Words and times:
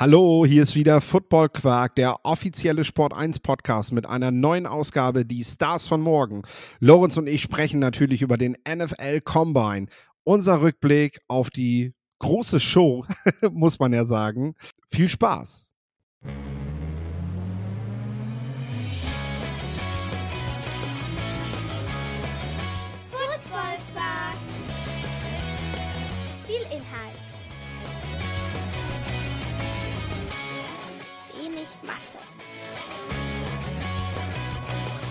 Hallo, 0.00 0.46
hier 0.46 0.62
ist 0.62 0.76
wieder 0.76 1.02
Football 1.02 1.50
Quark, 1.50 1.94
der 1.94 2.24
offizielle 2.24 2.84
Sport 2.84 3.14
1 3.14 3.40
Podcast 3.40 3.92
mit 3.92 4.06
einer 4.06 4.30
neuen 4.30 4.64
Ausgabe, 4.66 5.26
die 5.26 5.44
Stars 5.44 5.86
von 5.86 6.00
morgen. 6.00 6.40
Lorenz 6.78 7.18
und 7.18 7.28
ich 7.28 7.42
sprechen 7.42 7.80
natürlich 7.80 8.22
über 8.22 8.38
den 8.38 8.56
NFL 8.66 9.20
Combine. 9.20 9.88
Unser 10.24 10.62
Rückblick 10.62 11.20
auf 11.28 11.50
die 11.50 11.92
große 12.18 12.60
Show, 12.60 13.04
muss 13.52 13.78
man 13.78 13.92
ja 13.92 14.06
sagen. 14.06 14.54
Viel 14.90 15.10
Spaß. 15.10 15.74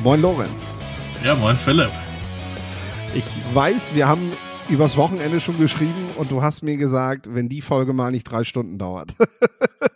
Moin 0.02 0.22
Lorenz. 0.22 0.78
Ja, 1.26 1.36
moin 1.36 1.58
Philipp. 1.58 1.92
Ich 3.14 3.26
weiß, 3.54 3.96
wir 3.96 4.08
haben 4.08 4.32
übers 4.70 4.96
Wochenende 4.96 5.42
schon 5.42 5.60
geschrieben 5.60 6.12
und 6.16 6.32
du 6.32 6.42
hast 6.42 6.64
mir 6.64 6.78
gesagt, 6.78 7.28
wenn 7.34 7.50
die 7.50 7.62
Folge 7.62 7.92
mal 7.92 8.10
nicht 8.10 8.24
drei 8.24 8.46
Stunden 8.46 8.78
dauert. 8.78 9.14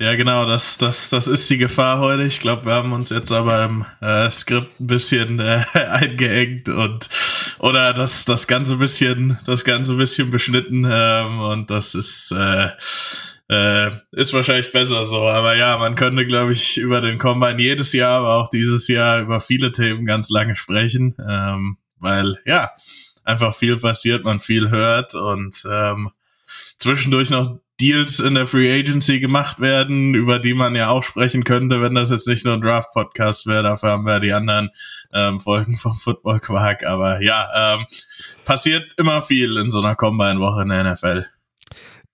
Ja, 0.00 0.14
genau, 0.14 0.46
das, 0.46 0.78
das, 0.78 1.10
das 1.10 1.26
ist 1.26 1.50
die 1.50 1.58
Gefahr 1.58 1.98
heute. 1.98 2.22
Ich 2.22 2.38
glaube, 2.38 2.66
wir 2.66 2.72
haben 2.74 2.92
uns 2.92 3.10
jetzt 3.10 3.32
aber 3.32 3.64
im 3.64 3.84
äh, 4.00 4.30
Skript 4.30 4.78
ein 4.78 4.86
bisschen 4.86 5.40
äh, 5.40 5.64
eingeengt 5.74 6.68
und 6.68 7.08
oder 7.58 7.92
das, 7.92 8.24
das 8.24 8.46
ganze 8.46 8.76
bisschen, 8.76 9.38
das 9.44 9.64
ganze 9.64 9.94
bisschen 9.96 10.30
beschnitten 10.30 10.86
ähm, 10.88 11.40
und 11.40 11.70
das 11.70 11.96
ist 11.96 12.30
äh, 12.30 12.68
äh, 13.48 13.90
ist 14.12 14.32
wahrscheinlich 14.34 14.72
besser 14.72 15.04
so. 15.04 15.28
Aber 15.28 15.56
ja, 15.56 15.78
man 15.78 15.94
könnte, 15.94 16.26
glaube 16.26 16.52
ich, 16.52 16.78
über 16.78 17.00
den 17.00 17.18
Combine 17.18 17.60
jedes 17.60 17.92
Jahr, 17.92 18.18
aber 18.18 18.36
auch 18.36 18.50
dieses 18.50 18.88
Jahr 18.88 19.20
über 19.22 19.40
viele 19.40 19.72
Themen 19.72 20.04
ganz 20.04 20.30
lange 20.30 20.56
sprechen, 20.56 21.16
ähm, 21.28 21.78
weil 21.98 22.38
ja 22.44 22.70
einfach 23.24 23.54
viel 23.54 23.76
passiert, 23.78 24.24
man 24.24 24.40
viel 24.40 24.70
hört 24.70 25.14
und 25.14 25.62
ähm, 25.70 26.10
zwischendurch 26.78 27.30
noch 27.30 27.58
Deals 27.80 28.18
in 28.18 28.34
der 28.34 28.46
Free 28.46 28.72
Agency 28.72 29.20
gemacht 29.20 29.60
werden, 29.60 30.14
über 30.14 30.40
die 30.40 30.54
man 30.54 30.74
ja 30.74 30.88
auch 30.88 31.04
sprechen 31.04 31.44
könnte, 31.44 31.80
wenn 31.80 31.94
das 31.94 32.10
jetzt 32.10 32.26
nicht 32.26 32.44
nur 32.44 32.54
ein 32.54 32.60
Draft-Podcast 32.60 33.46
wäre. 33.46 33.62
Dafür 33.62 33.90
haben 33.90 34.04
wir 34.04 34.18
die 34.18 34.32
anderen 34.32 34.70
ähm, 35.12 35.40
Folgen 35.40 35.76
vom 35.76 35.94
Football 35.94 36.40
Quark. 36.40 36.84
Aber 36.84 37.22
ja, 37.22 37.76
ähm, 37.76 37.86
passiert 38.44 38.94
immer 38.98 39.22
viel 39.22 39.56
in 39.58 39.70
so 39.70 39.78
einer 39.78 39.94
Combine-Woche 39.94 40.62
in 40.62 40.68
der 40.70 40.92
NFL. 40.92 41.26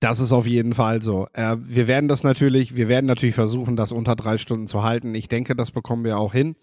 Das 0.05 0.21
ist 0.21 0.33
auf 0.33 0.47
jeden 0.47 0.75
Fall 0.75 1.01
so. 1.01 1.27
Äh, 1.33 1.57
wir 1.61 1.89
werden 1.89 2.09
das 2.09 2.25
natürlich, 2.25 2.77
wir 2.77 2.89
werden 2.89 3.07
natürlich 3.07 3.35
versuchen, 3.35 3.75
das 3.75 3.91
unter 3.91 4.15
drei 4.17 4.37
Stunden 4.37 4.67
zu 4.67 4.83
halten. 4.83 5.15
Ich 5.15 5.29
denke, 5.29 5.57
das 5.57 5.71
bekommen 5.71 6.05
wir 6.05 6.19
auch 6.19 6.35
hin. 6.35 6.57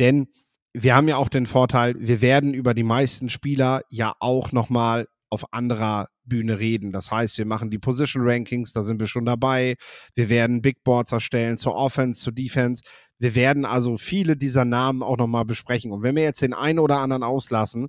Denn 0.00 0.26
wir 0.72 0.96
haben 0.96 1.06
ja 1.06 1.16
auch 1.16 1.28
den 1.28 1.46
Vorteil, 1.46 1.94
wir 1.96 2.20
werden 2.20 2.54
über 2.54 2.74
die 2.74 2.82
meisten 2.82 3.28
Spieler 3.28 3.82
ja 3.88 4.14
auch 4.18 4.50
nochmal 4.50 5.06
auf 5.30 5.52
anderer 5.52 6.08
Bühne 6.24 6.58
reden. 6.58 6.90
Das 6.90 7.12
heißt, 7.12 7.38
wir 7.38 7.46
machen 7.46 7.70
die 7.70 7.78
Position 7.78 8.24
Rankings, 8.26 8.72
da 8.72 8.82
sind 8.82 8.98
wir 8.98 9.06
schon 9.06 9.26
dabei. 9.26 9.76
Wir 10.16 10.28
werden 10.28 10.60
Big 10.60 10.82
Boards 10.82 11.12
erstellen 11.12 11.58
zur 11.58 11.76
Offense, 11.76 12.20
zur 12.20 12.32
Defense. 12.32 12.82
Wir 13.20 13.36
werden 13.36 13.64
also 13.64 13.96
viele 13.96 14.36
dieser 14.36 14.64
Namen 14.64 15.04
auch 15.04 15.18
nochmal 15.18 15.44
besprechen. 15.44 15.92
Und 15.92 16.02
wenn 16.02 16.16
wir 16.16 16.24
jetzt 16.24 16.42
den 16.42 16.52
einen 16.52 16.80
oder 16.80 16.98
anderen 16.98 17.22
auslassen, 17.22 17.86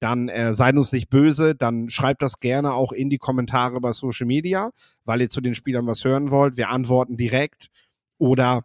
dann 0.00 0.28
äh, 0.28 0.54
seid 0.54 0.76
uns 0.76 0.92
nicht 0.92 1.10
böse, 1.10 1.54
dann 1.54 1.90
schreibt 1.90 2.22
das 2.22 2.40
gerne 2.40 2.72
auch 2.72 2.90
in 2.92 3.10
die 3.10 3.18
Kommentare 3.18 3.80
bei 3.80 3.92
Social 3.92 4.26
Media, 4.26 4.70
weil 5.04 5.20
ihr 5.20 5.28
zu 5.28 5.40
den 5.40 5.54
Spielern 5.54 5.86
was 5.86 6.04
hören 6.04 6.30
wollt. 6.30 6.56
Wir 6.56 6.70
antworten 6.70 7.16
direkt 7.16 7.68
oder 8.18 8.64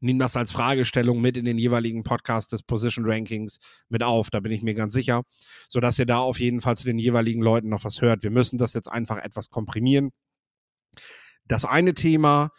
nehmen 0.00 0.18
das 0.18 0.36
als 0.36 0.52
Fragestellung 0.52 1.20
mit 1.20 1.36
in 1.36 1.44
den 1.44 1.58
jeweiligen 1.58 2.02
Podcast 2.04 2.52
des 2.52 2.62
Position 2.62 3.04
Rankings 3.06 3.58
mit 3.88 4.02
auf. 4.02 4.30
Da 4.30 4.40
bin 4.40 4.52
ich 4.52 4.62
mir 4.62 4.74
ganz 4.74 4.94
sicher, 4.94 5.24
sodass 5.68 5.98
ihr 5.98 6.06
da 6.06 6.18
auf 6.18 6.40
jeden 6.40 6.62
Fall 6.62 6.76
zu 6.76 6.84
den 6.84 6.98
jeweiligen 6.98 7.42
Leuten 7.42 7.68
noch 7.68 7.84
was 7.84 8.00
hört. 8.00 8.22
Wir 8.22 8.30
müssen 8.30 8.58
das 8.58 8.72
jetzt 8.72 8.90
einfach 8.90 9.18
etwas 9.18 9.50
komprimieren. 9.50 10.10
Das 11.46 11.64
eine 11.64 11.94
Thema, 11.94 12.50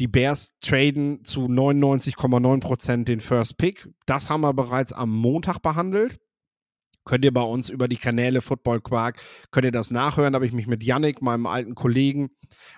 die 0.00 0.08
Bears 0.08 0.58
traden 0.60 1.24
zu 1.24 1.46
99,9 1.46 2.60
Prozent 2.60 3.08
den 3.08 3.20
First 3.20 3.56
Pick. 3.56 3.88
Das 4.06 4.28
haben 4.28 4.42
wir 4.42 4.52
bereits 4.52 4.92
am 4.92 5.10
Montag 5.10 5.60
behandelt. 5.60 6.18
Könnt 7.04 7.24
ihr 7.24 7.32
bei 7.32 7.42
uns 7.42 7.68
über 7.68 7.86
die 7.86 7.96
Kanäle 7.96 8.40
Football 8.40 8.80
Quark, 8.80 9.20
könnt 9.50 9.66
ihr 9.66 9.72
das 9.72 9.90
nachhören. 9.90 10.32
Da 10.32 10.38
habe 10.38 10.46
ich 10.46 10.52
mich 10.52 10.66
mit 10.66 10.82
Yannick, 10.82 11.20
meinem 11.20 11.46
alten 11.46 11.74
Kollegen 11.74 12.30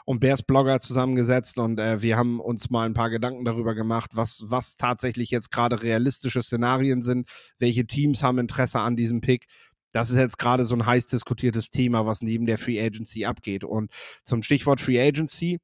und 0.05 0.21
Bears 0.21 0.43
Blogger 0.43 0.81
zusammengesetzt 0.81 1.59
und 1.59 1.79
äh, 1.79 2.03
wir 2.03 2.17
haben 2.17 2.41
uns 2.41 2.69
mal 2.71 2.87
ein 2.87 2.95
paar 2.95 3.11
Gedanken 3.11 3.45
darüber 3.45 3.75
gemacht, 3.75 4.11
was, 4.15 4.43
was 4.47 4.77
tatsächlich 4.77 5.31
jetzt 5.31 5.53
gerade 5.53 5.83
realistische 5.83 6.43
Szenarien 6.43 7.03
sind, 7.03 7.29
welche 7.59 7.87
Teams 7.87 8.23
haben 8.23 8.39
Interesse 8.39 8.81
an 8.81 8.97
diesem 8.97 9.21
Pick. 9.21 9.47
Das 9.93 10.11
ist 10.11 10.17
jetzt 10.17 10.39
gerade 10.39 10.65
so 10.65 10.75
ein 10.75 10.85
heiß 10.85 11.07
diskutiertes 11.07 11.71
Thema, 11.71 12.05
was 12.05 12.21
neben 12.21 12.47
der 12.47 12.59
Free 12.59 12.85
Agency 12.85 13.25
abgeht. 13.25 13.65
Und 13.65 13.91
zum 14.25 14.43
Stichwort 14.43 14.81
Free 14.81 15.01
Agency, 15.01 15.59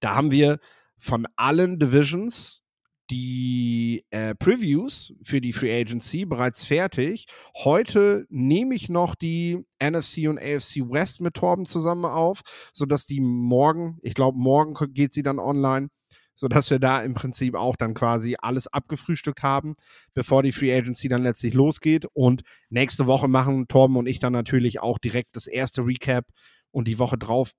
da 0.00 0.14
haben 0.14 0.30
wir 0.30 0.58
von 0.98 1.26
allen 1.36 1.78
Divisions 1.78 2.61
die 3.10 4.04
äh, 4.10 4.34
Previews 4.34 5.14
für 5.22 5.40
die 5.40 5.52
Free 5.52 5.78
Agency 5.80 6.24
bereits 6.24 6.64
fertig. 6.64 7.26
Heute 7.54 8.26
nehme 8.30 8.74
ich 8.74 8.88
noch 8.88 9.14
die 9.14 9.64
NFC 9.82 10.28
und 10.28 10.38
AFC 10.38 10.88
West 10.88 11.20
mit 11.20 11.34
Torben 11.34 11.66
zusammen 11.66 12.04
auf, 12.04 12.40
sodass 12.72 13.06
die 13.06 13.20
morgen, 13.20 13.98
ich 14.02 14.14
glaube, 14.14 14.38
morgen 14.38 14.74
geht 14.94 15.12
sie 15.12 15.22
dann 15.22 15.38
online, 15.38 15.88
sodass 16.34 16.70
wir 16.70 16.78
da 16.78 17.02
im 17.02 17.14
Prinzip 17.14 17.54
auch 17.54 17.76
dann 17.76 17.94
quasi 17.94 18.36
alles 18.40 18.66
abgefrühstückt 18.66 19.42
haben, 19.42 19.74
bevor 20.14 20.42
die 20.42 20.52
Free 20.52 20.74
Agency 20.74 21.08
dann 21.08 21.22
letztlich 21.22 21.54
losgeht. 21.54 22.06
Und 22.14 22.42
nächste 22.70 23.06
Woche 23.06 23.28
machen 23.28 23.68
Torben 23.68 23.96
und 23.96 24.06
ich 24.06 24.18
dann 24.18 24.32
natürlich 24.32 24.80
auch 24.80 24.98
direkt 24.98 25.36
das 25.36 25.46
erste 25.46 25.84
Recap 25.84 26.24
und 26.70 26.88
die 26.88 26.98
Woche 26.98 27.18
drauf 27.18 27.52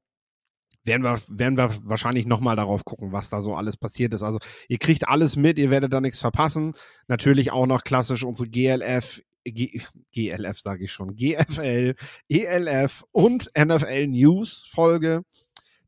werden 0.84 1.04
wir, 1.04 1.18
werden 1.28 1.58
wir 1.58 1.70
wahrscheinlich 1.84 2.26
nochmal 2.26 2.56
darauf 2.56 2.86
gucken, 2.86 3.12
was 3.12 3.30
da 3.30 3.42
so 3.42 3.54
alles 3.54 3.78
passiert 3.78 4.14
ist. 4.14 4.24
Also 4.24 4.40
ihr 4.68 4.78
kriegt 4.78 5.08
alles 5.08 5.36
mit, 5.36 5.58
ihr 5.58 5.70
werdet 5.70 5.94
da 5.94 6.02
nichts 6.02 6.20
verpassen. 6.20 6.74
Natürlich 7.08 7.52
auch 7.52 7.66
noch 7.66 7.84
klassisch 7.84 8.24
unsere 8.24 8.50
GLF, 8.50 9.22
G, 9.46 9.82
GLF 10.14 10.60
sage 10.60 10.86
ich 10.86 10.92
schon, 10.92 11.16
GFL, 11.16 11.96
ELF 12.30 13.04
und 13.12 13.50
NFL 13.58 14.08
News 14.08 14.70
Folge, 14.72 15.24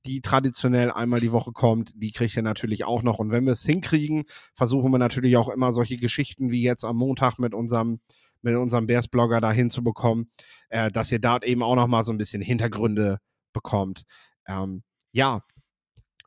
die 0.06 0.22
traditionell 0.22 0.92
einmal 0.92 1.20
die 1.20 1.32
Woche 1.32 1.52
kommt. 1.52 1.92
Die 1.96 2.12
kriegt 2.12 2.36
ihr 2.36 2.44
natürlich 2.44 2.86
auch 2.86 3.02
noch. 3.02 3.20
Und 3.20 3.32
wenn 3.32 3.46
wir 3.46 3.54
es 3.54 3.64
hinkriegen, 3.64 4.24
versuchen 4.54 4.92
wir 4.92 5.00
natürlich 5.00 5.38
auch 5.38 5.50
immer 5.50 5.74
solche 5.74 5.98
Geschichten 5.98 6.52
wie 6.52 6.62
jetzt 6.62 6.84
am 6.84 6.98
Montag 6.98 7.40
mit 7.40 7.54
unserem 7.54 8.00
mit 8.42 8.56
unserem 8.56 8.86
Bears-Blogger 8.86 9.42
da 9.42 9.52
hinzubekommen, 9.52 10.30
äh, 10.70 10.92
dass 10.92 11.12
ihr 11.12 11.18
dort 11.18 11.44
eben 11.46 11.64
auch 11.64 11.76
noch 11.76 11.88
mal 11.88 12.04
so 12.04 12.14
ein 12.14 12.20
bisschen 12.20 12.44
Hintergründe 12.44 13.18
bekommt. 13.54 14.04
Ähm, 14.48 14.84
ja, 15.12 15.42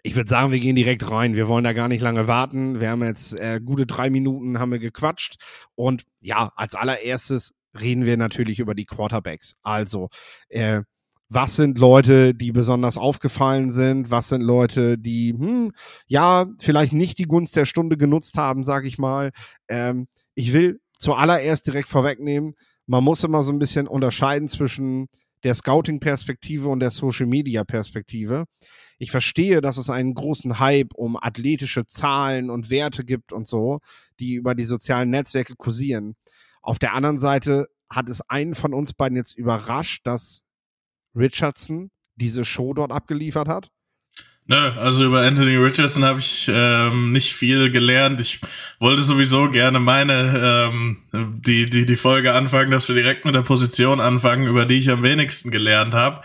ich 0.03 0.17
würde 0.17 0.29
sagen, 0.29 0.53
wir 0.53 0.61
gehen 0.61 0.77
direkt 0.77 1.11
rein. 1.11 1.35
Wir 1.35 1.49
wollen 1.49 1.65
da 1.65 1.73
gar 1.73 1.89
nicht 1.89 2.01
lange 2.01 2.27
warten. 2.27 2.81
Wir 2.81 2.91
haben 2.91 3.05
jetzt 3.05 3.35
äh, 3.35 3.61
gute 3.63 3.87
drei 3.87 4.11
Minuten 4.11 4.59
haben 4.59 4.73
wir 4.73 4.79
gequatscht. 4.79 5.37
Und 5.75 6.05
ja, 6.21 6.53
als 6.57 6.75
allererstes 6.75 7.53
reden 7.79 8.07
wir 8.07 8.17
natürlich 8.17 8.61
über 8.61 8.75
die 8.75 8.87
Quarterbacks. 8.87 9.57
Also, 9.63 10.09
äh, 10.49 10.83
was 11.31 11.57
sind 11.57 11.79
Leute, 11.79 12.35
die 12.35 12.53
besonders 12.53 12.97
aufgefallen 12.97 13.71
sind? 13.71 14.11
Was 14.11 14.29
sind 14.29 14.41
Leute, 14.41 14.97
die, 14.97 15.35
hm, 15.37 15.73
ja, 16.07 16.47
vielleicht 16.59 16.95
nicht 16.95 17.19
die 17.19 17.27
Gunst 17.27 17.55
der 17.55 17.67
Stunde 17.67 17.99
genutzt 17.99 18.39
haben, 18.39 18.65
sage 18.65 18.89
ich 18.89 18.97
mal. 18.97 19.33
Ähm, 19.69 20.09
ich 20.35 20.55
will 20.55 20.81
zuallererst 20.99 21.67
direkt 21.67 21.89
vorwegnehmen, 21.89 22.55
man 22.87 23.05
muss 23.05 23.23
immer 23.23 23.43
so 23.43 23.53
ein 23.53 23.59
bisschen 23.59 23.87
unterscheiden 23.87 24.49
zwischen 24.49 25.09
der 25.45 25.55
Scouting-Perspektive 25.55 26.69
und 26.69 26.81
der 26.81 26.91
Social-Media-Perspektive. 26.91 28.45
Ich 28.99 29.11
verstehe, 29.11 29.61
dass 29.61 29.77
es 29.77 29.91
einen 29.91 30.15
großen 30.15 30.59
Hype 30.59 30.95
um 30.95 31.17
athletische 31.17 31.87
Zahlen 31.87 32.51
und 32.51 32.71
Werte 32.71 33.05
gibt 33.05 33.33
und 33.33 33.47
so, 33.47 33.81
die 34.19 34.35
über 34.35 34.55
die 34.55 34.65
sozialen 34.65 35.11
Netzwerke 35.11 35.55
kursieren. 35.55 36.17
Auf 36.63 36.79
der 36.79 36.95
anderen 36.95 37.19
Seite 37.19 37.69
hat 37.89 38.09
es 38.09 38.21
einen 38.23 38.55
von 38.55 38.75
uns 38.75 38.93
beiden 38.93 39.17
jetzt 39.17 39.37
überrascht, 39.37 40.07
dass 40.07 40.45
Richardson 41.15 41.91
diese 42.17 42.45
Show 42.45 42.75
dort 42.75 42.93
abgeliefert 42.93 43.49
hat? 43.49 43.71
Nö, 44.51 44.57
also 44.57 45.05
über 45.05 45.21
Anthony 45.21 45.57
Richardson 45.57 46.07
habe 46.07 46.21
ich 46.21 46.51
ähm, 46.51 47.13
nicht 47.13 47.35
viel 47.35 47.71
gelernt. 47.71 48.19
Ich 48.19 48.41
wollte 48.81 49.03
sowieso 49.03 49.51
gerne 49.51 49.79
meine 49.79 50.71
ähm, 50.73 50.97
die 51.13 51.69
die 51.69 51.85
die 51.85 51.97
Folge 51.97 52.33
anfangen, 52.33 52.71
dass 52.71 52.89
wir 52.89 52.95
direkt 52.95 53.27
mit 53.27 53.35
der 53.35 53.43
Position 53.43 54.01
anfangen, 54.01 54.47
über 54.47 54.65
die 54.65 54.79
ich 54.79 54.91
am 54.91 55.03
wenigsten 55.03 55.51
gelernt 55.51 55.93
habe. 55.93 56.23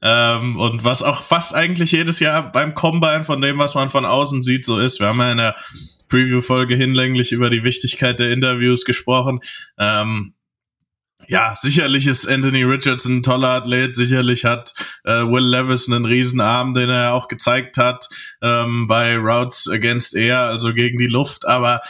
Ähm, 0.00 0.56
und 0.56 0.84
was 0.84 1.02
auch 1.02 1.22
fast 1.22 1.54
eigentlich 1.54 1.92
jedes 1.92 2.18
Jahr 2.18 2.50
beim 2.50 2.72
Combine 2.72 3.24
von 3.24 3.42
dem, 3.42 3.58
was 3.58 3.74
man 3.74 3.90
von 3.90 4.06
außen 4.06 4.42
sieht, 4.42 4.64
so 4.64 4.78
ist. 4.78 4.98
Wir 4.98 5.08
haben 5.08 5.20
ja 5.20 5.32
in 5.32 5.38
der 5.38 5.56
Preview-Folge 6.08 6.76
hinlänglich 6.76 7.32
über 7.32 7.50
die 7.50 7.62
Wichtigkeit 7.62 8.18
der 8.18 8.30
Interviews 8.30 8.86
gesprochen. 8.86 9.40
Ähm, 9.78 10.32
ja, 11.28 11.54
sicherlich 11.56 12.06
ist 12.06 12.28
Anthony 12.28 12.62
Richardson 12.62 13.18
ein 13.18 13.22
toller 13.22 13.48
Athlet, 13.48 13.96
sicherlich 13.96 14.44
hat 14.44 14.74
äh, 15.04 15.22
Will 15.22 15.44
Levis 15.44 15.88
einen 15.88 16.04
Riesenarm, 16.04 16.74
den 16.74 16.88
er 16.88 17.14
auch 17.14 17.28
gezeigt 17.28 17.78
hat 17.78 18.08
ähm, 18.42 18.86
bei 18.86 19.16
Routes 19.16 19.68
Against 19.68 20.14
Air, 20.14 20.40
also 20.40 20.72
gegen 20.74 20.98
die 20.98 21.06
Luft, 21.06 21.46
aber 21.46 21.80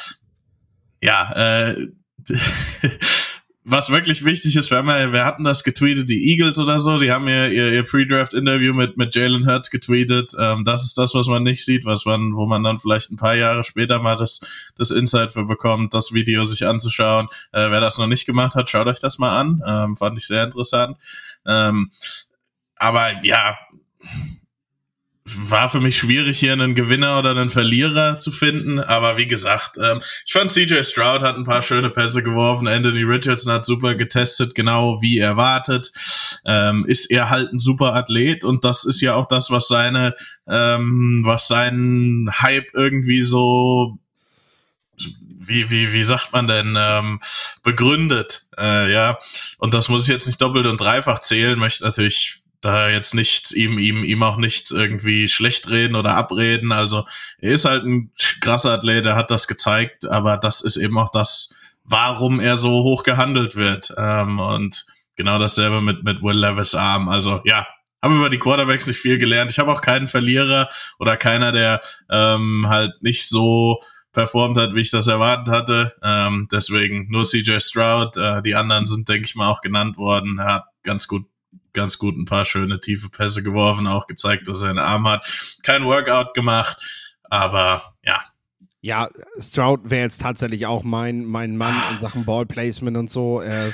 ja, 1.01 1.69
äh, 1.69 1.89
was 3.69 3.91
wirklich 3.91 4.25
wichtig 4.25 4.55
ist, 4.55 4.71
wir, 4.71 4.79
haben 4.79 4.89
ja, 4.89 5.13
wir 5.13 5.25
hatten 5.25 5.43
das 5.43 5.65
getweetet, 5.65 6.09
die 6.09 6.31
Eagles 6.31 6.57
oder 6.61 6.79
so, 6.79 6.99
die 6.99 7.11
haben 7.11 7.27
ja 7.27 7.49
ihr, 7.49 7.73
ihr 7.73 7.83
Pre-Draft-Interview 7.83 8.73
mit, 8.73 8.97
mit 8.97 9.13
Jalen 9.13 9.45
Hurts 9.45 9.73
getweetet. 9.73 10.33
Ähm, 10.39 10.65
das 10.65 10.85
ist 10.85 10.97
das, 10.97 11.15
was 11.15 11.27
man 11.27 11.43
nicht 11.43 11.65
sieht, 11.65 11.85
was 11.85 12.05
man, 12.05 12.37
wo 12.37 12.47
man 12.47 12.63
dann 12.63 12.79
vielleicht 12.79 13.11
ein 13.11 13.17
paar 13.17 13.35
Jahre 13.35 13.65
später 13.65 13.99
mal 13.99 14.17
das, 14.17 14.41
das 14.77 14.93
Insight 14.93 15.33
für 15.33 15.45
bekommt, 15.47 15.95
das 15.95 16.13
Video 16.13 16.45
sich 16.45 16.65
anzuschauen. 16.65 17.27
Äh, 17.51 17.69
wer 17.73 17.81
das 17.81 17.99
noch 17.99 18.07
nicht 18.07 18.25
gemacht 18.25 18.55
hat, 18.55 18.71
schaut 18.71 18.87
euch 18.87 19.01
das 19.01 19.19
mal 19.19 19.37
an. 19.37 19.61
Ähm, 19.67 19.97
fand 19.97 20.17
ich 20.17 20.29
sehr 20.29 20.45
interessant. 20.45 20.97
Ähm, 21.45 21.91
aber 22.77 23.25
ja, 23.25 23.59
war 25.29 25.69
für 25.69 25.81
mich 25.81 25.99
schwierig, 25.99 26.39
hier 26.39 26.53
einen 26.53 26.77
Gewinner 26.77 27.19
oder 27.19 27.31
einen 27.31 27.51
Verlierer 27.51 28.21
zu 28.21 28.31
finden. 28.31 28.79
Aber 28.79 29.17
wie 29.17 29.27
gesagt, 29.27 29.77
ähm, 29.77 30.01
ich 30.25 30.33
fand 30.33 30.53
CJ 30.53 30.83
Stroud 30.85 31.23
hat 31.23 31.37
ein 31.37 31.45
paar 31.45 31.63
schöne 31.63 31.91
Pässe 31.91 32.23
geworfen. 32.23 32.69
Anthony 32.69 33.03
Richardson 33.03 33.53
hat 33.53 33.67
super 33.67 33.97
getestet, 33.97 34.55
genau 34.55 35.03
wie 35.03 35.19
erwartet. 35.19 35.91
Ähm, 36.45 36.85
ist 36.87 37.11
er 37.11 37.29
halt 37.29 37.53
ein 37.53 37.59
super 37.59 37.95
Athlet 37.95 38.45
und 38.45 38.65
das 38.65 38.85
ist 38.85 39.01
ja 39.01 39.15
auch 39.15 39.27
das, 39.27 39.51
was 39.51 39.67
seine, 39.67 40.15
ähm, 40.47 41.23
was 41.25 41.49
seinen 41.49 42.31
Hype 42.41 42.73
irgendwie 42.75 43.25
so 43.25 43.99
wie, 45.39 45.71
wie, 45.71 45.93
wie 45.93 46.05
sagt 46.05 46.33
man 46.33 46.47
denn, 46.47 46.77
ähm, 46.79 47.21
begründet, 47.63 48.47
äh, 48.59 48.93
ja. 48.93 49.19
Und 49.59 49.75
das 49.75 49.89
muss 49.89 50.05
ich 50.05 50.09
jetzt 50.09 50.27
nicht 50.27 50.41
doppelt 50.41 50.67
und 50.67 50.81
dreifach 50.81 51.21
zählen, 51.21 51.59
möchte 51.59 51.85
natürlich 51.85 52.43
da 52.61 52.89
jetzt 52.89 53.15
nichts, 53.15 53.53
ihm, 53.53 53.79
ihm, 53.79 54.05
ihm 54.05 54.23
auch 54.23 54.37
nichts 54.37 54.71
irgendwie 54.71 55.29
schlecht 55.29 55.71
reden 55.71 55.97
oder 55.97 56.15
abreden. 56.15 56.73
Also 56.73 57.07
er 57.39 57.53
ist 57.53 57.65
halt 57.65 57.85
ein 57.85 58.13
krasser 58.41 58.73
Athlet, 58.73 59.07
er 59.07 59.17
hat 59.17 59.31
das 59.31 59.49
gezeigt, 59.49 60.07
aber 60.07 60.37
das 60.37 60.63
ist 60.63 60.77
eben 60.77 60.99
auch 60.99 61.11
das, 61.11 61.55
warum 61.85 62.41
er 62.41 62.57
so 62.57 62.83
hoch 62.83 63.03
gehandelt 63.03 63.57
wird. 63.57 63.93
Ähm, 63.97 64.39
und 64.39 64.87
genau 65.17 65.39
dasselbe 65.39 65.81
mit, 65.81 66.05
mit 66.05 66.23
Will 66.23 66.39
Levis 66.39 66.75
Arm. 66.75 67.09
Also 67.09 67.41
ja, 67.45 67.67
habe 68.03 68.15
über 68.15 68.31
die 68.31 68.39
Quarterbacks 68.39 68.87
nicht 68.87 69.01
viel 69.01 69.19
gelernt. 69.19 69.51
Ich 69.51 69.59
habe 69.59 69.73
auch 69.73 69.81
keinen 69.81 70.07
Verlierer 70.07 70.69
oder 70.99 71.17
keiner, 71.17 71.53
der 71.53 71.81
ähm, 72.11 72.67
halt 72.69 73.03
nicht 73.03 73.29
so 73.29 73.81
performt 74.13 74.59
hat, 74.59 74.75
wie 74.75 74.81
ich 74.81 74.91
das 74.91 75.09
erwartet 75.09 75.55
hatte. 75.55 75.95
Ähm, 76.03 76.49
deswegen 76.51 77.09
nur 77.11 77.25
CJ 77.25 77.59
Stroud. 77.61 78.17
Äh, 78.17 78.43
die 78.43 78.55
anderen 78.55 78.87
sind, 78.87 79.09
denke 79.09 79.27
ich 79.27 79.35
mal, 79.35 79.51
auch 79.51 79.61
genannt 79.61 79.99
worden. 79.99 80.39
Er 80.39 80.55
hat 80.55 80.65
ganz 80.83 81.07
gut 81.07 81.27
ganz 81.77 81.99
gut 81.99 82.17
ein 82.17 82.25
paar 82.25 82.45
schöne 82.45 82.81
tiefe 82.81 83.09
Pässe 83.09 83.45
geworfen, 83.45 83.87
auch 83.87 84.09
gezeigt, 84.09 84.49
dass 84.49 84.63
er 84.63 84.71
einen 84.71 84.81
Arm 84.81 85.07
hat. 85.07 85.59
Kein 85.63 85.85
Workout 85.85 86.35
gemacht, 86.35 86.77
aber 87.23 87.95
ja. 88.03 88.21
Ja, 88.81 89.09
Stroud 89.39 89.91
wäre 89.91 90.03
jetzt 90.03 90.21
tatsächlich 90.21 90.67
auch 90.67 90.83
mein, 90.83 91.25
mein 91.25 91.57
Mann 91.57 91.75
in 91.93 92.01
Sachen 92.01 92.25
Ballplacement 92.25 92.97
und 92.97 93.11
so. 93.11 93.41
Äh, 93.41 93.73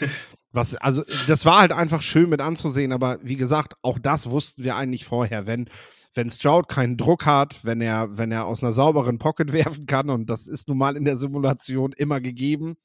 was, 0.53 0.75
also, 0.75 1.03
das 1.27 1.45
war 1.45 1.61
halt 1.61 1.73
einfach 1.73 2.03
schön 2.03 2.29
mit 2.29 2.41
anzusehen, 2.41 2.93
aber 2.93 3.19
wie 3.23 3.37
gesagt, 3.37 3.75
auch 3.83 3.99
das 3.99 4.29
wussten 4.29 4.65
wir 4.65 4.77
eigentlich 4.77 5.05
vorher. 5.05 5.47
Wenn, 5.47 5.69
wenn 6.15 6.29
Stroud 6.31 6.69
keinen 6.69 6.97
Druck 6.97 7.25
hat, 7.25 7.65
wenn 7.65 7.81
er, 7.81 8.19
wenn 8.19 8.33
er 8.33 8.47
aus 8.47 8.63
einer 8.63 8.73
sauberen 8.73 9.19
Pocket 9.19 9.53
werfen 9.53 9.87
kann, 9.87 10.11
und 10.11 10.27
das 10.29 10.47
ist 10.47 10.69
nun 10.69 10.79
mal 10.79 10.97
in 10.97 11.05
der 11.05 11.17
Simulation 11.17 11.93
immer 11.93 12.21
gegeben, 12.21 12.77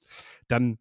dann 0.48 0.78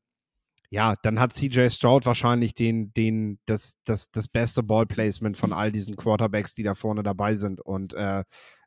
ja, 0.70 0.96
dann 1.02 1.20
hat 1.20 1.32
CJ 1.32 1.68
Stroud 1.68 2.06
wahrscheinlich 2.06 2.54
den, 2.54 2.92
den, 2.92 3.38
das, 3.46 3.74
das, 3.84 4.10
das 4.10 4.28
beste 4.28 4.62
Ballplacement 4.62 5.36
von 5.36 5.52
all 5.52 5.72
diesen 5.72 5.96
Quarterbacks, 5.96 6.54
die 6.54 6.62
da 6.62 6.74
vorne 6.74 7.02
dabei 7.02 7.34
sind. 7.34 7.60
Und 7.60 7.94
äh, 7.94 8.24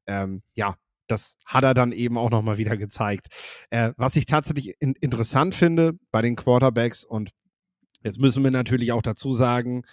ähm, 0.07 0.41
ja, 0.53 0.75
das 1.07 1.37
hat 1.45 1.63
er 1.63 1.73
dann 1.73 1.91
eben 1.91 2.17
auch 2.17 2.29
nochmal 2.29 2.57
wieder 2.57 2.77
gezeigt. 2.77 3.27
Äh, 3.69 3.91
was 3.97 4.15
ich 4.15 4.25
tatsächlich 4.25 4.75
in, 4.79 4.93
interessant 5.01 5.55
finde 5.55 5.93
bei 6.11 6.21
den 6.21 6.35
Quarterbacks, 6.35 7.03
und 7.03 7.31
jetzt 8.03 8.19
müssen 8.19 8.43
wir 8.43 8.51
natürlich 8.51 8.91
auch 8.91 9.01
dazu 9.01 9.31
sagen, 9.31 9.83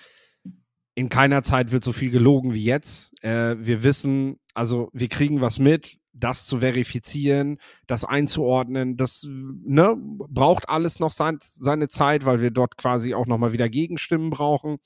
in 0.94 1.08
keiner 1.08 1.42
Zeit 1.42 1.72
wird 1.72 1.84
so 1.84 1.92
viel 1.92 2.10
gelogen 2.10 2.54
wie 2.54 2.64
jetzt. 2.64 3.12
Äh, 3.22 3.56
wir 3.58 3.82
wissen, 3.82 4.38
also 4.54 4.88
wir 4.92 5.08
kriegen 5.08 5.40
was 5.40 5.58
mit, 5.58 5.98
das 6.18 6.46
zu 6.46 6.58
verifizieren, 6.58 7.58
das 7.86 8.04
einzuordnen, 8.04 8.96
das 8.96 9.26
ne, 9.28 9.94
braucht 9.96 10.68
alles 10.68 10.98
noch 10.98 11.12
sein, 11.12 11.38
seine 11.40 11.88
Zeit, 11.88 12.24
weil 12.24 12.40
wir 12.40 12.50
dort 12.50 12.76
quasi 12.76 13.14
auch 13.14 13.26
nochmal 13.26 13.52
wieder 13.52 13.68
Gegenstimmen 13.68 14.30
brauchen. 14.30 14.78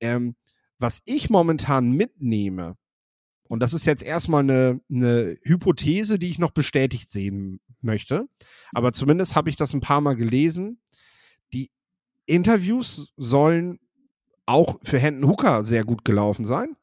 Ähm, 0.00 0.36
was 0.78 1.00
ich 1.04 1.30
momentan 1.30 1.92
mitnehme, 1.92 2.76
und 3.48 3.60
das 3.60 3.72
ist 3.72 3.86
jetzt 3.86 4.02
erstmal 4.02 4.42
eine, 4.42 4.80
eine 4.90 5.36
Hypothese, 5.42 6.18
die 6.18 6.28
ich 6.28 6.38
noch 6.38 6.50
bestätigt 6.50 7.10
sehen 7.10 7.60
möchte, 7.80 8.28
aber 8.72 8.92
zumindest 8.92 9.34
habe 9.34 9.48
ich 9.48 9.56
das 9.56 9.72
ein 9.72 9.80
paar 9.80 10.00
Mal 10.00 10.16
gelesen. 10.16 10.80
Die 11.52 11.70
Interviews 12.26 13.12
sollen 13.16 13.80
auch 14.44 14.78
für 14.82 14.98
Hendon 14.98 15.30
Hooker 15.30 15.64
sehr 15.64 15.84
gut 15.84 16.04
gelaufen 16.04 16.44
sein. 16.44 16.76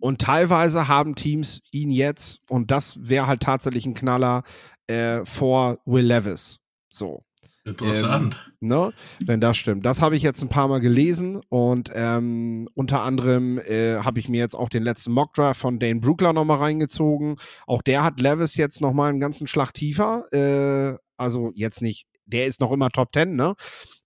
Und 0.00 0.20
teilweise 0.20 0.88
haben 0.88 1.14
Teams 1.14 1.60
ihn 1.70 1.90
jetzt, 1.90 2.40
und 2.48 2.70
das 2.70 2.96
wäre 3.00 3.26
halt 3.26 3.42
tatsächlich 3.42 3.86
ein 3.86 3.94
Knaller, 3.94 4.42
äh, 4.86 5.24
vor 5.24 5.78
Will 5.84 6.04
Levis. 6.04 6.58
So. 6.90 7.22
Interessant. 7.66 8.52
Ähm, 8.62 8.68
ne? 8.68 8.92
Wenn 9.18 9.40
das 9.40 9.56
stimmt. 9.56 9.84
Das 9.84 10.00
habe 10.00 10.14
ich 10.14 10.22
jetzt 10.22 10.40
ein 10.40 10.48
paar 10.48 10.68
Mal 10.68 10.78
gelesen 10.78 11.40
und 11.48 11.90
ähm, 11.92 12.68
unter 12.74 13.02
anderem 13.02 13.58
äh, 13.58 13.96
habe 13.96 14.20
ich 14.20 14.28
mir 14.28 14.38
jetzt 14.38 14.54
auch 14.54 14.68
den 14.68 14.84
letzten 14.84 15.10
Mockdraft 15.10 15.60
von 15.60 15.80
Dane 15.80 15.98
Brookler 15.98 16.32
nochmal 16.32 16.58
reingezogen. 16.58 17.36
Auch 17.66 17.82
der 17.82 18.04
hat 18.04 18.20
Levis 18.20 18.56
jetzt 18.56 18.80
nochmal 18.80 19.10
einen 19.10 19.18
ganzen 19.18 19.48
Schlag 19.48 19.72
tiefer. 19.72 20.32
Äh, 20.32 20.96
also 21.16 21.50
jetzt 21.56 21.82
nicht 21.82 22.06
der 22.26 22.46
ist 22.46 22.60
noch 22.60 22.72
immer 22.72 22.90
Top 22.90 23.10
10, 23.14 23.36
ne? 23.36 23.54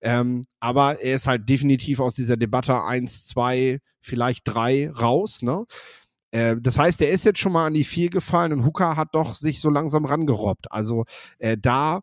Ähm, 0.01 0.45
aber 0.61 1.01
er 1.01 1.17
ist 1.17 1.27
halt 1.27 1.49
definitiv 1.49 2.01
aus 2.01 2.15
dieser 2.15 2.37
Debatte 2.37 2.83
1, 2.83 3.27
2, 3.27 3.79
vielleicht 4.01 4.43
3 4.45 4.91
raus, 4.91 5.43
ne? 5.43 5.65
Äh, 6.31 6.57
das 6.61 6.79
heißt, 6.79 7.03
er 7.03 7.11
ist 7.11 7.25
jetzt 7.25 7.41
schon 7.41 7.53
mal 7.53 7.67
an 7.67 7.75
die 7.75 7.85
4 7.85 8.11
gefallen 8.11 8.53
und 8.53 8.65
Hooker 8.65 8.97
hat 8.97 9.09
doch 9.15 9.35
sich 9.35 9.61
so 9.61 9.71
langsam 9.71 10.05
rangerobbt. 10.05 10.71
Also 10.71 11.05
äh, 11.39 11.57
da 11.59 12.01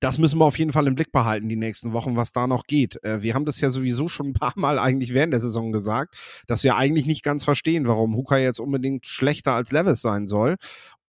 das 0.00 0.18
müssen 0.18 0.38
wir 0.38 0.44
auf 0.44 0.58
jeden 0.58 0.72
Fall 0.72 0.86
im 0.86 0.94
Blick 0.94 1.10
behalten 1.12 1.48
die 1.48 1.56
nächsten 1.56 1.92
Wochen, 1.92 2.16
was 2.16 2.32
da 2.32 2.46
noch 2.46 2.64
geht. 2.64 3.02
Äh, 3.02 3.22
wir 3.22 3.34
haben 3.34 3.44
das 3.44 3.60
ja 3.60 3.70
sowieso 3.70 4.08
schon 4.08 4.28
ein 4.28 4.32
paar 4.34 4.52
Mal 4.56 4.78
eigentlich 4.78 5.14
während 5.14 5.32
der 5.32 5.40
Saison 5.40 5.72
gesagt, 5.72 6.16
dass 6.46 6.64
wir 6.64 6.76
eigentlich 6.76 7.06
nicht 7.06 7.22
ganz 7.22 7.44
verstehen, 7.44 7.86
warum 7.86 8.16
Hooker 8.16 8.38
jetzt 8.38 8.60
unbedingt 8.60 9.06
schlechter 9.06 9.52
als 9.52 9.72
Levis 9.72 10.00
sein 10.00 10.26
soll. 10.26 10.56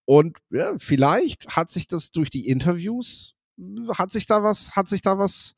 Und 0.04 0.38
ja, 0.50 0.74
vielleicht 0.78 1.56
hat 1.56 1.70
sich 1.70 1.86
das 1.86 2.10
durch 2.10 2.30
die 2.30 2.48
Interviews 2.48 3.34
hat 3.96 4.12
sich 4.12 4.26
da 4.26 4.42
was, 4.42 4.76
hat 4.76 4.88
sich 4.88 5.02
da 5.02 5.18
was 5.18 5.54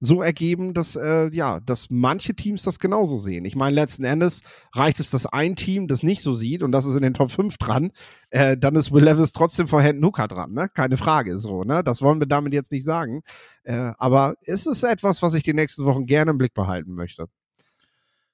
so 0.00 0.22
ergeben, 0.22 0.74
dass 0.74 0.94
äh, 0.94 1.28
ja, 1.32 1.60
dass 1.60 1.88
manche 1.90 2.34
Teams 2.34 2.62
das 2.62 2.78
genauso 2.78 3.18
sehen. 3.18 3.44
Ich 3.44 3.56
meine, 3.56 3.74
letzten 3.74 4.04
Endes 4.04 4.42
reicht 4.72 5.00
es, 5.00 5.10
dass 5.10 5.26
ein 5.26 5.56
Team 5.56 5.88
das 5.88 6.02
nicht 6.02 6.22
so 6.22 6.34
sieht 6.34 6.62
und 6.62 6.72
das 6.72 6.86
ist 6.86 6.94
in 6.94 7.02
den 7.02 7.14
Top 7.14 7.32
5 7.32 7.58
dran, 7.58 7.90
äh, 8.30 8.56
dann 8.56 8.76
ist 8.76 8.92
Will 8.92 9.02
Levis 9.02 9.32
trotzdem 9.32 9.66
vor 9.66 9.82
Hendon 9.82 10.08
Hooker 10.08 10.28
dran, 10.28 10.52
ne? 10.52 10.68
Keine 10.72 10.96
Frage, 10.96 11.38
so, 11.38 11.64
ne? 11.64 11.82
Das 11.82 12.00
wollen 12.00 12.20
wir 12.20 12.28
damit 12.28 12.54
jetzt 12.54 12.70
nicht 12.70 12.84
sagen. 12.84 13.22
Äh, 13.64 13.92
aber 13.98 14.34
es 14.42 14.66
ist 14.66 14.84
etwas, 14.84 15.20
was 15.22 15.34
ich 15.34 15.42
die 15.42 15.54
nächsten 15.54 15.84
Wochen 15.84 16.06
gerne 16.06 16.30
im 16.30 16.38
Blick 16.38 16.54
behalten 16.54 16.94
möchte. 16.94 17.26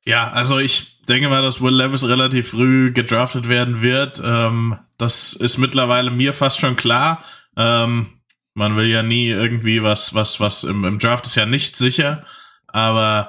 Ja, 0.06 0.30
also 0.30 0.58
ich 0.58 1.02
denke 1.08 1.30
mal, 1.30 1.40
dass 1.40 1.62
Will 1.62 1.74
Levis 1.74 2.06
relativ 2.06 2.50
früh 2.50 2.92
gedraftet 2.92 3.48
werden 3.48 3.80
wird. 3.80 4.20
Ähm, 4.22 4.76
das 4.98 5.32
ist 5.32 5.56
mittlerweile 5.56 6.10
mir 6.10 6.34
fast 6.34 6.60
schon 6.60 6.76
klar. 6.76 7.24
Ähm, 7.56 8.08
man 8.54 8.76
will 8.76 8.86
ja 8.86 9.02
nie 9.02 9.28
irgendwie 9.28 9.82
was, 9.82 10.14
was, 10.14 10.40
was 10.40 10.64
im, 10.64 10.84
im 10.84 10.98
Draft 10.98 11.26
ist 11.26 11.34
ja 11.34 11.46
nicht 11.46 11.76
sicher, 11.76 12.24
aber 12.68 13.28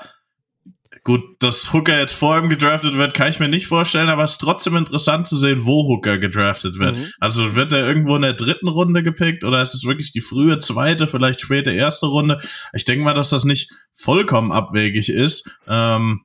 gut, 1.05 1.21
dass 1.39 1.71
Hooker 1.71 1.99
jetzt 1.99 2.13
vor 2.13 2.37
ihm 2.37 2.49
gedraftet 2.49 2.95
wird, 2.95 3.13
kann 3.13 3.29
ich 3.29 3.39
mir 3.39 3.47
nicht 3.47 3.67
vorstellen, 3.67 4.09
aber 4.09 4.23
es 4.23 4.33
ist 4.33 4.37
trotzdem 4.39 4.75
interessant 4.75 5.27
zu 5.27 5.37
sehen, 5.37 5.63
wo 5.63 5.87
Hooker 5.87 6.17
gedraftet 6.17 6.79
wird. 6.79 6.95
Mhm. 6.95 7.11
Also 7.19 7.55
wird 7.55 7.71
er 7.73 7.87
irgendwo 7.87 8.15
in 8.15 8.23
der 8.23 8.33
dritten 8.33 8.67
Runde 8.67 9.03
gepickt 9.03 9.43
oder 9.43 9.61
ist 9.61 9.75
es 9.75 9.85
wirklich 9.85 10.11
die 10.11 10.21
frühe 10.21 10.59
zweite, 10.59 11.07
vielleicht 11.07 11.41
späte 11.41 11.71
erste 11.71 12.07
Runde? 12.07 12.39
Ich 12.73 12.85
denke 12.85 13.05
mal, 13.05 13.13
dass 13.13 13.29
das 13.29 13.45
nicht 13.45 13.71
vollkommen 13.93 14.51
abwegig 14.51 15.09
ist. 15.09 15.57
Ähm, 15.67 16.21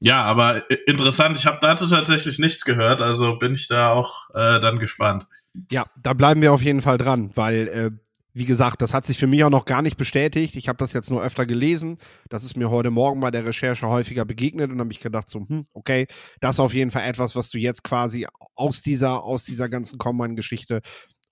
ja, 0.00 0.22
aber 0.24 0.68
interessant. 0.86 1.38
Ich 1.38 1.46
habe 1.46 1.58
dazu 1.60 1.86
tatsächlich 1.86 2.40
nichts 2.40 2.64
gehört, 2.64 3.00
also 3.00 3.38
bin 3.38 3.54
ich 3.54 3.68
da 3.68 3.92
auch 3.92 4.28
äh, 4.34 4.60
dann 4.60 4.80
gespannt. 4.80 5.26
Ja, 5.70 5.86
da 6.02 6.12
bleiben 6.12 6.42
wir 6.42 6.52
auf 6.52 6.62
jeden 6.62 6.82
Fall 6.82 6.98
dran, 6.98 7.30
weil 7.36 7.68
äh, 7.68 7.90
wie 8.34 8.44
gesagt, 8.44 8.82
das 8.82 8.92
hat 8.92 9.06
sich 9.06 9.16
für 9.16 9.28
mich 9.28 9.44
auch 9.44 9.50
noch 9.50 9.64
gar 9.64 9.80
nicht 9.80 9.96
bestätigt. 9.96 10.56
Ich 10.56 10.68
habe 10.68 10.76
das 10.76 10.92
jetzt 10.92 11.08
nur 11.08 11.22
öfter 11.22 11.46
gelesen. 11.46 11.98
Das 12.28 12.42
ist 12.42 12.56
mir 12.56 12.68
heute 12.68 12.90
Morgen 12.90 13.20
bei 13.20 13.30
der 13.30 13.46
Recherche 13.46 13.86
häufiger 13.86 14.24
begegnet 14.24 14.72
und 14.72 14.80
habe 14.80 14.92
ich 14.92 14.98
gedacht, 14.98 15.30
so, 15.30 15.46
hm, 15.48 15.64
okay, 15.72 16.08
das 16.40 16.56
ist 16.56 16.60
auf 16.60 16.74
jeden 16.74 16.90
Fall 16.90 17.08
etwas, 17.08 17.36
was 17.36 17.48
du 17.50 17.58
jetzt 17.58 17.84
quasi 17.84 18.26
aus 18.56 18.82
dieser, 18.82 19.22
aus 19.22 19.44
dieser 19.44 19.68
ganzen 19.68 19.98
Combine-Geschichte 19.98 20.82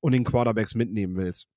und 0.01 0.13
den 0.13 0.23
Quarterbacks 0.23 0.77
mitnehmen 0.77 1.17
willst. 1.17 1.49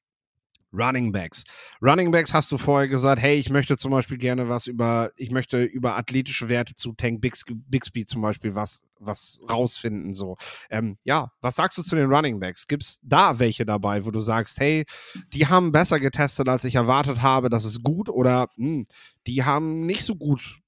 Running 0.73 1.11
Backs. 1.11 1.43
Running 1.81 2.11
Backs 2.11 2.33
hast 2.33 2.51
du 2.51 2.57
vorher 2.57 2.87
gesagt, 2.87 3.21
hey, 3.21 3.37
ich 3.37 3.49
möchte 3.49 3.77
zum 3.77 3.91
Beispiel 3.91 4.17
gerne 4.17 4.49
was 4.49 4.67
über, 4.67 5.11
ich 5.17 5.31
möchte 5.31 5.63
über 5.63 5.95
athletische 5.95 6.49
Werte 6.49 6.75
zu 6.75 6.93
Tank 6.93 7.21
Bixby 7.21 8.05
zum 8.05 8.21
Beispiel 8.21 8.55
was, 8.55 8.81
was 8.99 9.39
rausfinden. 9.49 10.13
So, 10.13 10.37
ähm, 10.69 10.97
ja, 11.03 11.31
was 11.41 11.55
sagst 11.55 11.77
du 11.77 11.81
zu 11.81 11.95
den 11.95 12.11
Running 12.11 12.39
Backs? 12.39 12.67
Gibt 12.67 12.83
es 12.83 12.99
da 13.03 13.39
welche 13.39 13.65
dabei, 13.65 14.05
wo 14.05 14.11
du 14.11 14.19
sagst, 14.19 14.59
hey, 14.59 14.85
die 15.33 15.47
haben 15.47 15.71
besser 15.71 15.99
getestet, 15.99 16.49
als 16.49 16.63
ich 16.63 16.75
erwartet 16.75 17.21
habe, 17.21 17.49
das 17.49 17.65
ist 17.65 17.83
gut, 17.83 18.09
oder 18.09 18.47
mh, 18.57 18.67
hm, 18.67 18.85
die 19.27 19.43
haben 19.43 19.85
nicht 19.85 20.03
so 20.03 20.15
gut 20.15 20.59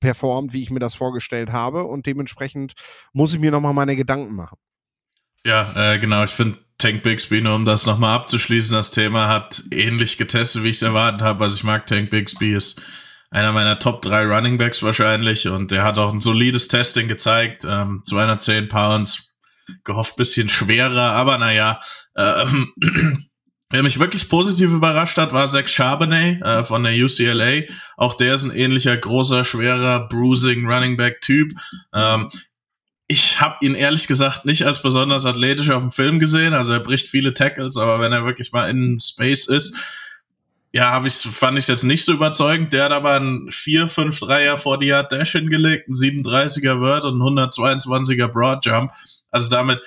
performt, 0.00 0.52
wie 0.52 0.62
ich 0.62 0.70
mir 0.70 0.78
das 0.78 0.94
vorgestellt 0.94 1.50
habe, 1.50 1.84
und 1.84 2.06
dementsprechend 2.06 2.74
muss 3.12 3.32
ich 3.32 3.40
mir 3.40 3.50
nochmal 3.50 3.74
meine 3.74 3.96
Gedanken 3.96 4.34
machen. 4.34 4.58
Ja, 5.46 5.94
äh, 5.94 5.98
genau. 5.98 6.24
Ich 6.24 6.32
finde 6.32 6.58
Tank 6.80 7.02
Bixby, 7.02 7.40
nur 7.40 7.54
um 7.54 7.64
das 7.64 7.86
nochmal 7.86 8.16
abzuschließen, 8.16 8.74
das 8.74 8.90
Thema 8.90 9.28
hat 9.28 9.62
ähnlich 9.70 10.18
getestet, 10.18 10.64
wie 10.64 10.70
ich 10.70 10.76
es 10.76 10.82
erwartet 10.82 11.22
habe. 11.22 11.44
Also 11.44 11.56
ich 11.56 11.64
mag 11.64 11.86
Tank 11.86 12.10
Bixby, 12.10 12.54
ist 12.54 12.82
einer 13.30 13.52
meiner 13.52 13.78
Top 13.78 14.02
3 14.02 14.24
Running 14.24 14.58
Backs 14.58 14.82
wahrscheinlich 14.82 15.46
und 15.46 15.70
der 15.70 15.84
hat 15.84 15.98
auch 15.98 16.12
ein 16.12 16.20
solides 16.20 16.68
Testing 16.68 17.06
gezeigt. 17.06 17.64
Ähm, 17.68 18.02
210 18.04 18.68
Pounds, 18.68 19.34
gehofft 19.84 20.16
bisschen 20.16 20.48
schwerer, 20.48 21.12
aber 21.12 21.38
naja. 21.38 21.80
Ähm, 22.16 22.72
Wer 23.72 23.84
mich 23.84 24.00
wirklich 24.00 24.28
positiv 24.28 24.72
überrascht 24.72 25.16
hat, 25.16 25.32
war 25.32 25.46
Zach 25.46 25.68
Charbonnet 25.68 26.42
äh, 26.42 26.64
von 26.64 26.82
der 26.82 26.92
UCLA. 26.92 27.72
Auch 27.96 28.14
der 28.14 28.34
ist 28.34 28.42
ein 28.42 28.50
ähnlicher, 28.50 28.96
großer, 28.96 29.44
schwerer, 29.44 30.08
bruising 30.08 30.66
Running 30.66 30.96
Back 30.96 31.20
Typ. 31.20 31.52
Ähm, 31.94 32.28
ich 33.10 33.40
habe 33.40 33.56
ihn 33.66 33.74
ehrlich 33.74 34.06
gesagt 34.06 34.44
nicht 34.44 34.64
als 34.64 34.82
besonders 34.82 35.26
athletisch 35.26 35.68
auf 35.70 35.82
dem 35.82 35.90
Film 35.90 36.20
gesehen. 36.20 36.54
Also 36.54 36.74
er 36.74 36.78
bricht 36.78 37.08
viele 37.08 37.34
Tackles, 37.34 37.76
aber 37.76 37.98
wenn 37.98 38.12
er 38.12 38.24
wirklich 38.24 38.52
mal 38.52 38.70
in 38.70 39.00
Space 39.00 39.48
ist, 39.48 39.76
ja, 40.72 40.92
hab 40.92 41.04
ich, 41.04 41.14
fand 41.14 41.58
ich 41.58 41.66
jetzt 41.66 41.82
nicht 41.82 42.04
so 42.04 42.12
überzeugend. 42.12 42.72
Der 42.72 42.84
hat 42.84 42.92
aber 42.92 43.14
einen 43.14 43.50
4-5-3er 43.50 44.56
40 44.56 44.86
Yard 44.86 45.10
Dash 45.10 45.32
hingelegt, 45.32 45.88
einen 45.88 45.96
37er 45.96 46.78
Word 46.78 47.04
und 47.04 47.20
einen 47.20 47.36
122er 47.50 48.28
Broad 48.28 48.64
Jump. 48.64 48.92
Also 49.32 49.50
damit 49.50 49.80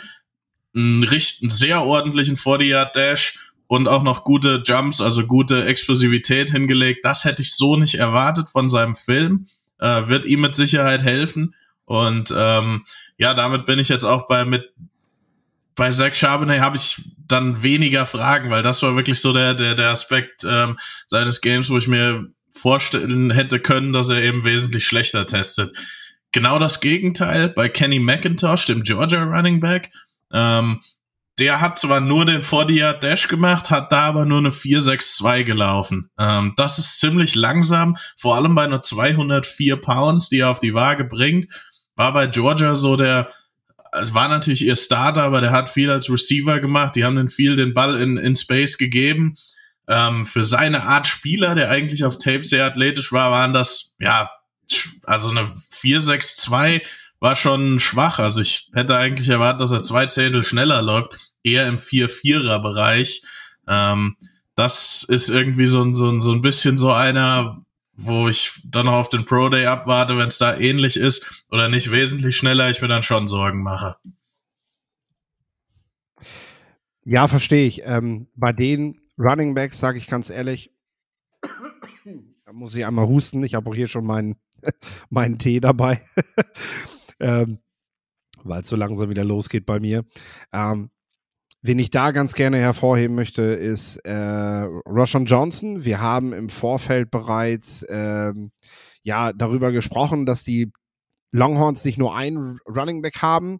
einen, 0.75 1.07
einen 1.07 1.49
sehr 1.49 1.81
ordentlichen 1.81 2.35
40 2.35 2.67
Yard 2.67 2.93
Dash 2.93 3.39
und 3.67 3.87
auch 3.87 4.03
noch 4.03 4.25
gute 4.25 4.63
Jumps, 4.65 4.99
also 4.99 5.25
gute 5.25 5.63
Explosivität 5.63 6.51
hingelegt. 6.51 7.05
Das 7.05 7.23
hätte 7.23 7.41
ich 7.41 7.55
so 7.55 7.77
nicht 7.77 7.95
erwartet 7.95 8.49
von 8.49 8.69
seinem 8.69 8.97
Film. 8.97 9.47
Äh, 9.79 10.09
wird 10.09 10.25
ihm 10.25 10.41
mit 10.41 10.57
Sicherheit 10.57 11.03
helfen. 11.03 11.55
Und 11.85 12.33
ähm, 12.35 12.85
ja, 13.23 13.33
damit 13.33 13.65
bin 13.65 13.79
ich 13.79 13.87
jetzt 13.87 14.03
auch 14.03 14.27
bei 14.27 14.43
mit 14.43 14.73
bei 15.75 15.89
Zach 15.91 16.13
Charbonnet 16.13 16.59
habe 16.59 16.75
ich 16.75 17.01
dann 17.25 17.63
weniger 17.63 18.05
Fragen, 18.05 18.49
weil 18.51 18.63
das 18.63 18.83
war 18.83 18.97
wirklich 18.97 19.21
so 19.21 19.31
der 19.31 19.53
der 19.53 19.75
der 19.75 19.91
Aspekt 19.91 20.43
ähm, 20.43 20.77
seines 21.07 21.39
Games, 21.39 21.69
wo 21.69 21.77
ich 21.77 21.87
mir 21.87 22.27
vorstellen 22.51 23.31
hätte 23.31 23.61
können, 23.61 23.93
dass 23.93 24.09
er 24.09 24.21
eben 24.21 24.43
wesentlich 24.43 24.85
schlechter 24.85 25.25
testet. 25.25 25.73
Genau 26.33 26.59
das 26.59 26.81
Gegenteil 26.81 27.47
bei 27.47 27.69
Kenny 27.69 27.99
McIntosh, 27.99 28.65
dem 28.65 28.83
Georgia 28.83 29.23
Running 29.23 29.61
Back. 29.61 29.91
Ähm, 30.33 30.81
der 31.39 31.61
hat 31.61 31.77
zwar 31.77 32.01
nur 32.01 32.25
den 32.25 32.41
40 32.41 32.99
Dash 32.99 33.29
gemacht, 33.29 33.69
hat 33.69 33.93
da 33.93 34.01
aber 34.01 34.25
nur 34.25 34.39
eine 34.39 34.51
462 34.51 35.45
gelaufen. 35.45 36.09
Ähm, 36.19 36.53
das 36.57 36.77
ist 36.77 36.99
ziemlich 36.99 37.35
langsam, 37.35 37.95
vor 38.17 38.35
allem 38.35 38.53
bei 38.53 38.67
nur 38.67 38.81
204 38.81 39.77
Pounds, 39.77 40.27
die 40.27 40.39
er 40.39 40.49
auf 40.49 40.59
die 40.59 40.73
Waage 40.73 41.05
bringt 41.05 41.47
war 41.95 42.13
bei 42.13 42.27
Georgia 42.27 42.75
so 42.75 42.95
der, 42.95 43.29
war 43.91 44.27
natürlich 44.27 44.65
ihr 44.65 44.75
Starter, 44.75 45.23
aber 45.23 45.41
der 45.41 45.51
hat 45.51 45.69
viel 45.69 45.89
als 45.91 46.09
Receiver 46.09 46.59
gemacht. 46.59 46.95
Die 46.95 47.03
haben 47.03 47.15
dann 47.15 47.29
viel 47.29 47.55
den 47.55 47.73
Ball 47.73 47.99
in, 47.99 48.17
in 48.17 48.35
Space 48.35 48.77
gegeben. 48.77 49.35
Ähm, 49.87 50.25
für 50.25 50.43
seine 50.43 50.83
Art 50.83 51.07
Spieler, 51.07 51.55
der 51.55 51.69
eigentlich 51.69 52.03
auf 52.03 52.17
Tape 52.17 52.45
sehr 52.45 52.65
athletisch 52.65 53.11
war, 53.11 53.31
waren 53.31 53.53
das, 53.53 53.95
ja, 53.99 54.31
also 55.03 55.29
eine 55.29 55.51
4-6-2 55.71 56.81
war 57.19 57.35
schon 57.35 57.79
schwach. 57.79 58.19
Also 58.19 58.41
ich 58.41 58.69
hätte 58.73 58.97
eigentlich 58.97 59.29
erwartet, 59.29 59.61
dass 59.61 59.71
er 59.71 59.83
zwei 59.83 60.07
Zehntel 60.07 60.43
schneller 60.43 60.81
läuft, 60.81 61.11
eher 61.43 61.67
im 61.67 61.77
4-4er 61.77 62.59
Bereich. 62.61 63.23
Ähm, 63.67 64.17
das 64.55 65.03
ist 65.03 65.29
irgendwie 65.29 65.67
so, 65.67 65.93
so, 65.93 66.19
so 66.19 66.31
ein 66.31 66.41
bisschen 66.41 66.77
so 66.77 66.91
einer, 66.91 67.62
wo 67.95 68.27
ich 68.27 68.59
dann 68.65 68.87
noch 68.87 68.93
auf 68.93 69.09
den 69.09 69.25
Pro 69.25 69.49
Day 69.49 69.65
abwarte, 69.65 70.17
wenn 70.17 70.27
es 70.27 70.37
da 70.37 70.57
ähnlich 70.57 70.97
ist 70.97 71.45
oder 71.51 71.69
nicht 71.69 71.91
wesentlich 71.91 72.37
schneller, 72.37 72.69
ich 72.69 72.81
mir 72.81 72.87
dann 72.87 73.03
schon 73.03 73.27
Sorgen 73.27 73.61
mache. 73.61 73.95
Ja, 77.05 77.27
verstehe 77.27 77.67
ich. 77.67 77.83
Ähm, 77.85 78.27
bei 78.35 78.53
den 78.53 79.01
Running 79.17 79.53
Backs 79.53 79.79
sage 79.79 79.97
ich 79.97 80.07
ganz 80.07 80.29
ehrlich, 80.29 80.71
da 82.45 82.53
muss 82.53 82.75
ich 82.75 82.85
einmal 82.85 83.07
husten. 83.07 83.43
Ich 83.43 83.55
habe 83.55 83.69
auch 83.69 83.75
hier 83.75 83.87
schon 83.87 84.05
meinen, 84.05 84.37
meinen 85.09 85.37
Tee 85.37 85.59
dabei, 85.59 86.01
ähm, 87.19 87.59
weil 88.43 88.61
es 88.61 88.69
so 88.69 88.75
langsam 88.75 89.09
wieder 89.09 89.23
losgeht 89.23 89.65
bei 89.65 89.79
mir. 89.79 90.05
Ähm, 90.51 90.89
Wen 91.65 91.79
ich 91.79 91.91
da 91.91 92.11
ganz 92.11 92.33
gerne 92.33 92.57
hervorheben 92.57 93.15
möchte, 93.15 93.41
ist 93.41 93.95
äh, 94.05 94.13
Roshan 94.13 95.23
Johnson. 95.23 95.85
Wir 95.85 96.01
haben 96.01 96.33
im 96.33 96.49
Vorfeld 96.49 97.09
bereits 97.09 97.85
ähm, 97.89 98.51
ja 99.01 99.31
darüber 99.31 99.71
gesprochen, 99.71 100.25
dass 100.25 100.43
die 100.43 100.73
Longhorns 101.31 101.85
nicht 101.85 101.97
nur 101.97 102.17
einen 102.17 102.59
Running 102.67 103.01
Back 103.01 103.21
haben. 103.21 103.59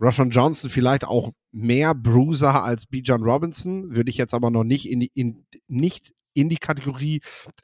Roshan 0.00 0.30
Johnson 0.30 0.70
vielleicht 0.70 1.04
auch 1.04 1.30
mehr 1.52 1.94
Bruiser 1.94 2.64
als 2.64 2.86
Bijan 2.86 3.22
Robinson, 3.22 3.94
würde 3.94 4.10
ich 4.10 4.16
jetzt 4.16 4.34
aber 4.34 4.50
noch 4.50 4.64
nicht 4.64 4.90
in 4.90 4.98
die, 4.98 5.12
in, 5.14 5.46
nicht 5.68 6.12
in 6.34 6.48
die 6.48 6.56
Kategorie 6.56 7.20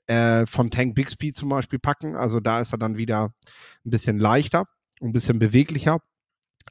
äh, 0.07 0.47
von 0.47 0.71
Tank 0.71 0.95
Bixby 0.95 1.33
zum 1.33 1.49
Beispiel 1.49 1.81
packen. 1.81 2.15
Also 2.15 2.39
da 2.39 2.61
ist 2.61 2.73
er 2.73 2.79
dann 2.79 2.97
wieder 2.97 3.33
ein 3.85 3.91
bisschen 3.91 4.19
leichter, 4.19 4.67
ein 5.01 5.11
bisschen 5.11 5.41
beweglicher. 5.41 5.99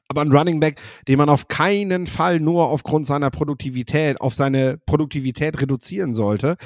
Aber 0.08 0.22
ein 0.22 0.32
Running 0.32 0.60
Back, 0.60 0.80
den 1.08 1.18
man 1.18 1.28
auf 1.28 1.48
keinen 1.48 2.06
Fall 2.06 2.40
nur 2.40 2.68
aufgrund 2.68 3.06
seiner 3.06 3.30
Produktivität, 3.30 4.20
auf 4.20 4.34
seine 4.34 4.78
Produktivität 4.86 5.60
reduzieren 5.60 6.14
sollte, 6.14 6.56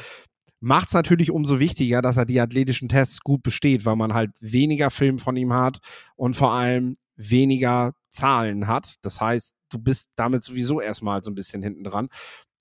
macht 0.60 0.88
es 0.88 0.94
natürlich 0.94 1.30
umso 1.30 1.58
wichtiger, 1.58 2.02
dass 2.02 2.18
er 2.18 2.26
die 2.26 2.40
athletischen 2.40 2.88
Tests 2.88 3.20
gut 3.20 3.42
besteht, 3.42 3.86
weil 3.86 3.96
man 3.96 4.14
halt 4.14 4.30
weniger 4.40 4.90
Film 4.90 5.18
von 5.18 5.36
ihm 5.36 5.54
hat 5.54 5.78
und 6.16 6.36
vor 6.36 6.52
allem 6.52 6.96
weniger 7.16 7.94
Zahlen 8.10 8.66
hat. 8.66 8.96
Das 9.02 9.20
heißt, 9.20 9.54
du 9.70 9.78
bist 9.78 10.10
damit 10.16 10.44
sowieso 10.44 10.80
erstmal 10.80 11.22
so 11.22 11.30
ein 11.30 11.34
bisschen 11.34 11.62
hinten 11.62 11.84
dran. 11.84 12.08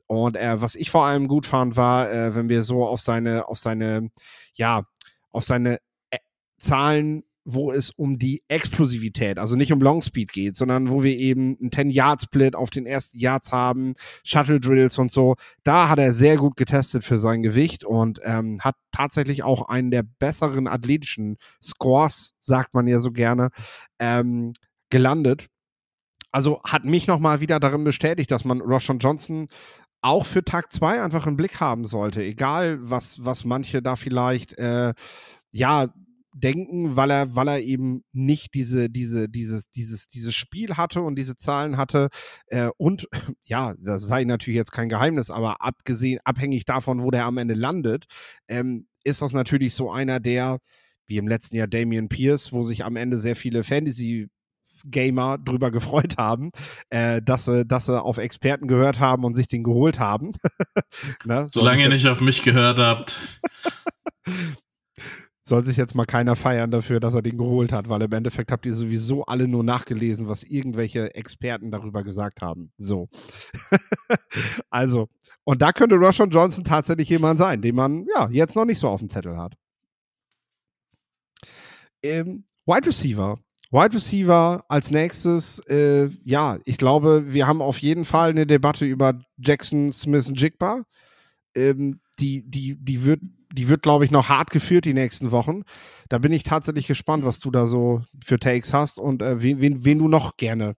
Und 0.07 0.37
äh, 0.37 0.59
was 0.61 0.75
ich 0.75 0.89
vor 0.89 1.05
allem 1.05 1.27
gut 1.27 1.45
fand, 1.45 1.75
war, 1.75 2.11
äh, 2.11 2.35
wenn 2.35 2.49
wir 2.49 2.63
so 2.63 2.85
auf 2.87 3.01
seine, 3.01 3.47
auf 3.47 3.59
seine, 3.59 4.09
ja, 4.53 4.83
auf 5.31 5.43
seine 5.43 5.77
äh, 6.09 6.17
Zahlen 6.57 7.23
wo 7.53 7.71
es 7.71 7.91
um 7.91 8.17
die 8.17 8.43
Explosivität, 8.47 9.39
also 9.39 9.55
nicht 9.55 9.71
um 9.71 9.81
Longspeed 9.81 10.31
geht, 10.31 10.55
sondern 10.55 10.89
wo 10.89 11.03
wir 11.03 11.17
eben 11.17 11.57
einen 11.59 11.69
10-Yard-Split 11.69 12.55
auf 12.55 12.69
den 12.69 12.85
ersten 12.85 13.17
Yards 13.17 13.51
haben, 13.51 13.93
Shuttle-Drills 14.23 14.97
und 14.99 15.11
so. 15.11 15.35
Da 15.63 15.89
hat 15.89 15.99
er 15.99 16.13
sehr 16.13 16.37
gut 16.37 16.55
getestet 16.55 17.03
für 17.03 17.17
sein 17.17 17.43
Gewicht 17.43 17.83
und 17.83 18.19
ähm, 18.23 18.59
hat 18.61 18.75
tatsächlich 18.91 19.43
auch 19.43 19.69
einen 19.69 19.91
der 19.91 20.03
besseren 20.03 20.67
athletischen 20.67 21.37
Scores, 21.61 22.33
sagt 22.39 22.73
man 22.73 22.87
ja 22.87 22.99
so 22.99 23.11
gerne, 23.11 23.49
ähm, 23.99 24.53
gelandet. 24.89 25.47
Also 26.31 26.61
hat 26.63 26.85
mich 26.85 27.07
nochmal 27.07 27.39
wieder 27.39 27.59
darin 27.59 27.83
bestätigt, 27.83 28.29
dass 28.31 28.45
man 28.45 28.61
Roshan 28.61 28.99
Johnson 28.99 29.47
auch 30.01 30.25
für 30.25 30.43
Tag 30.43 30.71
2 30.71 31.01
einfach 31.01 31.27
im 31.27 31.35
Blick 31.35 31.59
haben 31.59 31.85
sollte. 31.85 32.23
Egal, 32.23 32.77
was, 32.81 33.25
was 33.25 33.43
manche 33.43 33.81
da 33.81 33.95
vielleicht 33.95 34.57
äh, 34.57 34.93
ja 35.51 35.87
denken, 36.33 36.95
weil 36.95 37.11
er, 37.11 37.35
weil 37.35 37.47
er 37.47 37.59
eben 37.61 38.03
nicht 38.11 38.53
diese, 38.53 38.89
diese, 38.89 39.29
dieses, 39.29 39.69
dieses, 39.69 40.07
dieses 40.07 40.35
Spiel 40.35 40.77
hatte 40.77 41.01
und 41.01 41.15
diese 41.15 41.35
Zahlen 41.35 41.77
hatte. 41.77 42.09
Äh, 42.47 42.69
und 42.77 43.07
ja, 43.41 43.73
das 43.79 44.05
sei 44.05 44.23
natürlich 44.23 44.57
jetzt 44.57 44.71
kein 44.71 44.89
Geheimnis, 44.89 45.31
aber 45.31 45.61
abgesehen, 45.61 46.19
abhängig 46.23 46.65
davon, 46.65 47.03
wo 47.03 47.11
der 47.11 47.25
am 47.25 47.37
Ende 47.37 47.55
landet, 47.55 48.05
ähm, 48.47 48.87
ist 49.03 49.21
das 49.21 49.33
natürlich 49.33 49.73
so 49.73 49.91
einer, 49.91 50.19
der, 50.19 50.59
wie 51.07 51.17
im 51.17 51.27
letzten 51.27 51.55
Jahr 51.55 51.67
Damian 51.67 52.09
Pierce, 52.09 52.51
wo 52.51 52.63
sich 52.63 52.85
am 52.85 52.95
Ende 52.95 53.17
sehr 53.17 53.35
viele 53.35 53.63
Fantasy 53.63 54.27
Gamer 54.85 55.37
drüber 55.37 55.71
gefreut 55.71 56.15
haben, 56.17 56.51
äh, 56.89 57.21
dass, 57.21 57.45
sie, 57.45 57.65
dass 57.65 57.85
sie 57.85 58.01
auf 58.01 58.17
Experten 58.17 58.67
gehört 58.67 58.99
haben 58.99 59.25
und 59.25 59.35
sich 59.35 59.47
den 59.47 59.63
geholt 59.63 59.99
haben. 59.99 60.33
ne? 61.25 61.47
Solange 61.49 61.81
ihr 61.81 61.89
nicht 61.89 62.07
auf 62.07 62.21
mich 62.21 62.43
gehört 62.43 62.79
habt. 62.79 63.19
soll 65.49 65.63
sich 65.63 65.77
jetzt 65.77 65.95
mal 65.95 66.05
keiner 66.05 66.35
feiern 66.35 66.71
dafür, 66.71 66.99
dass 66.99 67.13
er 67.13 67.21
den 67.21 67.37
geholt 67.37 67.71
hat, 67.71 67.89
weil 67.89 68.01
im 68.01 68.11
Endeffekt 68.13 68.51
habt 68.51 68.65
ihr 68.65 68.73
sowieso 68.73 69.23
alle 69.25 69.47
nur 69.47 69.63
nachgelesen, 69.63 70.27
was 70.27 70.43
irgendwelche 70.43 71.13
Experten 71.15 71.71
darüber 71.71 72.03
gesagt 72.03 72.41
haben. 72.41 72.71
So. 72.77 73.09
also, 74.69 75.09
und 75.43 75.61
da 75.61 75.71
könnte 75.73 75.95
Roshan 75.95 76.29
Johnson 76.29 76.63
tatsächlich 76.63 77.09
jemand 77.09 77.39
sein, 77.39 77.61
den 77.61 77.75
man 77.75 78.05
ja 78.15 78.29
jetzt 78.29 78.55
noch 78.55 78.65
nicht 78.65 78.79
so 78.79 78.87
auf 78.87 78.99
dem 78.99 79.09
Zettel 79.09 79.37
hat. 79.37 79.55
Ähm, 82.03 82.45
Wide 82.65 82.87
Receiver. 82.87 83.37
Wide 83.71 83.93
Receiver 83.93 84.63
als 84.67 84.89
nächstes, 84.89 85.59
äh, 85.67 86.09
ja, 86.23 86.57
ich 86.65 86.77
glaube, 86.77 87.33
wir 87.33 87.45
haben 87.45 87.61
auf 87.61 87.77
jeden 87.79 88.05
Fall 88.05 88.31
eine 88.31 88.47
Debatte 88.47 88.85
über 88.85 89.19
Jackson 89.37 89.91
Smith 89.91 90.31
Jigba. 90.33 90.83
ähm, 91.55 91.99
die, 92.19 92.43
die, 92.49 92.75
die 92.79 93.05
wird, 93.05 93.21
die 93.59 93.67
wird, 93.67 93.81
glaube 93.81 94.05
ich, 94.05 94.11
noch 94.11 94.29
hart 94.29 94.51
geführt 94.51 94.85
die 94.85 94.93
nächsten 94.93 95.31
Wochen. 95.31 95.63
Da 96.07 96.17
bin 96.17 96.31
ich 96.31 96.43
tatsächlich 96.43 96.87
gespannt, 96.87 97.25
was 97.25 97.39
du 97.39 97.51
da 97.51 97.65
so 97.65 98.03
für 98.23 98.39
Takes 98.39 98.71
hast 98.71 98.99
und 98.99 99.21
äh, 99.21 99.41
wen, 99.41 99.59
wen, 99.59 99.83
wen 99.83 99.99
du 99.99 100.07
noch 100.07 100.37
gerne 100.37 100.75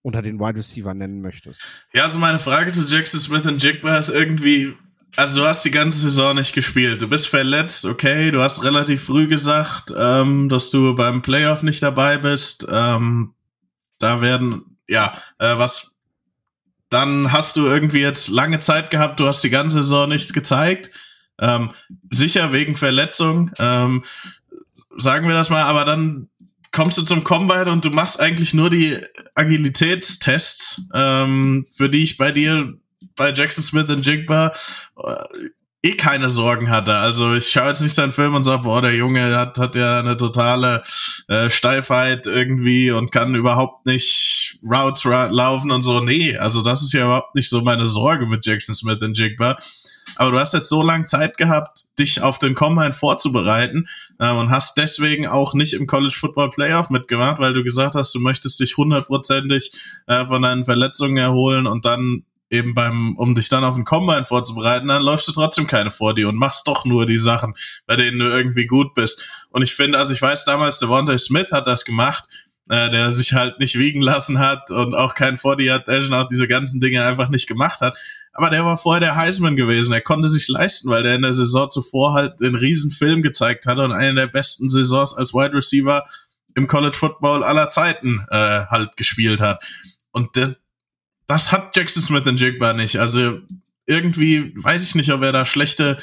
unter 0.00 0.22
den 0.22 0.40
Wide 0.40 0.58
Receiver 0.58 0.94
nennen 0.94 1.20
möchtest. 1.20 1.62
Ja, 1.92 2.04
also 2.04 2.18
meine 2.18 2.38
Frage 2.38 2.72
zu 2.72 2.86
Jackson 2.86 3.20
Smith 3.20 3.44
und 3.44 3.62
Jigba 3.62 3.98
ist 3.98 4.08
irgendwie, 4.08 4.74
also 5.14 5.42
du 5.42 5.46
hast 5.46 5.62
die 5.66 5.70
ganze 5.70 5.98
Saison 5.98 6.34
nicht 6.36 6.54
gespielt. 6.54 7.02
Du 7.02 7.08
bist 7.08 7.28
verletzt, 7.28 7.84
okay. 7.84 8.30
Du 8.30 8.40
hast 8.40 8.64
relativ 8.64 9.04
früh 9.04 9.28
gesagt, 9.28 9.92
ähm, 9.94 10.48
dass 10.48 10.70
du 10.70 10.94
beim 10.94 11.20
Playoff 11.20 11.62
nicht 11.62 11.82
dabei 11.82 12.16
bist. 12.16 12.66
Ähm, 12.72 13.34
da 13.98 14.22
werden, 14.22 14.78
ja, 14.88 15.20
äh, 15.38 15.58
was, 15.58 15.98
dann 16.88 17.30
hast 17.30 17.58
du 17.58 17.66
irgendwie 17.66 18.00
jetzt 18.00 18.28
lange 18.28 18.60
Zeit 18.60 18.90
gehabt, 18.90 19.20
du 19.20 19.26
hast 19.26 19.44
die 19.44 19.50
ganze 19.50 19.82
Saison 19.82 20.08
nichts 20.08 20.32
gezeigt. 20.32 20.90
Ähm, 21.38 21.70
sicher 22.10 22.52
wegen 22.52 22.76
Verletzung, 22.76 23.50
ähm, 23.58 24.04
sagen 24.96 25.28
wir 25.28 25.34
das 25.34 25.50
mal, 25.50 25.62
aber 25.62 25.84
dann 25.84 26.28
kommst 26.72 26.98
du 26.98 27.02
zum 27.02 27.24
Combine 27.24 27.70
und 27.70 27.84
du 27.84 27.90
machst 27.90 28.20
eigentlich 28.20 28.54
nur 28.54 28.70
die 28.70 28.98
Agilitätstests, 29.34 30.90
ähm, 30.94 31.64
für 31.74 31.88
die 31.88 32.02
ich 32.02 32.16
bei 32.16 32.32
dir, 32.32 32.74
bei 33.14 33.32
Jackson 33.32 33.64
Smith 33.64 33.88
und 33.88 34.04
Jigba 34.04 34.52
äh, 35.02 35.14
eh 35.86 35.96
keine 35.96 36.30
Sorgen 36.30 36.68
hatte. 36.68 36.94
Also 36.96 37.34
ich 37.34 37.48
schaue 37.48 37.68
jetzt 37.68 37.80
nicht 37.80 37.94
seinen 37.94 38.12
Film 38.12 38.34
und 38.34 38.44
sage, 38.44 38.62
boah, 38.62 38.82
der 38.82 38.94
Junge 38.94 39.36
hat, 39.36 39.56
hat 39.58 39.76
ja 39.76 40.00
eine 40.00 40.16
totale 40.16 40.82
äh, 41.28 41.48
Steifheit 41.48 42.26
irgendwie 42.26 42.90
und 42.90 43.12
kann 43.12 43.34
überhaupt 43.34 43.86
nicht 43.86 44.58
Routes 44.62 45.06
ra 45.06 45.26
laufen 45.26 45.70
und 45.70 45.82
so. 45.82 46.00
Nee, 46.00 46.36
also 46.36 46.62
das 46.62 46.82
ist 46.82 46.92
ja 46.92 47.04
überhaupt 47.04 47.34
nicht 47.34 47.48
so 47.48 47.62
meine 47.62 47.86
Sorge 47.86 48.26
mit 48.26 48.44
Jackson 48.44 48.74
Smith 48.74 49.00
und 49.00 49.16
Jigba. 49.16 49.58
Aber 50.18 50.30
du 50.32 50.38
hast 50.38 50.54
jetzt 50.54 50.68
so 50.68 50.82
lange 50.82 51.04
Zeit 51.04 51.36
gehabt, 51.36 51.84
dich 51.98 52.22
auf 52.22 52.38
den 52.38 52.54
Combine 52.54 52.92
vorzubereiten 52.92 53.88
äh, 54.18 54.30
und 54.30 54.50
hast 54.50 54.78
deswegen 54.78 55.26
auch 55.26 55.54
nicht 55.54 55.74
im 55.74 55.86
College 55.86 56.16
Football 56.18 56.50
Playoff 56.50 56.90
mitgemacht, 56.90 57.38
weil 57.38 57.54
du 57.54 57.62
gesagt 57.62 57.94
hast, 57.94 58.14
du 58.14 58.20
möchtest 58.20 58.60
dich 58.60 58.76
hundertprozentig 58.76 59.72
äh, 60.06 60.26
von 60.26 60.42
deinen 60.42 60.64
Verletzungen 60.64 61.16
erholen 61.16 61.66
und 61.66 61.84
dann 61.84 62.24
eben 62.50 62.74
beim, 62.74 63.16
um 63.16 63.34
dich 63.34 63.48
dann 63.48 63.64
auf 63.64 63.74
den 63.74 63.84
Combine 63.84 64.24
vorzubereiten, 64.24 64.88
dann 64.88 65.02
läufst 65.02 65.26
du 65.28 65.32
trotzdem 65.32 65.66
keine 65.66 65.90
vor 65.90 66.14
dir 66.14 66.28
und 66.28 66.36
machst 66.36 66.68
doch 66.68 66.84
nur 66.84 67.06
die 67.06 67.18
Sachen, 67.18 67.54
bei 67.86 67.96
denen 67.96 68.18
du 68.18 68.26
irgendwie 68.26 68.66
gut 68.66 68.94
bist. 68.94 69.26
Und 69.50 69.62
ich 69.62 69.74
finde, 69.74 69.98
also 69.98 70.12
ich 70.12 70.22
weiß 70.22 70.44
damals, 70.44 70.78
Devontae 70.78 71.18
Smith 71.18 71.50
hat 71.50 71.66
das 71.66 71.84
gemacht, 71.84 72.24
äh, 72.68 72.90
der 72.90 73.12
sich 73.12 73.32
halt 73.32 73.58
nicht 73.58 73.78
wiegen 73.78 74.00
lassen 74.00 74.38
hat 74.38 74.70
und 74.70 74.94
auch 74.94 75.14
kein 75.14 75.36
40 75.36 75.70
hat 75.70 75.88
Dash 75.88 76.10
auch 76.10 76.28
diese 76.28 76.48
ganzen 76.48 76.80
Dinge 76.80 77.04
einfach 77.04 77.28
nicht 77.28 77.46
gemacht 77.46 77.80
hat. 77.80 77.96
Aber 78.36 78.50
der 78.50 78.66
war 78.66 78.76
vorher 78.76 79.00
der 79.00 79.16
Heisman 79.16 79.56
gewesen. 79.56 79.94
Er 79.94 80.02
konnte 80.02 80.28
sich 80.28 80.46
leisten, 80.46 80.90
weil 80.90 81.02
der 81.02 81.14
in 81.14 81.22
der 81.22 81.32
Saison 81.32 81.70
zuvor 81.70 82.12
halt 82.12 82.38
den 82.38 82.54
riesen 82.54 82.90
Film 82.90 83.22
gezeigt 83.22 83.64
hatte 83.64 83.82
und 83.82 83.92
eine 83.92 84.14
der 84.14 84.26
besten 84.26 84.68
Saisons 84.68 85.14
als 85.14 85.32
Wide 85.32 85.54
Receiver 85.54 86.04
im 86.54 86.66
College 86.66 86.94
Football 86.94 87.42
aller 87.42 87.70
Zeiten 87.70 88.26
äh, 88.30 88.66
halt 88.66 88.98
gespielt 88.98 89.40
hat. 89.40 89.64
Und 90.12 90.36
der, 90.36 90.54
das 91.26 91.50
hat 91.50 91.74
Jackson 91.74 92.02
Smith 92.02 92.26
und 92.26 92.38
Jigba 92.38 92.74
nicht. 92.74 92.98
Also 92.98 93.38
irgendwie 93.86 94.52
weiß 94.54 94.82
ich 94.82 94.94
nicht, 94.94 95.10
ob 95.12 95.22
er 95.22 95.32
da 95.32 95.46
schlechte, 95.46 95.96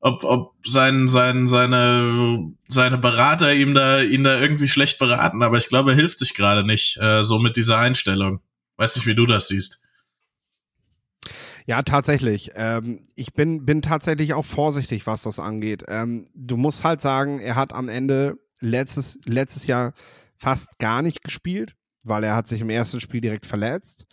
ob, 0.00 0.22
ob 0.22 0.54
sein, 0.66 1.08
sein, 1.08 1.48
seine, 1.48 2.52
seine 2.68 2.98
Berater 2.98 3.54
ihm 3.54 3.72
da, 3.72 4.02
ihn 4.02 4.24
da 4.24 4.38
irgendwie 4.38 4.68
schlecht 4.68 4.98
beraten, 4.98 5.42
aber 5.42 5.56
ich 5.56 5.68
glaube, 5.68 5.92
er 5.92 5.96
hilft 5.96 6.18
sich 6.18 6.34
gerade 6.34 6.62
nicht, 6.62 6.98
äh, 7.00 7.24
so 7.24 7.38
mit 7.38 7.56
dieser 7.56 7.78
Einstellung. 7.78 8.40
Weiß 8.76 8.96
nicht, 8.96 9.06
wie 9.06 9.14
du 9.14 9.24
das 9.24 9.48
siehst. 9.48 9.86
Ja, 11.66 11.82
tatsächlich. 11.82 12.50
Ähm, 12.54 13.02
ich 13.14 13.32
bin, 13.32 13.64
bin 13.64 13.82
tatsächlich 13.82 14.34
auch 14.34 14.44
vorsichtig, 14.44 15.06
was 15.06 15.22
das 15.22 15.38
angeht. 15.38 15.84
Ähm, 15.88 16.26
du 16.34 16.56
musst 16.56 16.84
halt 16.84 17.00
sagen, 17.00 17.38
er 17.40 17.56
hat 17.56 17.72
am 17.72 17.88
Ende 17.88 18.38
letztes, 18.60 19.18
letztes 19.24 19.66
Jahr 19.66 19.92
fast 20.36 20.78
gar 20.78 21.02
nicht 21.02 21.22
gespielt, 21.22 21.76
weil 22.02 22.24
er 22.24 22.34
hat 22.34 22.48
sich 22.48 22.60
im 22.60 22.70
ersten 22.70 23.00
Spiel 23.00 23.20
direkt 23.20 23.46
verletzt. 23.46 24.06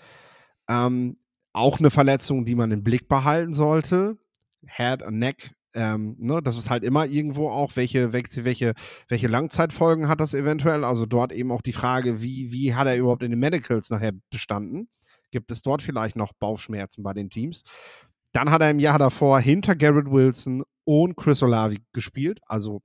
Ähm, 0.69 1.15
auch 1.53 1.79
eine 1.79 1.89
Verletzung, 1.89 2.45
die 2.45 2.55
man 2.55 2.71
im 2.71 2.83
Blick 2.83 3.07
behalten 3.07 3.53
sollte. 3.53 4.17
Head 4.65 5.01
and 5.01 5.17
Neck, 5.17 5.51
ähm, 5.73 6.15
ne, 6.19 6.41
das 6.41 6.57
ist 6.57 6.69
halt 6.69 6.83
immer 6.83 7.05
irgendwo 7.05 7.49
auch, 7.49 7.75
welche, 7.75 8.11
welche, 8.13 8.73
welche, 9.09 9.27
Langzeitfolgen 9.27 10.07
hat 10.07 10.19
das 10.19 10.33
eventuell? 10.33 10.83
Also 10.83 11.05
dort 11.05 11.31
eben 11.31 11.51
auch 11.51 11.61
die 11.61 11.73
Frage, 11.73 12.21
wie, 12.21 12.51
wie 12.51 12.73
hat 12.73 12.87
er 12.87 12.97
überhaupt 12.97 13.23
in 13.23 13.31
den 13.31 13.39
Medicals 13.39 13.89
nachher 13.89 14.13
bestanden? 14.31 14.89
Gibt 15.31 15.51
es 15.51 15.61
dort 15.61 15.81
vielleicht 15.81 16.15
noch 16.15 16.33
Bauchschmerzen 16.33 17.03
bei 17.03 17.13
den 17.13 17.29
Teams? 17.29 17.63
Dann 18.31 18.51
hat 18.51 18.61
er 18.61 18.71
im 18.71 18.79
Jahr 18.79 18.99
davor 18.99 19.39
hinter 19.39 19.75
Garrett 19.75 20.11
Wilson 20.11 20.63
und 20.83 21.15
Chris 21.15 21.43
Olavi 21.43 21.79
gespielt. 21.93 22.39
Also, 22.45 22.81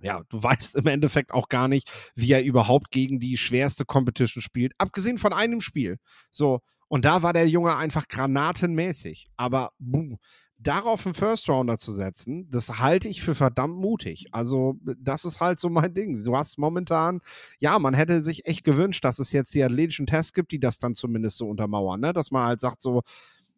ja, 0.00 0.22
du 0.28 0.42
weißt 0.42 0.76
im 0.76 0.86
Endeffekt 0.86 1.32
auch 1.32 1.48
gar 1.48 1.68
nicht, 1.68 1.90
wie 2.14 2.32
er 2.32 2.44
überhaupt 2.44 2.90
gegen 2.90 3.20
die 3.20 3.36
schwerste 3.36 3.84
Competition 3.84 4.42
spielt. 4.42 4.72
Abgesehen 4.78 5.18
von 5.18 5.32
einem 5.32 5.60
Spiel. 5.60 5.98
So, 6.30 6.60
und 6.88 7.04
da 7.04 7.22
war 7.22 7.32
der 7.32 7.48
Junge 7.48 7.76
einfach 7.76 8.08
granatenmäßig. 8.08 9.28
Aber 9.36 9.70
buh, 9.78 10.16
darauf 10.62 11.06
einen 11.06 11.14
First 11.14 11.48
Rounder 11.48 11.78
zu 11.78 11.92
setzen, 11.92 12.48
das 12.50 12.78
halte 12.78 13.08
ich 13.08 13.22
für 13.22 13.34
verdammt 13.34 13.76
mutig. 13.76 14.26
Also, 14.32 14.76
das 14.98 15.24
ist 15.24 15.40
halt 15.40 15.58
so 15.58 15.70
mein 15.70 15.94
Ding. 15.94 16.22
Du 16.22 16.36
hast 16.36 16.58
momentan, 16.58 17.20
ja, 17.58 17.78
man 17.78 17.94
hätte 17.94 18.22
sich 18.22 18.46
echt 18.46 18.64
gewünscht, 18.64 19.04
dass 19.04 19.18
es 19.18 19.32
jetzt 19.32 19.54
die 19.54 19.64
athletischen 19.64 20.06
Tests 20.06 20.32
gibt, 20.32 20.52
die 20.52 20.60
das 20.60 20.78
dann 20.78 20.94
zumindest 20.94 21.38
so 21.38 21.48
untermauern, 21.48 22.00
ne? 22.00 22.12
Dass 22.12 22.30
man 22.30 22.46
halt 22.46 22.60
sagt, 22.60 22.82
so, 22.82 23.02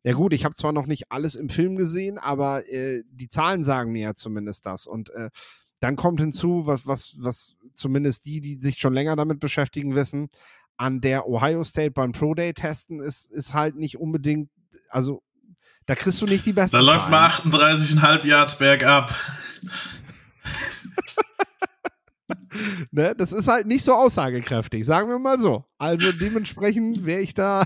ja 0.04 0.12
gut, 0.14 0.32
ich 0.32 0.44
habe 0.44 0.54
zwar 0.54 0.72
noch 0.72 0.86
nicht 0.86 1.10
alles 1.10 1.34
im 1.34 1.48
Film 1.48 1.76
gesehen, 1.76 2.18
aber 2.18 2.68
äh, 2.68 3.02
die 3.10 3.28
Zahlen 3.28 3.62
sagen 3.62 3.92
mir 3.92 4.02
ja 4.02 4.14
zumindest 4.14 4.66
das. 4.66 4.86
Und 4.86 5.10
äh, 5.10 5.30
dann 5.80 5.96
kommt 5.96 6.20
hinzu, 6.20 6.66
was, 6.66 6.86
was, 6.86 7.14
was 7.18 7.56
zumindest 7.74 8.26
die, 8.26 8.40
die 8.40 8.60
sich 8.60 8.78
schon 8.78 8.94
länger 8.94 9.16
damit 9.16 9.40
beschäftigen, 9.40 9.94
wissen, 9.94 10.28
an 10.76 11.00
der 11.00 11.28
Ohio 11.28 11.64
State 11.64 11.92
beim 11.92 12.12
Pro 12.12 12.34
Day 12.34 12.54
testen 12.54 13.00
ist, 13.00 13.30
ist 13.30 13.54
halt 13.54 13.76
nicht 13.76 13.98
unbedingt, 13.98 14.48
also 14.88 15.22
da 15.86 15.94
kriegst 15.94 16.20
du 16.20 16.26
nicht 16.26 16.46
die 16.46 16.52
besten. 16.52 16.76
Da 16.76 16.82
läuft 16.82 17.10
mal 17.10 17.28
38,5 17.28 18.24
Yards 18.26 18.58
bergab. 18.58 19.14
ne, 22.90 23.14
das 23.16 23.32
ist 23.32 23.48
halt 23.48 23.66
nicht 23.66 23.84
so 23.84 23.94
aussagekräftig, 23.94 24.84
sagen 24.84 25.08
wir 25.08 25.18
mal 25.18 25.38
so. 25.38 25.64
Also 25.78 26.12
dementsprechend 26.12 27.04
wäre 27.04 27.20
ich 27.20 27.34
da, 27.34 27.64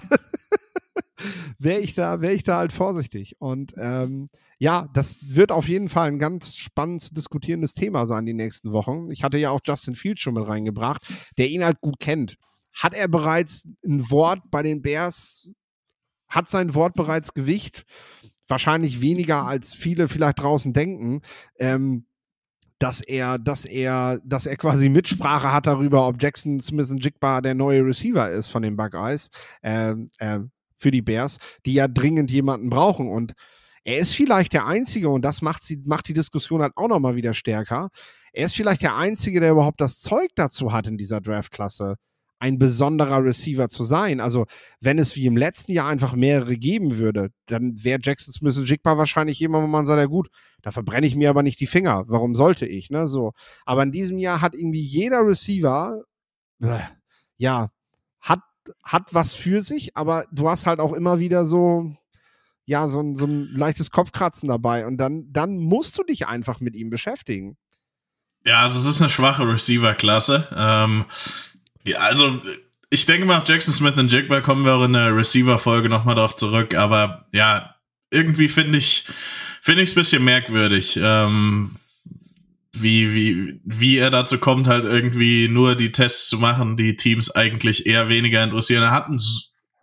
wäre 1.59 1.81
ich 1.81 1.95
da, 1.95 2.21
wäre 2.21 2.33
ich 2.33 2.43
da 2.43 2.57
halt 2.59 2.73
vorsichtig. 2.73 3.37
Und 3.39 3.75
ähm, 3.77 4.31
ja, 4.59 4.89
das 4.95 5.19
wird 5.23 5.53
auf 5.53 5.69
jeden 5.69 5.89
Fall 5.89 6.09
ein 6.09 6.19
ganz 6.19 6.57
spannend 6.57 7.03
zu 7.03 7.15
diskutierendes 7.15 7.75
Thema 7.75 8.07
sein 8.07 8.27
die 8.27 8.35
nächsten 8.35 8.73
Wochen. 8.73 9.11
Ich 9.11 9.23
hatte 9.23 9.39
ja 9.39 9.51
auch 9.51 9.61
Justin 9.65 9.95
Fields 9.95 10.23
schon 10.23 10.35
mit 10.35 10.47
reingebracht, 10.47 11.03
der 11.37 11.49
ihn 11.49 11.65
halt 11.65 11.81
gut 11.81 11.99
kennt. 12.01 12.37
Hat 12.73 12.95
er 12.95 13.09
bereits 13.09 13.67
ein 13.85 14.11
Wort 14.11 14.41
bei 14.51 14.63
den 14.63 14.83
Bears 14.83 15.49
hat 16.29 16.49
sein 16.49 16.75
Wort 16.75 16.95
bereits 16.95 17.35
Gewicht. 17.35 17.85
Wahrscheinlich 18.49 19.01
weniger 19.01 19.45
als 19.45 19.75
viele 19.75 20.09
vielleicht 20.09 20.41
draußen 20.41 20.73
denken. 20.73 21.23
Ähm, 21.59 22.07
dass 22.79 23.01
er, 23.01 23.39
dass 23.39 23.65
er, 23.65 24.21
dass 24.25 24.47
er 24.47 24.57
quasi 24.57 24.89
Mitsprache 24.89 25.53
hat 25.53 25.67
darüber, 25.67 26.07
ob 26.07 26.21
Jackson 26.21 26.61
Smith 26.61 26.95
Jigba 26.99 27.41
der 27.41 27.55
neue 27.55 27.85
Receiver 27.85 28.31
ist 28.31 28.49
von 28.49 28.63
den 28.63 28.77
Buckeyes 28.77 29.31
äh, 29.63 29.95
äh, 30.19 30.41
für 30.77 30.91
die 30.91 31.03
Bears, 31.03 31.39
die 31.65 31.73
ja 31.73 31.89
dringend 31.89 32.31
jemanden 32.31 32.69
brauchen. 32.69 33.09
Und 33.09 33.33
er 33.85 33.99
ist 33.99 34.15
vielleicht 34.15 34.53
der 34.53 34.67
Einzige, 34.67 35.09
und 35.09 35.23
das 35.23 35.43
macht, 35.43 35.63
sie, 35.63 35.83
macht 35.87 36.09
die 36.09 36.13
Diskussion 36.13 36.61
halt 36.61 36.73
auch 36.77 36.89
nochmal 36.89 37.17
wieder 37.17 37.33
stärker. 37.33 37.89
Er 38.33 38.47
ist 38.47 38.55
vielleicht 38.55 38.83
der 38.83 38.97
Einzige, 38.97 39.41
der 39.41 39.53
überhaupt 39.53 39.81
das 39.81 39.99
Zeug 39.99 40.31
dazu 40.35 40.73
hat 40.73 40.87
in 40.87 40.99
dieser 40.99 41.23
Draftklasse, 41.23 41.95
ein 42.39 42.59
besonderer 42.59 43.25
Receiver 43.25 43.69
zu 43.69 43.85
sein. 43.85 44.21
Also, 44.21 44.47
wenn 44.81 44.99
es 44.99 45.17
wie 45.17 45.27
im 45.27 45.37
letzten 45.37 45.73
Jahr 45.73 45.89
einfach 45.89 46.15
mehrere 46.15 46.57
geben 46.57 46.99
würde, 46.99 47.31
dann 47.47 47.83
wäre 47.83 48.01
Jackson 48.03 48.33
Smith 48.33 48.59
und 48.59 48.69
Jigba 48.69 48.99
wahrscheinlich 48.99 49.39
jemand, 49.39 49.65
wo 49.65 49.69
man 49.69 49.87
sagt, 49.87 50.01
ja 50.01 50.07
gut, 50.07 50.29
da 50.63 50.71
verbrenne 50.71 51.07
ich 51.07 51.17
mir 51.17 51.31
aber 51.31 51.43
nicht 51.43 51.61
die 51.61 51.67
Finger. 51.67 52.05
Warum 52.09 52.35
sollte 52.35 52.67
ich, 52.67 52.91
ne? 52.91 53.07
So. 53.07 53.33
Aber 53.65 53.83
in 53.83 53.93
diesem 53.93 54.19
Jahr 54.19 54.41
hat 54.41 54.55
irgendwie 54.55 54.81
jeder 54.81 55.27
Receiver, 55.27 56.03
ja, 57.39 57.71
hat, 58.21 58.41
hat 58.83 59.15
was 59.15 59.35
für 59.35 59.63
sich, 59.63 59.97
aber 59.97 60.27
du 60.33 60.49
hast 60.49 60.67
halt 60.67 60.81
auch 60.81 60.93
immer 60.93 61.19
wieder 61.19 61.45
so, 61.45 61.95
ja, 62.67 62.89
so 62.89 63.01
ein, 63.01 63.15
so 63.15 63.27
ein 63.27 63.49
leichtes 63.55 63.91
Kopfkratzen 63.91 64.49
dabei 64.49 64.87
und 64.87 64.99
dann, 64.99 65.27
dann 65.31 65.57
musst 65.59 65.97
du 65.99 66.03
dich 66.03 66.27
einfach 66.27 66.61
mit 66.61 66.75
ihm 66.75 66.91
beschäftigen. 66.91 67.57
Ja, 68.45 68.63
also 68.63 68.79
es 68.79 68.85
ist 68.85 69.01
eine 69.01 69.11
schwache 69.11 69.47
Receiver-Klasse. 69.47 70.49
Ähm, 70.55 71.05
ja, 71.87 71.99
also 71.99 72.41
ich 72.91 73.07
denke 73.07 73.27
mal, 73.27 73.39
auf 73.39 73.49
Jackson 73.49 73.75
Smith 73.75 73.97
und 73.97 74.13
Jigba 74.13 74.41
kommen 74.41 74.65
wir 74.65 74.75
auch 74.75 74.85
in 74.85 74.93
der 74.93 75.15
Receiver-Folge 75.15 75.89
nochmal 75.89 76.15
drauf 76.15 76.37
zurück, 76.37 76.75
aber 76.75 77.27
ja, 77.33 77.75
irgendwie 78.11 78.49
finde 78.49 78.79
ich 78.79 79.07
finde 79.63 79.83
ich 79.83 79.91
es 79.91 79.97
ein 79.97 80.01
bisschen 80.01 80.25
merkwürdig, 80.25 80.99
ähm, 81.03 81.73
wie, 82.73 83.15
wie, 83.15 83.61
wie 83.65 83.97
er 83.97 84.11
dazu 84.11 84.39
kommt, 84.39 84.69
halt 84.69 84.85
irgendwie 84.85 85.49
nur 85.49 85.75
die 85.75 85.91
Tests 85.91 86.29
zu 86.29 86.39
machen, 86.39 86.77
die 86.77 86.95
Teams 86.95 87.31
eigentlich 87.31 87.87
eher 87.87 88.09
weniger 88.09 88.45
interessieren. 88.45 88.85
Er 88.85 88.93
hat 88.93 89.07
einen 89.07 89.21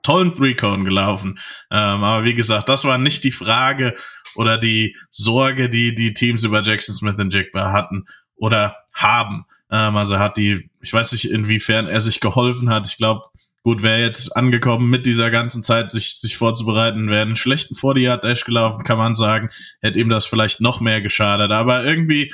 tollen 0.04 0.32
Recon 0.34 0.86
gelaufen. 0.86 1.39
Ähm, 1.72 2.04
aber 2.04 2.24
wie 2.24 2.36
gesagt, 2.36 2.70
das 2.70 2.86
war 2.86 2.98
nicht 2.98 3.24
die 3.24 3.32
Frage, 3.32 3.96
oder 4.36 4.58
die 4.58 4.96
Sorge, 5.10 5.70
die 5.70 5.96
die 5.96 6.13
Teams 6.13 6.44
über 6.44 6.62
Jackson 6.62 6.96
Smith 6.96 7.16
und 7.18 7.34
Jigba 7.34 7.72
hatten 7.72 8.06
oder 8.36 8.76
haben. 8.94 9.46
Ähm, 9.74 9.98
also 9.98 10.20
hat 10.20 10.38
die, 10.38 10.70
ich 10.82 10.94
weiß 10.94 11.12
nicht, 11.14 11.32
inwiefern 11.32 11.88
er 11.88 12.00
sich 12.00 12.20
geholfen 12.20 12.70
hat. 12.70 12.88
Ich 12.88 12.98
glaube, 12.98 13.24
gut, 13.64 13.82
wäre 13.82 14.02
jetzt 14.02 14.38
angekommen 14.38 14.90
mit 14.90 15.08
dieser 15.08 15.32
ganzen 15.32 15.64
Zeit, 15.64 15.90
sich, 15.90 16.16
sich 16.16 16.38
vorzubereiten, 16.38 17.10
wäre 17.10 17.24
einen 17.24 17.36
schlechten 17.36 17.74
40-Yard-Dash 17.74 18.46
gelaufen, 18.46 18.84
kann 18.84 19.00
man 19.00 19.16
sagen, 19.16 19.50
hätte 19.82 20.00
ihm 20.00 20.10
das 20.10 20.28
vielleicht 20.28 20.62
noch 20.62 20.80
mehr 20.80 21.02
geschadet. 21.02 21.52
Aber 21.52 21.84
irgendwie, 21.84 22.32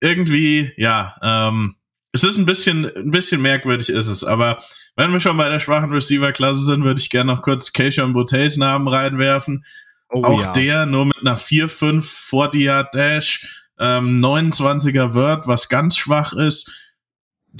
irgendwie, 0.00 0.72
ja, 0.78 1.14
ähm, 1.22 1.76
es 2.12 2.24
ist 2.24 2.38
ein 2.38 2.46
bisschen, 2.46 2.86
ein 2.96 3.10
bisschen 3.10 3.42
merkwürdig 3.42 3.90
ist 3.90 4.08
es, 4.08 4.24
aber 4.24 4.62
wenn 4.96 5.12
wir 5.12 5.20
schon 5.20 5.36
bei 5.36 5.48
der 5.48 5.60
schwachen 5.60 5.92
Receiver-Klasse 5.92 6.62
sind, 6.62 6.84
würde 6.84 7.00
ich 7.00 7.10
gerne 7.10 7.34
noch 7.34 7.42
kurz 7.42 7.72
Keishon 7.72 8.12
Bouteilles 8.14 8.56
Namen 8.56 8.88
reinwerfen. 8.88 9.64
Oh, 10.10 10.22
Auch 10.22 10.42
ja. 10.42 10.52
der 10.52 10.86
nur 10.86 11.06
mit 11.06 11.18
einer 11.20 11.38
4-5 11.38 12.02
40-Yard-Dash, 12.02 13.61
ähm, 13.82 14.24
29er 14.24 15.12
Word, 15.12 15.46
was 15.46 15.68
ganz 15.68 15.98
schwach 15.98 16.32
ist 16.32 16.70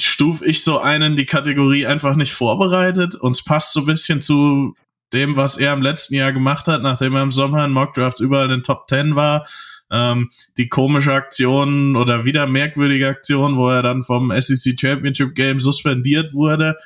stufe 0.01 0.45
ich 0.47 0.65
so 0.65 0.79
einen 0.79 1.17
die 1.17 1.27
Kategorie 1.27 1.87
einfach 1.87 2.17
nicht 2.17 2.33
vorbereitet 2.33 3.15
und 3.15 3.33
es 3.33 3.45
passt 3.45 3.73
so 3.73 3.81
ein 3.81 3.87
bisschen 3.87 4.23
zu 4.23 4.75
dem, 5.13 5.37
was 5.37 5.59
er 5.59 5.75
im 5.75 5.83
letzten 5.83 6.15
Jahr 6.15 6.33
gemacht 6.33 6.67
hat, 6.67 6.83
nachdem 6.83 7.15
er 7.15 7.23
im 7.23 7.33
Sommer 7.33 7.65
in 7.65 7.73
Mockdrafts 7.73 8.21
überall 8.21 8.47
in 8.47 8.51
den 8.53 8.63
Top 8.63 8.89
10 8.89 9.15
war. 9.15 9.47
Ähm, 9.91 10.31
die 10.57 10.69
komische 10.69 11.13
Aktion 11.13 11.97
oder 11.97 12.25
wieder 12.25 12.47
merkwürdige 12.47 13.09
Aktion, 13.09 13.59
wo 13.59 13.69
er 13.69 13.83
dann 13.83 14.03
vom 14.03 14.33
SEC 14.41 14.81
Championship 14.81 15.35
Game 15.35 15.61
suspendiert 15.61 16.33
wurde. 16.33 16.79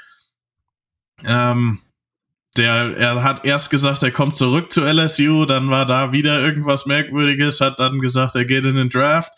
Ähm, 1.24 1.78
der, 2.58 2.96
er 2.96 3.22
hat 3.22 3.44
erst 3.44 3.70
gesagt, 3.70 4.02
er 4.02 4.10
kommt 4.10 4.36
zurück 4.36 4.72
zu 4.72 4.82
LSU, 4.82 5.44
dann 5.46 5.70
war 5.70 5.86
da 5.86 6.12
wieder 6.12 6.40
irgendwas 6.40 6.86
Merkwürdiges, 6.86 7.60
hat 7.60 7.78
dann 7.78 8.00
gesagt, 8.00 8.34
er 8.34 8.44
geht 8.44 8.64
in 8.64 8.76
den 8.76 8.90
Draft. 8.90 9.32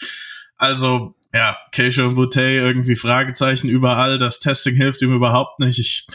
Also 0.56 1.14
ja, 1.32 1.58
Keisha 1.72 2.04
und 2.04 2.14
Boutet 2.14 2.62
irgendwie 2.62 2.96
Fragezeichen 2.96 3.68
überall. 3.68 4.18
Das 4.18 4.40
Testing 4.40 4.74
hilft 4.74 5.02
ihm 5.02 5.14
überhaupt 5.14 5.60
nicht. 5.60 5.78
Ich 5.78 6.06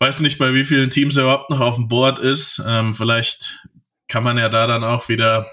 weiß 0.00 0.20
nicht, 0.20 0.38
bei 0.38 0.54
wie 0.54 0.64
vielen 0.64 0.90
Teams 0.90 1.16
er 1.16 1.24
überhaupt 1.24 1.50
noch 1.50 1.60
auf 1.60 1.76
dem 1.76 1.88
Board 1.88 2.18
ist. 2.18 2.62
Ähm, 2.66 2.94
vielleicht 2.94 3.66
kann 4.08 4.24
man 4.24 4.38
ja 4.38 4.48
da 4.48 4.66
dann 4.66 4.84
auch 4.84 5.08
wieder 5.08 5.46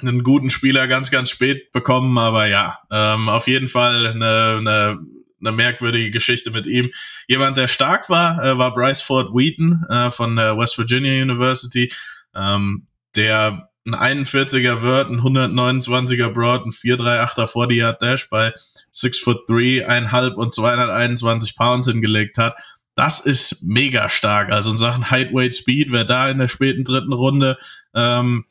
einen 0.00 0.22
guten 0.22 0.50
Spieler 0.50 0.86
ganz, 0.88 1.10
ganz 1.10 1.30
spät 1.30 1.72
bekommen. 1.72 2.16
Aber 2.18 2.46
ja, 2.46 2.78
ähm, 2.90 3.28
auf 3.28 3.48
jeden 3.48 3.68
Fall 3.68 4.06
eine, 4.06 4.56
eine, 4.58 4.98
eine 5.42 5.52
merkwürdige 5.52 6.10
Geschichte 6.10 6.50
mit 6.50 6.66
ihm. 6.66 6.90
Jemand, 7.26 7.56
der 7.56 7.68
stark 7.68 8.08
war, 8.08 8.42
äh, 8.42 8.56
war 8.58 8.74
Bryce 8.74 9.02
Ford 9.02 9.34
Wheaton 9.34 9.84
äh, 9.88 10.10
von 10.10 10.36
der 10.36 10.56
West 10.56 10.78
Virginia 10.78 11.22
University. 11.22 11.92
Ähm, 12.34 12.86
der 13.16 13.68
ein 13.84 14.24
41er 14.24 14.82
Word, 14.82 15.10
ein 15.10 15.20
129er 15.20 16.28
Broad, 16.30 16.66
ein 16.66 16.70
438er 16.70 17.46
40 17.46 17.76
Yard 17.76 18.02
Dash 18.02 18.28
bei 18.30 18.52
6 18.92 19.18
foot 19.18 19.48
3, 19.48 19.86
einhalb 19.86 20.36
und 20.36 20.54
221 20.54 21.56
Pounds 21.56 21.88
hingelegt 21.88 22.38
hat. 22.38 22.54
Das 22.94 23.20
ist 23.20 23.62
mega 23.62 24.08
stark. 24.08 24.52
Also 24.52 24.70
in 24.70 24.76
Sachen 24.76 25.10
Height, 25.10 25.32
Weight, 25.32 25.56
Speed, 25.56 25.88
wer 25.90 26.04
da 26.04 26.28
in 26.30 26.38
der 26.38 26.48
späten 26.48 26.84
dritten 26.84 27.12
Runde 27.12 27.58
ähm, 27.94 28.44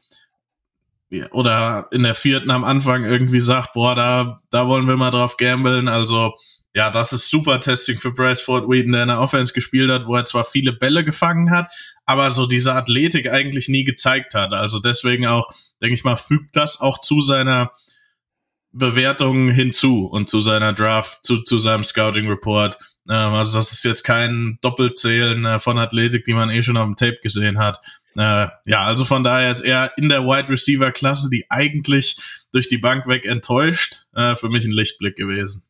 oder 1.32 1.88
in 1.92 2.04
der 2.04 2.16
vierten 2.16 2.50
am 2.50 2.64
Anfang 2.64 3.06
irgendwie 3.06 3.42
sagt, 3.42 3.74
boah, 3.74 3.96
da, 3.96 4.42
da 4.50 4.68
wollen 4.68 4.88
wir 4.88 4.98
mal 4.98 5.12
drauf 5.12 5.38
gambeln. 5.38 5.88
Also 5.88 6.34
ja, 6.74 6.90
das 6.90 7.12
ist 7.12 7.30
super 7.30 7.60
Testing 7.60 7.98
für 7.98 8.12
Bryce 8.12 8.42
Ford 8.42 8.70
Whedon, 8.70 8.94
der 8.94 9.04
in 9.04 9.08
der 9.10 9.20
Offense 9.20 9.54
gespielt 9.54 9.92
hat, 9.92 10.08
wo 10.08 10.16
er 10.16 10.26
zwar 10.26 10.46
viele 10.46 10.72
Bälle 10.72 11.04
gefangen 11.04 11.52
hat, 11.52 11.70
aber 12.06 12.32
so 12.32 12.46
diese 12.46 12.74
Athletik 12.74 13.30
eigentlich 13.30 13.68
nie 13.68 13.84
gezeigt 13.84 14.36
hat. 14.36 14.54
Also 14.54 14.80
deswegen 14.80 15.26
auch, 15.26 15.52
denke 15.82 15.96
ich 15.96 16.04
mal, 16.04 16.16
fügt 16.16 16.56
das 16.56 16.80
auch 16.80 17.02
zu 17.02 17.22
seiner 17.22 17.72
Bewertung 18.72 19.50
hinzu 19.50 20.06
und 20.06 20.30
zu 20.30 20.40
seiner 20.40 20.72
Draft, 20.74 21.26
zu, 21.26 21.42
zu 21.44 21.60
seinem 21.60 21.84
Scouting 21.84 22.28
Report. 22.28 22.78
Ähm, 23.10 23.34
also 23.34 23.58
das 23.58 23.74
ist 23.74 23.84
jetzt 23.84 24.04
kein 24.04 24.58
Doppelzählen 24.62 25.44
äh, 25.46 25.60
von 25.60 25.78
Athletik, 25.78 26.24
die 26.24 26.34
man 26.34 26.50
eh 26.50 26.64
schon 26.64 26.78
auf 26.78 26.86
dem 26.86 26.96
Tape 26.96 27.20
gesehen 27.22 27.60
hat. 27.60 27.82
Äh, 28.16 28.48
ja, 28.66 28.84
also 28.84 29.04
von 29.04 29.24
daher 29.24 29.52
ist 29.52 29.62
er 29.62 29.92
in 29.98 30.08
der 30.08 30.24
Wide 30.24 30.50
Receiver 30.50 30.92
Klasse, 30.92 31.30
die 31.30 31.46
eigentlich 31.50 32.18
durch 32.54 32.70
die 32.70 32.78
Bank 32.78 33.08
weg 33.08 33.26
enttäuscht, 33.26 34.06
äh, 34.14 34.36
für 34.38 34.50
mich 34.50 34.66
ein 34.66 34.72
Lichtblick 34.72 35.18
gewesen. 35.18 35.64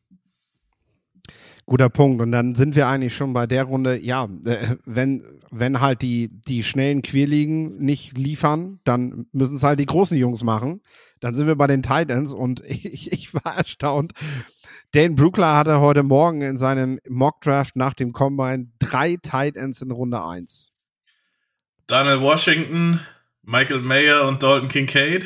Guter 1.72 1.88
Punkt. 1.88 2.20
Und 2.20 2.32
dann 2.32 2.54
sind 2.54 2.76
wir 2.76 2.86
eigentlich 2.86 3.16
schon 3.16 3.32
bei 3.32 3.46
der 3.46 3.64
Runde, 3.64 3.98
ja, 3.98 4.28
äh, 4.44 4.76
wenn, 4.84 5.24
wenn 5.50 5.80
halt 5.80 6.02
die, 6.02 6.28
die 6.28 6.64
schnellen 6.64 7.00
Querligen 7.00 7.78
nicht 7.78 8.18
liefern, 8.18 8.78
dann 8.84 9.24
müssen 9.32 9.56
es 9.56 9.62
halt 9.62 9.80
die 9.80 9.86
großen 9.86 10.18
Jungs 10.18 10.44
machen. 10.44 10.82
Dann 11.20 11.34
sind 11.34 11.46
wir 11.46 11.56
bei 11.56 11.66
den 11.66 11.82
Titans 11.82 12.34
und 12.34 12.60
ich, 12.66 13.10
ich 13.10 13.32
war 13.32 13.56
erstaunt. 13.56 14.12
Dane 14.90 15.14
Brookler 15.14 15.56
hatte 15.56 15.80
heute 15.80 16.02
Morgen 16.02 16.42
in 16.42 16.58
seinem 16.58 17.00
Mockdraft 17.08 17.74
nach 17.74 17.94
dem 17.94 18.12
Combine 18.12 18.70
drei 18.78 19.16
Titans 19.16 19.80
in 19.80 19.92
Runde 19.92 20.22
1. 20.22 20.72
Daniel 21.86 22.20
Washington, 22.20 23.00
Michael 23.40 23.80
Mayer 23.80 24.28
und 24.28 24.42
Dalton 24.42 24.68
Kincaid? 24.68 25.24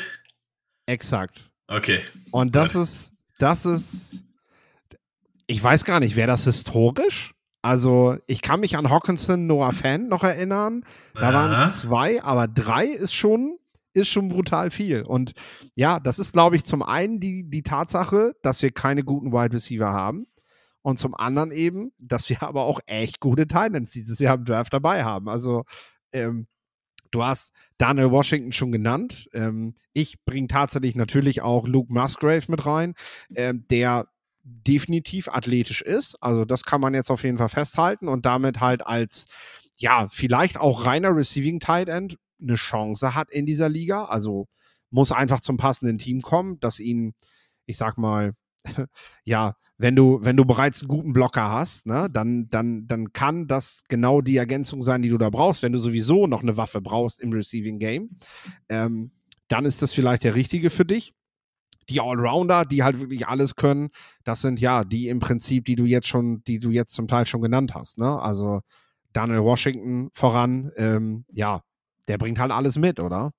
Exakt. 0.87 1.51
Okay. 1.67 2.03
Und 2.31 2.55
das 2.55 2.77
ist, 2.77 3.15
das 3.41 3.67
ist, 3.67 4.23
ich 5.47 5.63
weiß 5.63 5.85
gar 5.85 6.01
nicht, 6.01 6.17
wäre 6.17 6.29
das 6.29 6.45
historisch? 6.45 7.33
Also, 7.63 8.17
ich 8.27 8.43
kann 8.43 8.61
mich 8.61 8.77
an 8.77 8.91
Hawkinson, 8.91 9.47
Noah 9.47 9.73
Fan 9.73 10.09
noch 10.09 10.23
erinnern. 10.23 10.85
Da 11.15 11.33
waren 11.35 11.53
es 11.67 11.81
zwei, 11.81 12.23
aber 12.23 12.47
drei 12.47 12.87
ist 12.87 13.13
schon, 13.13 13.59
ist 13.93 14.09
schon 14.09 14.29
brutal 14.29 14.71
viel. 14.71 15.03
Und 15.03 15.33
ja, 15.75 15.99
das 15.99 16.19
ist, 16.19 16.33
glaube 16.33 16.55
ich, 16.55 16.65
zum 16.65 16.83
einen 16.83 17.19
die, 17.19 17.49
die 17.49 17.63
Tatsache, 17.63 18.35
dass 18.43 18.63
wir 18.63 18.71
keine 18.71 19.03
guten 19.03 19.33
Wide 19.33 19.53
Receiver 19.53 19.93
haben. 19.93 20.27
Und 20.83 21.01
zum 21.01 21.17
anderen 21.17 21.51
eben, 21.51 21.91
dass 21.99 22.31
wir 22.31 22.43
aber 22.45 22.63
auch 22.63 22.79
echt 22.87 23.19
gute 23.19 23.49
Titans 23.49 23.91
dieses 23.91 24.21
Jahr 24.21 24.37
im 24.37 24.45
Draft 24.45 24.73
dabei 24.73 25.03
haben. 25.03 25.29
Also, 25.29 25.65
ähm, 26.13 26.47
du 27.11 27.25
hast 27.25 27.51
Daniel 27.79 28.13
Washington 28.13 28.53
schon 28.53 28.71
genannt. 28.71 29.29
Ähm, 29.33 29.75
ich 29.93 30.25
bringe 30.25 30.47
tatsächlich 30.47 30.95
natürlich 30.95 31.43
auch 31.43 31.67
Luke 31.67 31.93
Musgrave 31.93 32.45
mit 32.49 32.65
rein, 32.65 32.95
ähm, 33.35 33.65
der 33.71 34.07
definitiv 34.47 35.29
athletisch 35.29 35.83
ist. 35.83 36.17
Also 36.23 36.45
das 36.45 36.63
kann 36.65 36.81
man 36.81 36.95
jetzt 36.95 37.11
auf 37.11 37.25
jeden 37.25 37.39
Fall 37.39 37.49
festhalten 37.49 38.09
und 38.09 38.27
damit 38.27 38.61
halt 38.61 38.87
als, 38.87 39.27
ja, 39.77 40.09
vielleicht 40.11 40.59
auch 40.59 40.87
reiner 40.87 41.15
Receiving 41.15 41.59
Tight 41.59 41.89
End 41.89 42.17
eine 42.41 42.55
Chance 42.55 43.15
hat 43.15 43.31
in 43.31 43.45
dieser 43.45 43.69
Liga. 43.69 44.05
Also 44.05 44.47
muss 44.91 45.11
einfach 45.11 45.41
zum 45.41 45.57
passenden 45.57 45.99
Team 45.99 46.23
kommen, 46.23 46.61
dass 46.61 46.79
ihn, 46.79 47.15
ich 47.67 47.77
sag 47.77 47.99
mal, 47.99 48.35
ja, 49.25 49.57
wenn 49.79 49.97
du, 49.97 50.21
wenn 50.23 50.37
du 50.37 50.45
bereits 50.45 50.81
einen 50.81 50.89
guten 50.89 51.13
Blocker 51.13 51.51
hast, 51.51 51.87
ne, 51.87 52.09
dann, 52.11 52.49
dann, 52.49 52.87
dann 52.87 53.13
kann 53.13 53.47
das 53.47 53.83
genau 53.89 54.21
die 54.21 54.37
Ergänzung 54.37 54.83
sein, 54.83 55.03
die 55.03 55.11
du 55.11 55.19
da 55.19 55.29
brauchst. 55.29 55.63
Wenn 55.63 55.73
du 55.73 55.79
sowieso 55.79 56.27
noch 56.27 56.43
eine 56.43 56.57
Waffe 56.57 56.81
brauchst 56.81 57.21
im 57.21 57.33
Receiving 57.33 57.79
Game, 57.79 58.19
ähm, 58.69 59.11
dann 59.49 59.67
ist 59.67 59.83
das 59.83 59.93
vielleicht 59.93 60.25
der 60.25 60.35
richtige 60.35 60.71
für 60.71 60.85
dich 60.85 61.15
die 61.89 62.01
Allrounder, 62.01 62.65
die 62.65 62.83
halt 62.83 63.01
wirklich 63.01 63.27
alles 63.27 63.57
können, 63.57 63.91
das 64.25 64.41
sind 64.41 64.61
ja 64.61 64.85
die 64.85 65.09
im 65.09 65.21
Prinzip, 65.21 65.65
die 65.65 65.77
du 65.77 65.85
jetzt 65.85 66.09
schon, 66.09 66.43
die 66.45 66.59
du 66.59 66.71
jetzt 66.71 66.93
zum 66.93 67.09
Teil 67.09 67.27
schon 67.27 67.43
genannt 67.43 67.75
hast. 67.75 67.99
Ne? 67.99 68.21
Also 68.21 68.61
Daniel 69.13 69.43
Washington 69.43 70.11
voran, 70.13 70.71
ähm, 70.77 71.25
ja, 71.33 71.63
der 72.09 72.19
bringt 72.19 72.39
halt 72.39 72.53
alles 72.53 72.77
mit, 72.77 73.01
oder? 73.01 73.33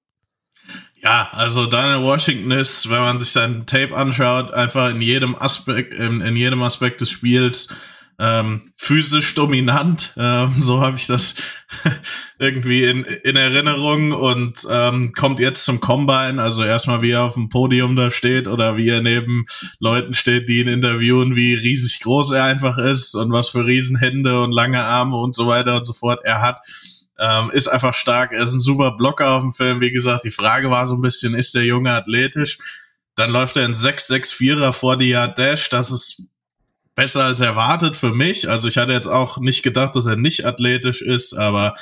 Ja, 1.02 1.30
also 1.32 1.68
Daniel 1.68 2.04
Washington 2.04 2.52
ist, 2.52 2.90
wenn 2.90 3.00
man 3.00 3.20
sich 3.20 3.30
sein 3.30 3.66
Tape 3.66 3.96
anschaut, 3.96 4.52
einfach 4.52 4.90
in 4.90 5.02
jedem 5.02 5.36
Aspekt, 5.36 5.94
in, 5.94 6.22
in 6.22 6.36
jedem 6.36 6.64
Aspekt 6.64 7.02
des 7.02 7.10
Spiels 7.10 7.74
ähm, 8.20 8.72
physisch 8.76 9.36
dominant. 9.36 10.14
Ähm, 10.18 10.56
so 10.60 10.82
habe 10.82 10.98
ich 10.98 11.06
das 11.06 11.36
irgendwie 12.40 12.84
in, 12.84 13.04
in 13.04 13.36
Erinnerung 13.36 14.12
und 14.12 14.68
ähm, 14.70 15.14
kommt 15.14 15.40
jetzt 15.40 15.66
zum 15.66 15.80
Combine. 15.80 16.42
Also 16.42 16.64
erstmal, 16.64 17.02
wie 17.02 17.12
er 17.12 17.24
auf 17.24 17.36
dem 17.36 17.50
Podium 17.50 17.96
da 17.96 18.10
steht 18.10 18.48
oder 18.48 18.76
wie 18.76 18.90
er 18.90 19.02
neben 19.02 19.46
Leuten 19.80 20.16
steht, 20.16 20.50
die 20.50 20.62
ihn 20.62 20.68
interviewen, 20.68 21.36
wie 21.36 21.54
riesig 21.54 22.00
groß 22.02 22.32
er 22.32 22.46
einfach 22.46 22.80
ist 22.80 23.14
und 23.14 23.32
was 23.32 23.50
für 23.50 23.66
Riesenhände 23.66 24.42
und 24.42 24.52
lange 24.52 24.84
Arme 24.84 25.18
und 25.18 25.36
so 25.36 25.48
weiter 25.48 25.78
und 25.78 25.86
so 25.86 25.94
fort 25.94 26.22
er 26.24 26.42
hat. 26.42 26.62
Ähm, 27.20 27.52
ist 27.52 27.68
einfach 27.68 27.94
stark. 27.94 28.32
Er 28.32 28.44
ist 28.44 28.54
ein 28.54 28.60
super 28.60 28.92
Blocker 28.92 29.30
auf 29.32 29.42
dem 29.42 29.54
Film. 29.54 29.80
Wie 29.80 29.92
gesagt, 29.92 30.24
die 30.24 30.32
Frage 30.32 30.72
war 30.72 30.88
so 30.88 30.96
ein 30.96 31.02
bisschen, 31.02 31.36
ist 31.36 31.54
der 31.54 31.66
Junge 31.66 31.92
athletisch? 31.92 32.58
Dann 33.16 33.32
läuft 33.32 33.58
er 33.58 33.66
in 33.66 33.74
6-6-4er 33.74 34.72
vor 34.72 34.98
die 34.98 35.10
Yard 35.10 35.38
Dash. 35.38 35.70
Das 35.70 35.92
ist 35.92 36.28
besser 36.98 37.26
als 37.26 37.40
erwartet 37.42 37.96
für 37.96 38.12
mich. 38.12 38.50
Also 38.50 38.68
ich 38.68 38.78
hatte 38.78 38.92
jetzt 38.92 39.08
auch 39.08 39.38
nicht 39.38 39.62
gedacht, 39.62 39.96
dass 39.96 40.08
er 40.08 40.16
nicht 40.16 40.46
athletisch 40.46 41.04
ist, 41.04 41.36
aber 41.36 41.76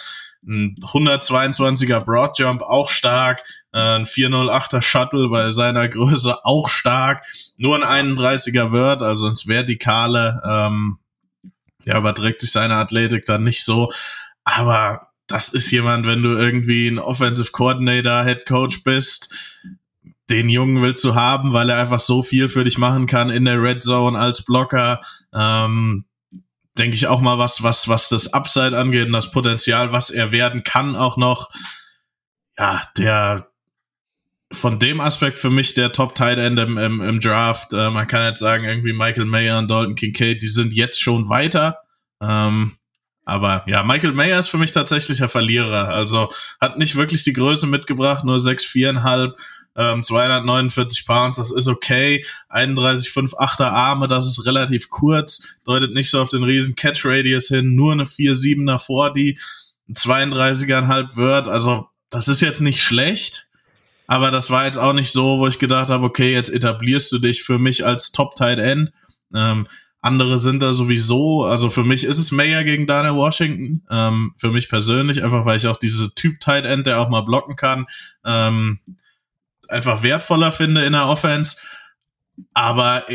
ein 0.46 0.76
122er 0.82 2.02
Broadjump 2.02 2.62
auch 2.62 2.90
stark, 2.90 3.42
äh, 3.72 3.80
ein 3.80 4.06
408er 4.06 4.82
Shuttle 4.82 5.30
bei 5.30 5.52
seiner 5.52 5.88
Größe 5.88 6.44
auch 6.44 6.68
stark, 6.68 7.26
nur 7.56 7.82
ein 7.82 8.18
31er 8.18 8.74
Word, 8.74 9.02
also 9.02 9.30
ins 9.30 9.48
Vertikale, 9.48 10.42
ähm, 10.46 11.00
ja, 11.86 11.98
überträgt 11.98 12.42
sich 12.42 12.52
seine 12.52 12.76
Athletik 12.76 13.26
dann 13.26 13.46
nicht 13.46 13.64
so, 13.64 13.94
aber 14.44 15.08
das 15.28 15.54
ist 15.54 15.72
jemand, 15.72 16.06
wenn 16.06 16.24
du 16.24 16.38
irgendwie 16.38 16.90
ein 16.90 17.00
Offensive 17.00 17.52
Coordinator, 17.52 18.26
Head 18.26 18.46
Coach 18.46 18.84
bist, 18.84 19.34
den 20.30 20.50
Jungen 20.50 20.82
willst 20.82 21.04
du 21.04 21.16
haben, 21.16 21.54
weil 21.54 21.70
er 21.70 21.80
einfach 21.80 22.00
so 22.00 22.24
viel 22.24 22.50
für 22.50 22.64
dich 22.64 22.78
machen 22.78 23.06
kann 23.06 23.30
in 23.30 23.46
der 23.46 23.62
Red 23.62 23.84
Zone 23.84 24.18
als 24.18 24.44
Blocker. 24.44 25.02
Ähm, 25.34 26.06
denke 26.78 26.96
ich 26.96 27.08
auch 27.08 27.22
mal 27.22 27.38
was, 27.38 27.64
was, 27.64 27.88
was 27.88 28.10
das 28.10 28.34
Upside 28.34 28.78
angeht 28.78 29.08
und 29.08 29.14
das 29.14 29.32
Potenzial, 29.32 29.92
was 29.92 30.10
er 30.10 30.32
werden 30.32 30.64
kann, 30.64 30.96
auch 30.96 31.18
noch. 31.18 31.52
Ja, 32.58 32.84
der 32.98 33.48
von 34.52 34.80
dem 34.80 35.02
Aspekt 35.02 35.40
für 35.40 35.50
mich 35.50 35.74
der 35.74 35.92
Top 35.92 36.16
Tight 36.16 36.38
End 36.38 36.60
im, 36.60 36.78
im, 36.78 37.02
im 37.02 37.20
Draft. 37.20 37.74
Äh, 37.74 37.90
man 37.90 38.08
kann 38.08 38.24
jetzt 38.24 38.40
sagen, 38.40 38.64
irgendwie 38.64 38.94
Michael 38.94 39.26
Mayer 39.26 39.58
und 39.60 39.70
Dalton 39.70 39.96
Kincaid, 39.96 40.42
die 40.42 40.48
sind 40.48 40.74
jetzt 40.74 41.02
schon 41.02 41.30
weiter. 41.30 41.80
Ähm, 42.22 42.78
aber 43.26 43.64
ja, 43.68 43.84
Michael 43.84 44.14
Mayer 44.14 44.40
ist 44.40 44.50
für 44.50 44.60
mich 44.60 44.72
tatsächlich 44.72 45.22
ein 45.22 45.30
Verlierer. 45.30 45.90
Also 45.90 46.32
hat 46.62 46.78
nicht 46.78 46.96
wirklich 46.96 47.24
die 47.24 47.34
Größe 47.34 47.66
mitgebracht, 47.66 48.24
nur 48.24 48.40
6, 48.40 48.66
4,5 48.66 49.34
ähm, 49.76 50.04
249 50.04 51.06
Pounds, 51.06 51.38
das 51.38 51.52
ist 51.52 51.68
okay. 51.68 52.26
31,5,8er 52.50 53.66
Arme, 53.66 54.08
das 54.08 54.26
ist 54.26 54.46
relativ 54.46 54.90
kurz, 54.90 55.48
deutet 55.66 55.94
nicht 55.94 56.10
so 56.10 56.22
auf 56.22 56.30
den 56.30 56.44
riesen 56.44 56.76
Catch 56.76 57.06
Radius 57.06 57.48
hin, 57.48 57.76
nur 57.76 57.92
eine 57.92 58.06
4,7er 58.06 58.80
vor 58.80 59.14
die 59.14 59.40
32,5 59.92 61.16
wird, 61.16 61.48
also 61.48 61.90
das 62.10 62.28
ist 62.28 62.42
jetzt 62.42 62.62
nicht 62.62 62.82
schlecht, 62.82 63.50
aber 64.08 64.32
das 64.32 64.50
war 64.50 64.66
jetzt 64.66 64.78
auch 64.78 64.94
nicht 64.94 65.12
so, 65.12 65.40
wo 65.40 65.48
ich 65.48 65.60
gedacht 65.60 65.90
habe, 65.90 66.06
okay, 66.06 66.32
jetzt 66.32 66.50
etablierst 66.50 67.12
du 67.12 67.20
dich 67.20 67.44
für 67.44 67.60
mich 67.60 67.86
als 67.86 68.12
Top 68.12 68.36
Tight 68.36 68.60
End. 68.60 68.92
Ähm, 69.34 69.68
andere 70.02 70.38
sind 70.38 70.62
da 70.62 70.72
sowieso, 70.72 71.44
also 71.44 71.70
für 71.70 71.84
mich 71.84 72.04
ist 72.04 72.20
es 72.20 72.32
Mayer 72.32 72.64
gegen 72.64 72.86
Daniel 72.86 73.16
Washington, 73.16 73.84
ähm, 73.90 74.34
für 74.38 74.52
mich 74.52 74.70
persönlich, 74.70 75.24
einfach 75.24 75.46
weil 75.46 75.58
ich 75.58 75.68
auch 75.68 75.78
diese 75.78 76.14
Typ 76.14 76.40
Tight 76.40 76.66
End, 76.66 76.86
der 76.86 77.00
auch 77.00 77.10
mal 77.10 77.22
blocken 77.22 77.56
kann, 77.56 77.88
ähm, 78.24 78.80
einfach 79.70 80.04
wertvoller 80.04 80.52
finde 80.52 80.84
in 80.84 80.94
der 80.94 81.08
Offense. 81.08 81.58
Aber 82.54 83.06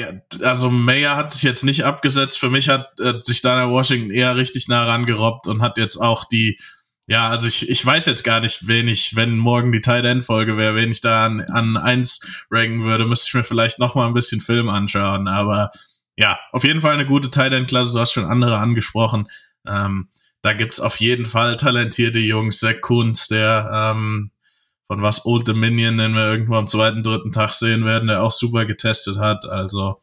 also 0.42 0.70
Mayer 0.70 1.16
hat 1.16 1.32
sich 1.32 1.42
jetzt 1.42 1.64
nicht 1.64 1.84
abgesetzt. 1.84 2.38
Für 2.38 2.50
mich 2.50 2.68
hat 2.68 2.98
äh, 3.00 3.14
sich 3.22 3.42
Daniel 3.42 3.70
Washington 3.70 4.10
eher 4.10 4.36
richtig 4.36 4.68
nah 4.68 4.84
rangerobbt 4.84 5.46
und 5.46 5.62
hat 5.62 5.78
jetzt 5.78 5.96
auch 5.96 6.24
die, 6.24 6.58
ja, 7.06 7.28
also 7.28 7.46
ich, 7.46 7.68
ich 7.68 7.84
weiß 7.84 8.06
jetzt 8.06 8.24
gar 8.24 8.40
nicht, 8.40 8.66
wen 8.66 8.88
ich, 8.88 9.16
wenn 9.16 9.36
morgen 9.36 9.72
die 9.72 9.82
Tight 9.82 10.04
End 10.04 10.24
Folge 10.24 10.56
wäre, 10.56 10.74
wen 10.74 10.90
ich 10.90 11.00
da 11.00 11.26
an, 11.26 11.40
an 11.42 11.76
eins 11.76 12.26
ranken 12.50 12.84
würde, 12.84 13.04
müsste 13.04 13.28
ich 13.28 13.34
mir 13.34 13.44
vielleicht 13.44 13.78
noch 13.78 13.94
mal 13.94 14.06
ein 14.06 14.14
bisschen 14.14 14.40
Film 14.40 14.68
anschauen. 14.68 15.28
Aber 15.28 15.70
ja, 16.16 16.38
auf 16.52 16.64
jeden 16.64 16.80
Fall 16.80 16.94
eine 16.94 17.06
gute 17.06 17.30
Tight 17.30 17.52
End 17.52 17.68
Klasse. 17.68 17.92
Du 17.92 18.00
hast 18.00 18.12
schon 18.12 18.24
andere 18.24 18.58
angesprochen. 18.58 19.28
Ähm, 19.66 20.08
da 20.42 20.54
gibt's 20.54 20.80
auf 20.80 20.96
jeden 20.96 21.26
Fall 21.26 21.56
talentierte 21.56 22.18
Jungs. 22.18 22.60
Zach 22.60 22.80
Kunz, 22.80 23.28
der 23.28 23.92
ähm, 23.94 24.30
von 24.90 25.02
was 25.02 25.24
Old 25.24 25.46
Dominion, 25.46 25.98
den 25.98 26.14
wir 26.14 26.26
irgendwo 26.26 26.56
am 26.56 26.66
zweiten, 26.66 27.04
dritten 27.04 27.30
Tag 27.30 27.52
sehen 27.52 27.84
werden, 27.84 28.08
der 28.08 28.24
auch 28.24 28.32
super 28.32 28.66
getestet 28.66 29.18
hat. 29.18 29.44
Also 29.44 30.00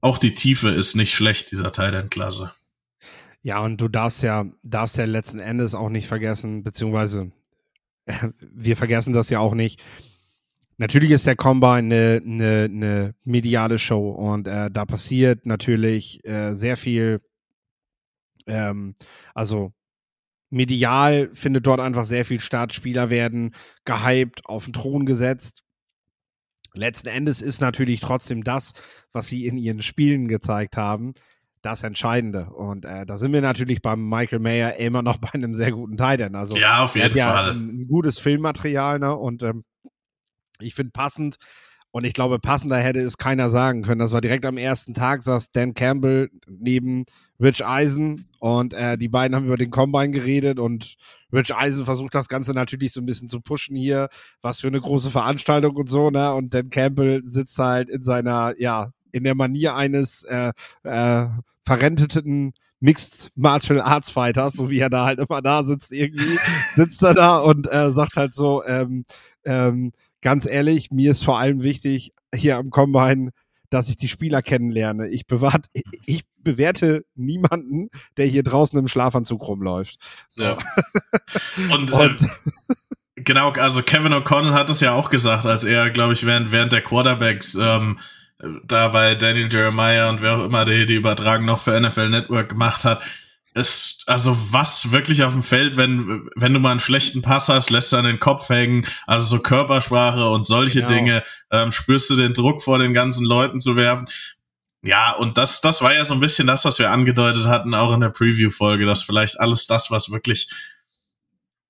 auch 0.00 0.18
die 0.18 0.32
Tiefe 0.32 0.68
ist 0.68 0.94
nicht 0.94 1.12
schlecht, 1.12 1.50
dieser 1.50 1.72
Teil 1.72 1.90
der 1.90 2.04
Klasse. 2.04 2.52
Ja, 3.42 3.58
und 3.64 3.80
du 3.80 3.88
darfst 3.88 4.22
ja, 4.22 4.46
darfst 4.62 4.96
ja 4.96 5.06
letzten 5.06 5.40
Endes 5.40 5.74
auch 5.74 5.88
nicht 5.88 6.06
vergessen, 6.06 6.62
beziehungsweise 6.62 7.32
wir 8.38 8.76
vergessen 8.76 9.12
das 9.12 9.28
ja 9.28 9.40
auch 9.40 9.54
nicht. 9.54 9.82
Natürlich 10.76 11.10
ist 11.10 11.26
der 11.26 11.34
Combine 11.34 11.72
eine, 11.72 12.22
eine, 12.24 12.64
eine 12.70 13.14
mediale 13.24 13.76
Show 13.76 14.10
und 14.10 14.46
äh, 14.46 14.70
da 14.70 14.84
passiert 14.84 15.46
natürlich 15.46 16.24
äh, 16.24 16.54
sehr 16.54 16.76
viel. 16.76 17.22
Ähm, 18.46 18.94
also 19.34 19.72
medial 20.50 21.30
findet 21.34 21.66
dort 21.66 21.80
einfach 21.80 22.04
sehr 22.04 22.24
viel 22.24 22.40
statt. 22.40 22.74
Spieler 22.74 23.10
werden 23.10 23.54
gehypt, 23.84 24.46
auf 24.46 24.64
den 24.64 24.72
Thron 24.72 25.06
gesetzt. 25.06 25.64
Letzten 26.74 27.08
Endes 27.08 27.40
ist 27.40 27.60
natürlich 27.60 28.00
trotzdem 28.00 28.44
das, 28.44 28.74
was 29.12 29.28
sie 29.28 29.46
in 29.46 29.56
ihren 29.56 29.82
Spielen 29.82 30.28
gezeigt 30.28 30.76
haben, 30.76 31.14
das 31.62 31.82
Entscheidende. 31.82 32.50
Und 32.50 32.84
äh, 32.84 33.06
da 33.06 33.16
sind 33.16 33.32
wir 33.32 33.40
natürlich 33.40 33.82
beim 33.82 34.08
Michael 34.08 34.40
Mayer 34.40 34.76
immer 34.76 35.02
noch 35.02 35.16
bei 35.18 35.32
einem 35.32 35.54
sehr 35.54 35.72
guten 35.72 35.96
Titan. 35.96 36.34
Also 36.34 36.56
ja, 36.56 36.84
auf 36.84 36.94
jeden 36.94 37.16
ja 37.16 37.32
Fall. 37.32 37.50
Ein, 37.50 37.80
ein, 37.80 37.88
gutes 37.88 38.18
Filmmaterial, 38.18 38.98
ne? 38.98 39.16
Und 39.16 39.42
ähm, 39.42 39.64
ich 40.60 40.74
finde 40.74 40.92
passend. 40.92 41.36
Und 41.90 42.04
ich 42.04 42.12
glaube, 42.12 42.38
passender 42.38 42.76
hätte 42.76 43.00
es 43.00 43.16
keiner 43.16 43.48
sagen 43.48 43.82
können. 43.82 44.00
Das 44.00 44.12
war 44.12 44.20
direkt 44.20 44.44
am 44.44 44.58
ersten 44.58 44.92
Tag, 44.92 45.22
saß 45.22 45.52
Dan 45.52 45.72
Campbell 45.74 46.30
neben 46.46 47.04
Rich 47.40 47.64
Eisen 47.64 48.28
und 48.38 48.72
äh, 48.74 48.98
die 48.98 49.08
beiden 49.08 49.34
haben 49.34 49.46
über 49.46 49.56
den 49.56 49.70
Combine 49.70 50.10
geredet 50.10 50.58
und 50.58 50.96
Rich 51.32 51.54
Eisen 51.54 51.84
versucht 51.84 52.14
das 52.14 52.28
Ganze 52.28 52.52
natürlich 52.52 52.92
so 52.92 53.00
ein 53.00 53.06
bisschen 53.06 53.28
zu 53.28 53.40
pushen 53.40 53.76
hier, 53.76 54.08
was 54.42 54.60
für 54.60 54.68
eine 54.68 54.80
große 54.80 55.10
Veranstaltung 55.10 55.76
und 55.76 55.88
so, 55.88 56.10
ne? 56.10 56.32
Und 56.34 56.54
Dan 56.54 56.70
Campbell 56.70 57.22
sitzt 57.24 57.58
halt 57.58 57.90
in 57.90 58.02
seiner, 58.02 58.54
ja, 58.58 58.90
in 59.12 59.24
der 59.24 59.34
Manier 59.34 59.74
eines 59.74 60.22
äh, 60.24 60.52
äh, 60.84 61.26
verrenteten 61.64 62.52
Mixed 62.80 63.30
Martial 63.34 63.80
Arts 63.80 64.10
Fighters, 64.10 64.54
so 64.54 64.70
wie 64.70 64.78
er 64.78 64.90
da 64.90 65.06
halt 65.06 65.18
immer 65.18 65.42
da 65.42 65.64
sitzt, 65.64 65.92
irgendwie 65.92 66.38
sitzt 66.76 67.02
er 67.02 67.14
da 67.14 67.38
und 67.38 67.66
äh, 67.70 67.90
sagt 67.92 68.16
halt 68.16 68.34
so, 68.34 68.64
ähm, 68.64 69.04
ähm, 69.44 69.92
ganz 70.26 70.44
ehrlich, 70.44 70.90
mir 70.90 71.12
ist 71.12 71.24
vor 71.24 71.38
allem 71.38 71.62
wichtig, 71.62 72.12
hier 72.34 72.56
am 72.56 72.70
Combine 72.70 73.30
dass 73.70 73.88
ich 73.88 73.96
die 73.96 74.08
Spieler 74.08 74.42
kennenlerne. 74.42 75.08
Ich, 75.08 75.26
bewahrt, 75.26 75.66
ich 76.06 76.24
bewerte 76.38 77.04
niemanden, 77.14 77.88
der 78.16 78.26
hier 78.26 78.42
draußen 78.42 78.78
im 78.78 78.88
Schlafanzug 78.88 79.46
rumläuft. 79.46 79.98
So. 80.28 80.44
Ja. 80.44 80.58
Und, 81.72 81.92
Und 81.92 82.22
äh, 82.22 82.74
genau, 83.16 83.50
also 83.52 83.82
Kevin 83.82 84.14
O'Connell 84.14 84.52
hat 84.52 84.70
es 84.70 84.80
ja 84.80 84.92
auch 84.92 85.10
gesagt, 85.10 85.46
als 85.46 85.64
er, 85.64 85.90
glaube 85.90 86.12
ich, 86.12 86.24
während, 86.24 86.52
während 86.52 86.72
der 86.72 86.82
Quarterbacks 86.82 87.56
ähm, 87.56 87.98
da 88.64 88.88
bei 88.88 89.14
Daniel 89.14 89.52
Jeremiah 89.52 90.10
und 90.10 90.22
wer 90.22 90.38
auch 90.38 90.44
immer 90.44 90.64
die, 90.64 90.86
die 90.86 90.94
Übertragung 90.94 91.46
noch 91.46 91.60
für 91.60 91.80
NFL 91.80 92.10
Network 92.10 92.50
gemacht 92.50 92.84
hat, 92.84 93.00
es, 93.56 94.02
also 94.06 94.36
was 94.50 94.92
wirklich 94.92 95.24
auf 95.24 95.32
dem 95.32 95.42
Feld, 95.42 95.76
wenn, 95.78 96.28
wenn 96.36 96.52
du 96.52 96.60
mal 96.60 96.72
einen 96.72 96.80
schlechten 96.80 97.22
Pass 97.22 97.48
hast, 97.48 97.70
lässt 97.70 97.92
du 97.92 97.96
an 97.96 98.04
den 98.04 98.20
Kopf 98.20 98.50
hängen, 98.50 98.86
also 99.06 99.26
so 99.36 99.42
Körpersprache 99.42 100.28
und 100.28 100.46
solche 100.46 100.80
genau. 100.80 100.92
Dinge, 100.92 101.24
ähm, 101.50 101.72
spürst 101.72 102.10
du 102.10 102.16
den 102.16 102.34
Druck 102.34 102.62
vor 102.62 102.78
den 102.78 102.92
ganzen 102.92 103.24
Leuten 103.24 103.58
zu 103.58 103.74
werfen. 103.74 104.08
Ja, 104.82 105.12
und 105.12 105.38
das, 105.38 105.62
das 105.62 105.80
war 105.80 105.94
ja 105.94 106.04
so 106.04 106.12
ein 106.12 106.20
bisschen 106.20 106.46
das, 106.46 106.66
was 106.66 106.78
wir 106.78 106.90
angedeutet 106.90 107.46
hatten, 107.46 107.74
auch 107.74 107.94
in 107.94 108.00
der 108.00 108.10
Preview-Folge, 108.10 108.84
dass 108.84 109.02
vielleicht 109.02 109.40
alles 109.40 109.66
das, 109.66 109.90
was 109.90 110.10
wirklich 110.12 110.50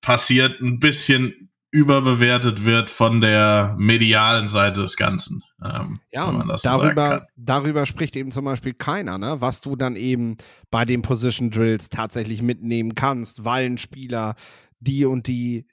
passiert, 0.01 0.59
ein 0.61 0.79
bisschen 0.79 1.46
überbewertet 1.71 2.65
wird 2.65 2.89
von 2.89 3.21
der 3.21 3.75
medialen 3.77 4.47
Seite 4.47 4.81
des 4.81 4.95
Ganzen. 4.95 5.43
Ähm, 5.63 5.99
ja, 6.11 6.25
und 6.25 6.47
darüber, 6.63 7.27
darüber 7.35 7.85
spricht 7.85 8.15
eben 8.15 8.31
zum 8.31 8.45
Beispiel 8.45 8.73
keiner, 8.73 9.17
ne? 9.17 9.41
was 9.41 9.61
du 9.61 9.75
dann 9.75 9.95
eben 9.95 10.37
bei 10.71 10.85
den 10.85 11.01
Position 11.01 11.51
Drills 11.51 11.89
tatsächlich 11.89 12.41
mitnehmen 12.41 12.95
kannst, 12.95 13.43
weil 13.43 13.65
ein 13.65 13.77
Spieler 13.77 14.35
die 14.79 15.05
und 15.05 15.27
die 15.27 15.65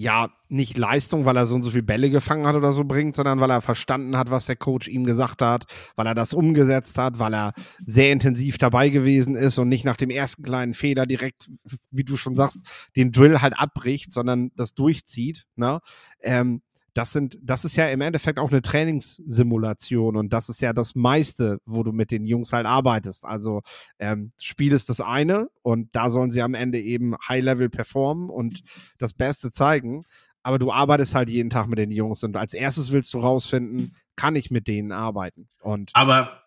ja, 0.00 0.30
nicht 0.48 0.78
Leistung, 0.78 1.26
weil 1.26 1.36
er 1.36 1.44
so 1.44 1.54
und 1.54 1.62
so 1.62 1.70
viele 1.70 1.82
Bälle 1.82 2.08
gefangen 2.08 2.46
hat 2.46 2.54
oder 2.54 2.72
so 2.72 2.84
bringt, 2.84 3.14
sondern 3.14 3.38
weil 3.38 3.50
er 3.50 3.60
verstanden 3.60 4.16
hat, 4.16 4.30
was 4.30 4.46
der 4.46 4.56
Coach 4.56 4.88
ihm 4.88 5.04
gesagt 5.04 5.42
hat, 5.42 5.66
weil 5.94 6.06
er 6.06 6.14
das 6.14 6.32
umgesetzt 6.32 6.96
hat, 6.96 7.18
weil 7.18 7.34
er 7.34 7.52
sehr 7.84 8.10
intensiv 8.10 8.56
dabei 8.56 8.88
gewesen 8.88 9.34
ist 9.34 9.58
und 9.58 9.68
nicht 9.68 9.84
nach 9.84 9.96
dem 9.96 10.08
ersten 10.08 10.42
kleinen 10.42 10.72
Fehler 10.72 11.04
direkt, 11.04 11.50
wie 11.90 12.04
du 12.04 12.16
schon 12.16 12.34
sagst, 12.34 12.60
den 12.96 13.12
Drill 13.12 13.42
halt 13.42 13.58
abbricht, 13.58 14.10
sondern 14.10 14.52
das 14.56 14.72
durchzieht. 14.72 15.44
Ne? 15.54 15.80
Ähm, 16.22 16.62
das 16.94 17.12
sind, 17.12 17.38
das 17.42 17.64
ist 17.64 17.76
ja 17.76 17.88
im 17.88 18.00
Endeffekt 18.00 18.38
auch 18.38 18.50
eine 18.50 18.62
Trainingssimulation 18.62 20.16
und 20.16 20.32
das 20.32 20.48
ist 20.48 20.60
ja 20.60 20.72
das 20.72 20.94
meiste, 20.94 21.58
wo 21.64 21.82
du 21.82 21.92
mit 21.92 22.10
den 22.10 22.26
Jungs 22.26 22.52
halt 22.52 22.66
arbeitest. 22.66 23.24
Also 23.24 23.62
ähm, 23.98 24.32
Spiel 24.38 24.72
ist 24.72 24.88
das 24.88 25.00
eine 25.00 25.48
und 25.62 25.88
da 25.92 26.10
sollen 26.10 26.30
sie 26.30 26.42
am 26.42 26.54
Ende 26.54 26.80
eben 26.80 27.14
High-Level 27.28 27.70
performen 27.70 28.30
und 28.30 28.62
das 28.98 29.12
Beste 29.12 29.50
zeigen. 29.50 30.04
Aber 30.42 30.58
du 30.58 30.72
arbeitest 30.72 31.14
halt 31.14 31.28
jeden 31.28 31.50
Tag 31.50 31.68
mit 31.68 31.78
den 31.78 31.90
Jungs 31.90 32.24
und 32.24 32.36
als 32.36 32.54
erstes 32.54 32.92
willst 32.92 33.12
du 33.12 33.18
rausfinden, 33.18 33.94
kann 34.16 34.36
ich 34.36 34.50
mit 34.50 34.68
denen 34.68 34.92
arbeiten. 34.92 35.48
Und 35.60 35.90
aber 35.92 36.40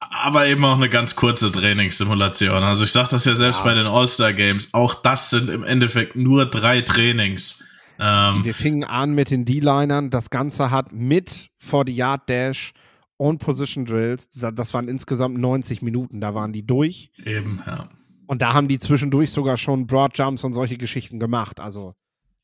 aber 0.00 0.46
eben 0.46 0.64
auch 0.64 0.76
eine 0.76 0.88
ganz 0.88 1.16
kurze 1.16 1.50
Trainingssimulation. 1.50 2.62
Also 2.62 2.84
ich 2.84 2.92
sage 2.92 3.08
das 3.10 3.24
ja 3.24 3.34
selbst 3.34 3.58
ja. 3.58 3.64
bei 3.64 3.74
den 3.74 3.86
All-Star 3.86 4.32
Games. 4.32 4.68
Auch 4.72 4.94
das 4.94 5.30
sind 5.30 5.50
im 5.50 5.64
Endeffekt 5.64 6.14
nur 6.14 6.46
drei 6.46 6.82
Trainings. 6.82 7.64
Ähm, 7.98 8.44
wir 8.44 8.54
fingen 8.54 8.84
an 8.84 9.14
mit 9.14 9.30
den 9.30 9.44
D-Linern. 9.44 10.10
Das 10.10 10.30
Ganze 10.30 10.70
hat 10.70 10.92
mit 10.92 11.50
40-Yard-Dash 11.62 12.72
und 13.16 13.38
Position 13.38 13.84
Drills, 13.84 14.28
das 14.30 14.72
waren 14.72 14.88
insgesamt 14.88 15.36
90 15.38 15.82
Minuten, 15.82 16.20
da 16.20 16.34
waren 16.34 16.52
die 16.52 16.64
durch. 16.64 17.10
Eben, 17.24 17.60
ja. 17.66 17.88
Und 18.26 18.42
da 18.42 18.54
haben 18.54 18.68
die 18.68 18.78
zwischendurch 18.78 19.32
sogar 19.32 19.56
schon 19.56 19.86
Broad 19.86 20.16
Jumps 20.16 20.44
und 20.44 20.52
solche 20.52 20.78
Geschichten 20.78 21.18
gemacht. 21.18 21.58
Also, 21.60 21.94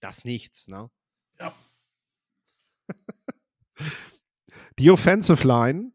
das 0.01 0.25
nichts, 0.25 0.67
ne? 0.67 0.91
Ja. 1.39 1.55
die 4.79 4.91
Offensive 4.91 5.47
Line, 5.47 5.93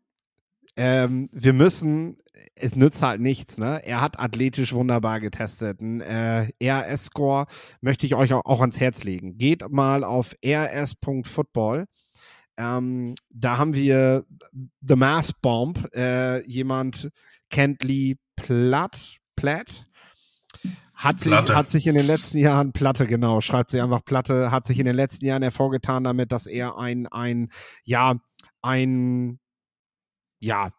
ähm, 0.78 1.30
wir 1.34 1.54
müssen 1.54 2.18
es 2.60 2.76
nützt 2.76 3.02
halt 3.02 3.22
nichts, 3.22 3.58
ne? 3.58 3.82
Er 3.84 4.02
hat 4.02 4.20
athletisch 4.20 4.74
wunderbar 4.74 5.20
getestet. 5.20 5.82
Ein 5.82 6.02
äh, 6.02 6.52
RS-Score 6.62 7.46
möchte 7.82 8.06
ich 8.06 8.16
euch 8.16 8.34
auch, 8.34 8.62
ans 8.62 8.80
Herz 8.80 9.04
legen. 9.04 9.38
Geht 9.38 9.70
mal 9.70 10.04
auf 10.04 10.36
rs.football. 10.46 11.86
Ähm, 12.58 13.16
da 13.30 13.58
haben 13.58 13.74
wir 13.74 14.26
The 14.82 14.96
Mass 14.96 15.34
Bomb. 15.34 15.88
Äh, 15.96 16.46
jemand 16.46 17.10
kennt 17.50 17.84
Lee 17.84 18.16
Platt. 18.36 19.18
Platt? 19.36 19.86
Hat 20.94 21.22
sich, 21.22 21.32
hat 21.32 21.70
sich 21.70 21.88
in 21.88 21.96
den 21.96 22.06
letzten 22.06 22.38
Jahren, 22.40 22.74
Platte, 22.74 23.08
genau, 23.08 23.40
schreibt 23.40 23.72
sie 23.72 23.80
einfach 23.80 24.04
Platte, 24.04 24.52
hat 24.52 24.66
sich 24.66 24.80
in 24.80 24.86
den 24.86 24.98
letzten 24.98 25.24
Jahren 25.24 25.44
hervorgetan 25.44 26.04
damit, 26.04 26.34
dass 26.34 26.46
er 26.46 26.78
ein, 26.78 27.08
ein, 27.08 27.50
ja, 27.86 28.16
ein, 28.62 29.40
ja, 30.40 30.72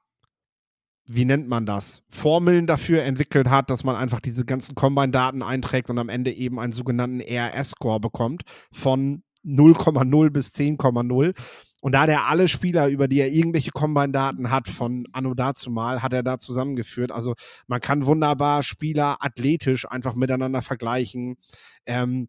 wie 1.13 1.25
nennt 1.25 1.49
man 1.49 1.67
das, 1.67 2.05
Formeln 2.09 2.69
dafür 2.69 3.03
entwickelt 3.03 3.51
hat, 3.51 3.69
dass 3.69 3.83
man 3.83 3.97
einfach 3.97 4.21
diese 4.21 4.45
ganzen 4.45 4.77
Combine-Daten 4.77 5.43
einträgt 5.43 5.91
und 5.91 5.99
am 5.99 6.09
Ende 6.09 6.33
eben 6.33 6.61
einen 6.61 6.73
sogenannten 6.73 7.19
ERS-Score 7.19 7.99
bekommt 7.99 8.43
von 8.71 9.25
0,0 9.45 10.31
bis 10.31 10.55
10,0. 10.55 11.35
Und 11.81 11.93
da 11.93 12.07
der 12.07 12.27
alle 12.29 12.47
Spieler, 12.47 12.87
über 12.89 13.09
die 13.09 13.19
er 13.19 13.33
irgendwelche 13.33 13.73
Combine-Daten 13.73 14.53
hat, 14.53 14.69
von 14.69 15.09
Anno 15.11 15.35
dazumal, 15.35 16.01
hat 16.01 16.13
er 16.13 16.23
da 16.23 16.39
zusammengeführt. 16.39 17.11
Also 17.11 17.35
man 17.67 17.81
kann 17.81 18.07
wunderbar 18.07 18.63
Spieler 18.63 19.17
athletisch 19.19 19.91
einfach 19.91 20.15
miteinander 20.15 20.63
vergleichen. 20.63 21.39
Ähm, 21.87 22.29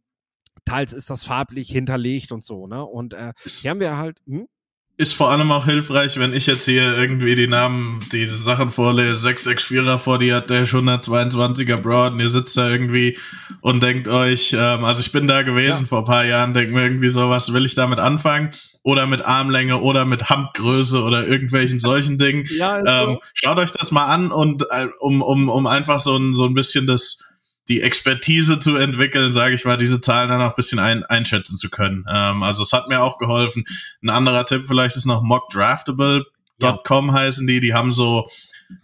teils 0.66 0.92
ist 0.92 1.12
das 1.12 1.24
farblich 1.24 1.70
hinterlegt 1.70 2.32
und 2.32 2.44
so, 2.44 2.66
ne? 2.66 2.84
Und 2.84 3.14
äh, 3.14 3.34
hier 3.46 3.72
haben 3.72 3.80
wir 3.80 3.98
halt. 3.98 4.22
Hm? 4.26 4.48
Ist 5.02 5.16
vor 5.16 5.32
allem 5.32 5.52
auch 5.52 5.66
hilfreich, 5.66 6.20
wenn 6.20 6.32
ich 6.32 6.46
jetzt 6.46 6.66
hier 6.66 6.96
irgendwie 6.96 7.34
die 7.34 7.48
Namen, 7.48 8.02
die 8.12 8.28
Sachen 8.28 8.70
vorlese, 8.70 9.28
664er 9.28 9.98
vor 9.98 10.20
dir 10.20 10.36
hat 10.36 10.52
der 10.52 10.68
122er 10.68 11.78
Broad 11.78 12.14
und 12.14 12.20
ihr 12.20 12.30
sitzt 12.30 12.56
da 12.56 12.70
irgendwie 12.70 13.18
und 13.62 13.82
denkt 13.82 14.08
euch, 14.08 14.56
ähm, 14.56 14.86
also 14.86 15.02
ich 15.02 15.12
bin 15.12 15.28
da 15.28 15.42
gewesen 15.42 15.82
ja. 15.82 15.86
vor 15.88 16.00
ein 16.00 16.06
paar 16.06 16.26
Jahren, 16.26 16.54
denkt 16.54 16.72
mir 16.72 16.84
irgendwie 16.84 17.10
so, 17.10 17.32
was 17.32 17.52
will 17.52 17.66
ich 17.66 17.74
damit 17.74 17.98
anfangen? 17.98 18.52
Oder 18.84 19.08
mit 19.08 19.26
Armlänge 19.26 19.82
oder 19.82 20.06
mit 20.06 20.30
Handgröße 20.30 21.02
oder 21.02 21.28
irgendwelchen 21.28 21.80
solchen 21.82 22.20
Dingen. 22.20 22.48
Ja, 22.52 22.78
ähm, 22.86 23.18
schaut 23.34 23.58
euch 23.58 23.72
das 23.72 23.92
mal 23.92 24.06
an 24.06 24.32
und 24.32 24.64
äh, 24.70 24.86
um, 25.00 25.24
um, 25.24 25.50
um 25.50 25.66
einfach 25.66 26.00
so 26.00 26.16
ein, 26.16 26.36
so 26.36 26.46
ein 26.46 26.54
bisschen 26.54 26.86
das 26.86 27.31
die 27.68 27.82
Expertise 27.82 28.60
zu 28.60 28.76
entwickeln, 28.76 29.32
sage 29.32 29.56
ich 29.56 29.66
mal, 29.66 29.78
diese 29.78 30.02
Zahlen 30.02 30.30
dann 30.30 30.42
auch 30.42 30.50
ein 30.50 30.56
bisschen 30.56 30.80
ein, 30.80 31.04
einschätzen 31.04 31.58
zu 31.58 31.70
können. 31.70 32.06
Ähm, 32.10 32.44
also 32.44 32.64
es 32.64 32.74
hat 32.74 32.88
mir 32.88 33.02
auch 33.02 33.18
geholfen. 33.18 33.66
Ein 34.02 34.10
anderer 34.10 34.46
Tipp 34.46 34.66
vielleicht 34.68 34.96
ist 34.96 35.06
noch 35.06 35.22
mockdraftable.com 35.22 37.08
ja. 37.08 37.14
heißen 37.14 37.46
die. 37.46 37.60
Die 37.60 37.74
haben 37.74 37.92
so, 37.92 38.28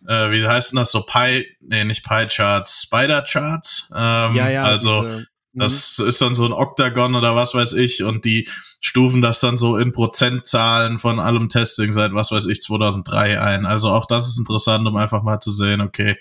äh, 0.07 0.31
wie 0.31 0.47
heißt 0.47 0.71
denn 0.71 0.77
das, 0.77 0.91
so 0.91 1.01
Pie, 1.01 1.47
nee, 1.59 1.83
nicht 1.85 2.05
Pie-Charts, 2.07 2.83
Spider-Charts. 2.83 3.91
Ähm, 3.95 4.35
ja, 4.35 4.49
ja. 4.49 4.63
Also 4.63 5.01
diese, 5.01 5.17
mhm. 5.17 5.25
das 5.53 5.99
ist 5.99 6.21
dann 6.21 6.35
so 6.35 6.45
ein 6.45 6.53
Octagon 6.53 7.15
oder 7.15 7.35
was 7.35 7.55
weiß 7.55 7.73
ich 7.73 8.03
und 8.03 8.25
die 8.25 8.47
stufen 8.79 9.23
das 9.23 9.39
dann 9.39 9.57
so 9.57 9.77
in 9.77 9.91
Prozentzahlen 9.91 10.99
von 10.99 11.19
allem 11.19 11.49
Testing 11.49 11.93
seit 11.93 12.13
was 12.13 12.31
weiß 12.31 12.45
ich 12.45 12.61
2003 12.61 13.41
ein. 13.41 13.65
Also 13.65 13.89
auch 13.89 14.05
das 14.05 14.27
ist 14.27 14.37
interessant, 14.37 14.87
um 14.87 14.95
einfach 14.97 15.23
mal 15.23 15.39
zu 15.39 15.51
sehen, 15.51 15.81
okay, 15.81 16.15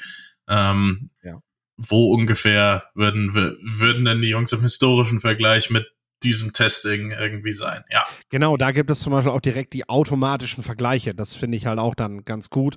ähm, 0.49 1.11
ja 1.23 1.39
wo 1.77 2.13
ungefähr 2.13 2.85
würden, 2.95 3.35
würden 3.35 4.05
denn 4.05 4.21
die 4.21 4.29
Jungs 4.29 4.53
im 4.53 4.63
historischen 4.63 5.21
Vergleich 5.21 5.71
mit 5.71 5.87
diesem 6.23 6.53
Testing 6.53 7.13
irgendwie 7.13 7.53
sein. 7.53 7.85
Ja. 7.91 8.05
Genau, 8.31 8.57
da 8.57 8.71
gibt 8.73 8.91
es 8.91 9.01
zum 9.01 9.13
Beispiel 9.13 9.33
auch 9.33 9.41
direkt 9.41 9.75
die 9.75 9.89
automatischen 9.89 10.63
Vergleiche. 10.63 11.15
Das 11.15 11.37
finde 11.37 11.57
ich 11.57 11.67
halt 11.67 11.79
auch 11.79 11.95
dann 11.95 12.25
ganz 12.25 12.51
gut. 12.51 12.77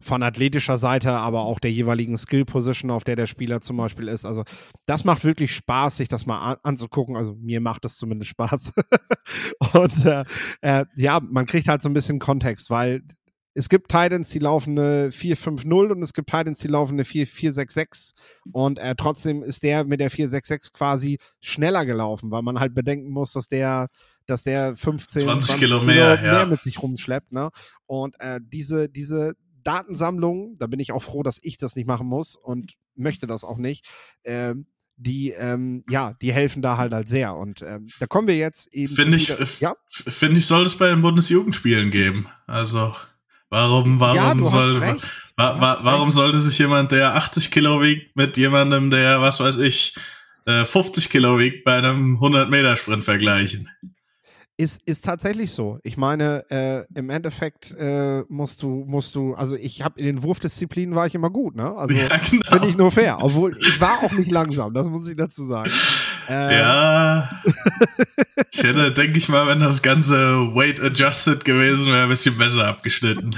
Von 0.00 0.24
athletischer 0.24 0.78
Seite, 0.78 1.12
aber 1.12 1.42
auch 1.42 1.60
der 1.60 1.70
jeweiligen 1.70 2.18
Skill-Position, 2.18 2.90
auf 2.90 3.04
der 3.04 3.14
der 3.14 3.28
Spieler 3.28 3.60
zum 3.60 3.76
Beispiel 3.76 4.08
ist. 4.08 4.24
Also, 4.24 4.42
das 4.84 5.04
macht 5.04 5.22
wirklich 5.22 5.54
Spaß, 5.54 5.98
sich 5.98 6.08
das 6.08 6.26
mal 6.26 6.40
an 6.40 6.56
anzugucken. 6.64 7.16
Also, 7.16 7.36
mir 7.36 7.60
macht 7.60 7.84
es 7.84 7.98
zumindest 7.98 8.32
Spaß. 8.32 8.72
Und 9.74 10.04
äh, 10.04 10.24
äh, 10.60 10.86
ja, 10.96 11.20
man 11.20 11.46
kriegt 11.46 11.68
halt 11.68 11.82
so 11.82 11.88
ein 11.88 11.94
bisschen 11.94 12.18
Kontext, 12.18 12.68
weil 12.68 13.02
es 13.54 13.68
gibt 13.68 13.90
Titans, 13.90 14.30
die 14.30 14.38
laufen 14.38 14.78
eine 14.78 15.10
4-5-0 15.10 15.92
und 15.92 16.02
es 16.02 16.14
gibt 16.14 16.30
Titans, 16.30 16.58
die 16.60 16.68
laufen 16.68 16.94
eine 16.94 17.02
4-4-6-6. 17.02 18.12
Und 18.50 18.78
äh, 18.78 18.94
trotzdem 18.96 19.42
ist 19.42 19.62
der 19.62 19.84
mit 19.84 20.00
der 20.00 20.10
4-6-6 20.10 20.72
quasi 20.72 21.18
schneller 21.40 21.84
gelaufen, 21.84 22.30
weil 22.30 22.42
man 22.42 22.60
halt 22.60 22.74
bedenken 22.74 23.10
muss, 23.10 23.32
dass 23.32 23.48
der, 23.48 23.88
dass 24.26 24.42
der 24.42 24.76
15, 24.76 25.22
20, 25.22 25.46
20 25.46 25.58
Kilo, 25.58 25.82
mehr, 25.82 26.16
Kilo 26.16 26.30
mehr 26.30 26.40
ja. 26.40 26.46
mit 26.46 26.62
sich 26.62 26.82
rumschleppt. 26.82 27.32
Ne? 27.32 27.50
Und 27.86 28.18
äh, 28.20 28.40
diese, 28.42 28.88
diese 28.88 29.34
Datensammlung, 29.62 30.56
da 30.58 30.66
bin 30.66 30.80
ich 30.80 30.92
auch 30.92 31.02
froh, 31.02 31.22
dass 31.22 31.38
ich 31.42 31.58
das 31.58 31.76
nicht 31.76 31.86
machen 31.86 32.06
muss 32.06 32.36
und 32.36 32.72
möchte 32.94 33.26
das 33.26 33.44
auch 33.44 33.58
nicht. 33.58 33.86
Äh, 34.22 34.54
die, 34.96 35.30
ähm, 35.30 35.84
ja, 35.90 36.14
die 36.22 36.32
helfen 36.32 36.62
da 36.62 36.76
halt 36.76 36.92
halt 36.92 37.08
sehr. 37.08 37.34
Und 37.34 37.62
ähm, 37.62 37.86
da 37.98 38.06
kommen 38.06 38.28
wir 38.28 38.36
jetzt 38.36 38.72
eben. 38.72 38.94
Finde 38.94 39.16
ich, 39.16 39.28
ja? 39.60 39.74
finde 39.90 40.38
ich, 40.38 40.46
soll 40.46 40.64
es 40.64 40.76
bei 40.76 40.88
den 40.88 41.02
Bundesjugendspielen 41.02 41.90
geben. 41.90 42.28
Also. 42.46 42.94
Warum, 43.52 44.00
warum 44.00 44.16
ja, 44.16 44.48
soll, 44.48 44.80
wa, 44.80 44.96
wa, 45.36 45.78
warum 45.82 46.04
recht. 46.04 46.14
sollte 46.14 46.40
sich 46.40 46.58
jemand, 46.58 46.90
der 46.90 47.16
80 47.16 47.50
Kilo 47.50 47.82
wiegt, 47.82 48.16
mit 48.16 48.38
jemandem, 48.38 48.90
der, 48.90 49.20
was 49.20 49.40
weiß 49.40 49.58
ich, 49.58 49.94
50 50.46 51.04
äh, 51.04 51.08
Kilo 51.08 51.38
wiegt, 51.38 51.62
bei 51.62 51.76
einem 51.76 52.14
100 52.14 52.48
Meter 52.48 52.78
Sprint 52.78 53.04
vergleichen? 53.04 53.68
Ist, 54.56 54.80
ist 54.86 55.04
tatsächlich 55.04 55.50
so. 55.50 55.78
Ich 55.82 55.98
meine, 55.98 56.50
äh, 56.50 56.86
im 56.98 57.10
Endeffekt 57.10 57.72
äh, 57.72 58.22
musst 58.30 58.62
du, 58.62 58.86
musst 58.86 59.14
du, 59.16 59.34
also 59.34 59.54
ich 59.56 59.82
habe 59.82 60.00
in 60.00 60.06
den 60.06 60.22
Wurfdisziplinen 60.22 60.94
war 60.94 61.04
ich 61.04 61.14
immer 61.14 61.28
gut, 61.28 61.54
ne? 61.54 61.76
Also 61.76 61.94
ja, 61.98 62.08
genau. 62.08 62.50
finde 62.50 62.68
ich 62.68 62.76
nur 62.78 62.90
fair. 62.90 63.18
Obwohl 63.20 63.54
ich 63.60 63.78
war 63.82 64.02
auch 64.02 64.12
nicht 64.12 64.30
langsam, 64.30 64.72
das 64.72 64.88
muss 64.88 65.06
ich 65.06 65.16
dazu 65.16 65.44
sagen. 65.44 65.70
Äh, 66.32 66.58
ja. 66.58 67.30
ich 68.50 68.62
hätte, 68.62 68.92
denke 68.92 69.18
ich 69.18 69.28
mal, 69.28 69.46
wenn 69.46 69.60
das 69.60 69.82
Ganze 69.82 70.54
weight 70.54 70.80
adjusted 70.80 71.44
gewesen 71.44 71.86
wäre, 71.86 72.04
ein 72.04 72.08
bisschen 72.08 72.38
besser 72.38 72.66
abgeschnitten. 72.66 73.36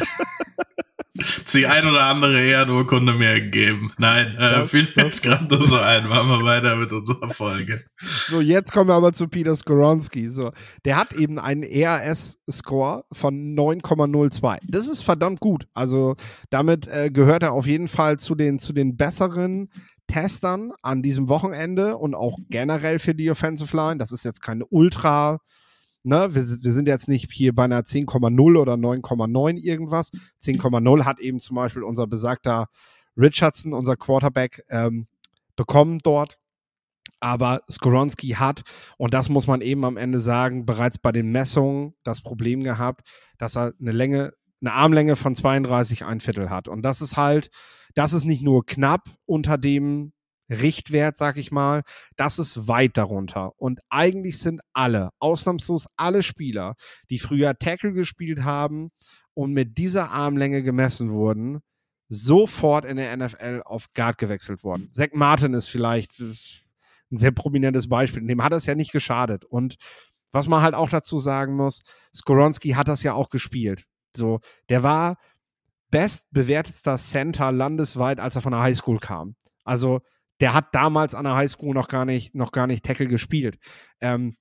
die 1.55 1.67
ein 1.67 1.87
oder 1.87 2.03
andere 2.05 2.43
Ehrenurkunde 2.43 3.13
mehr 3.13 3.41
gegeben. 3.41 3.93
Nein, 3.99 4.37
äh, 4.37 4.65
fiel 4.67 4.89
mir 4.97 5.05
jetzt 5.05 5.23
gerade 5.23 5.45
nur 5.45 5.63
so 5.63 5.77
ein. 5.77 6.09
Machen 6.09 6.29
wir 6.29 6.43
weiter 6.43 6.75
mit 6.77 6.93
unserer 6.93 7.31
Folge. 7.31 7.85
So, 8.03 8.41
jetzt 8.41 8.73
kommen 8.73 8.91
wir 8.91 8.95
aber 8.95 9.13
zu 9.13 9.29
Peter 9.29 9.55
Skoronski. 9.55 10.29
So, 10.29 10.53
der 10.85 10.97
hat 10.97 11.13
eben 11.13 11.39
einen 11.39 11.63
ERS-Score 11.63 13.05
von 13.13 13.55
9,02. 13.55 14.59
Das 14.67 14.89
ist 14.89 15.03
verdammt 15.03 15.39
gut. 15.39 15.69
Also 15.73 16.17
damit 16.51 16.89
äh, 16.89 17.11
gehört 17.11 17.45
er 17.45 17.53
auf 17.53 17.67
jeden 17.67 17.89
Fall 17.89 18.19
zu 18.19 18.35
den, 18.35 18.59
zu 18.59 18.73
den 18.73 18.97
besseren 18.97 19.71
Testern 20.07 20.73
an 20.83 21.03
diesem 21.03 21.29
Wochenende 21.29 21.97
und 21.97 22.15
auch 22.15 22.39
generell 22.49 22.99
für 22.99 23.15
die 23.15 23.31
Offensive 23.31 23.77
Line. 23.77 23.99
Das 23.99 24.13
ist 24.13 24.25
jetzt 24.25 24.43
keine 24.43 24.67
Ultra- 24.67 25.41
Ne, 26.07 26.35
wir, 26.35 26.43
wir, 26.43 26.75
sind 26.75 26.87
jetzt 26.87 27.09
nicht 27.09 27.33
hier 27.33 27.55
bei 27.55 27.65
einer 27.65 27.81
10,0 27.81 28.61
oder 28.61 28.75
9,9 28.75 29.57
irgendwas. 29.57 30.11
10,0 30.43 31.05
hat 31.07 31.19
eben 31.19 31.41
zum 31.41 31.57
Beispiel 31.57 31.83
unser 31.83 32.07
besagter 32.07 32.69
Richardson, 33.17 33.73
unser 33.73 33.97
Quarterback, 33.97 34.65
ähm, 34.69 35.07
bekommen 35.57 36.01
dort. 36.03 36.39
Aber 37.21 37.63
Skoronski 37.71 38.31
hat, 38.33 38.65
und 38.99 39.15
das 39.15 39.31
muss 39.31 39.47
man 39.47 39.63
eben 39.63 39.83
am 39.87 39.97
Ende 39.97 40.21
sagen, 40.21 40.67
bereits 40.67 40.99
bei 40.99 41.11
den 41.11 41.33
Messungen 41.33 41.95
das 42.05 42.21
Problem 42.21 42.63
gehabt, 42.63 43.09
dass 43.39 43.57
er 43.57 43.73
eine 43.81 43.93
Länge, 43.93 44.35
eine 44.61 44.75
Armlänge 44.75 45.17
von 45.17 45.35
32 45.35 46.05
ein 46.05 46.21
Viertel 46.21 46.51
hat. 46.51 46.69
Und 46.69 46.83
das 46.83 47.01
ist 47.01 47.17
halt, 47.17 47.49
das 47.95 48.13
ist 48.13 48.25
nicht 48.25 48.43
nur 48.43 48.65
knapp 48.67 49.09
unter 49.27 49.59
dem 49.59 50.13
Richtwert, 50.51 51.17
sag 51.17 51.37
ich 51.37 51.51
mal, 51.53 51.83
das 52.17 52.39
ist 52.39 52.69
weit 52.69 52.97
darunter. 52.97 53.53
Und 53.57 53.81
eigentlich 53.89 54.39
sind 54.39 54.61
alle, 54.73 55.11
ausnahmslos 55.19 55.87
alle 55.97 56.23
Spieler, 56.23 56.75
die 57.11 57.19
früher 57.19 57.59
Tackle 57.59 57.93
gespielt 57.93 58.45
haben 58.45 58.91
und 59.33 59.53
mit 59.53 59.79
dieser 59.79 60.11
Armlänge 60.11 60.63
gemessen 60.63 61.13
wurden, 61.13 61.61
sofort 62.09 62.85
in 62.85 62.97
der 62.97 63.17
NFL 63.17 63.63
auf 63.65 63.87
Guard 63.95 64.19
gewechselt 64.19 64.63
worden. 64.63 64.91
Zach 64.93 65.09
Martin 65.13 65.55
ist 65.55 65.69
vielleicht 65.69 66.21
ein 66.21 66.37
sehr 67.11 67.33
prominentes 67.33 67.89
Beispiel. 67.89 68.27
Dem 68.27 68.43
hat 68.43 68.53
es 68.53 68.67
ja 68.67 68.75
nicht 68.75 68.93
geschadet. 68.93 69.45
Und 69.45 69.77
was 70.31 70.49
man 70.49 70.63
halt 70.63 70.75
auch 70.75 70.91
dazu 70.91 71.19
sagen 71.19 71.57
muss, 71.57 71.81
Skoronski 72.15 72.71
hat 72.71 72.89
das 72.89 73.03
ja 73.03 73.15
auch 73.15 73.31
gespielt. 73.31 73.85
So, 74.17 74.41
der 74.69 74.83
war 74.83 75.17
bestbewertetster 75.95 76.97
Center 76.97 77.53
landesweit, 77.53 78.19
als 78.19 78.35
er 78.35 78.43
von 78.43 78.51
der 78.51 78.63
Highschool 78.63 78.99
kam. 78.99 79.37
Also 79.63 80.01
der 80.41 80.53
hat 80.53 80.75
damals 80.75 81.15
an 81.15 81.23
der 81.23 81.37
Highschool 81.37 81.73
noch 81.73 81.87
gar 81.87 82.05
nicht, 82.05 82.35
noch 82.35 82.51
gar 82.51 82.67
nicht 82.67 82.85
Tackle 82.85 83.07
gespielt. 83.07 83.59
Ähm, 84.01 84.37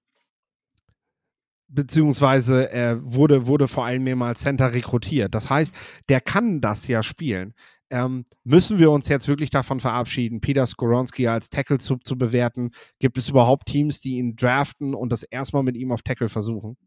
beziehungsweise 1.67 2.71
er 2.71 2.99
wurde, 3.03 3.45
wurde 3.45 3.67
vor 3.67 3.85
allem 3.85 4.03
mehrmals 4.03 4.39
Center 4.39 4.73
rekrutiert. 4.73 5.35
Das 5.35 5.51
heißt, 5.51 5.75
der 6.09 6.21
kann 6.21 6.59
das 6.59 6.87
ja 6.87 7.03
spielen. 7.03 7.53
Ähm, 7.91 8.25
müssen 8.43 8.79
wir 8.79 8.89
uns 8.89 9.07
jetzt 9.07 9.27
wirklich 9.27 9.51
davon 9.51 9.79
verabschieden, 9.79 10.41
Peter 10.41 10.65
Skoronski 10.65 11.27
als 11.27 11.51
Tackle 11.51 11.77
zu, 11.77 11.97
zu 11.97 12.17
bewerten? 12.17 12.71
Gibt 12.97 13.19
es 13.19 13.29
überhaupt 13.29 13.67
Teams, 13.67 14.01
die 14.01 14.17
ihn 14.17 14.35
draften 14.35 14.95
und 14.95 15.11
das 15.11 15.21
erstmal 15.21 15.61
mit 15.61 15.77
ihm 15.77 15.91
auf 15.91 16.01
Tackle 16.01 16.29
versuchen? 16.29 16.77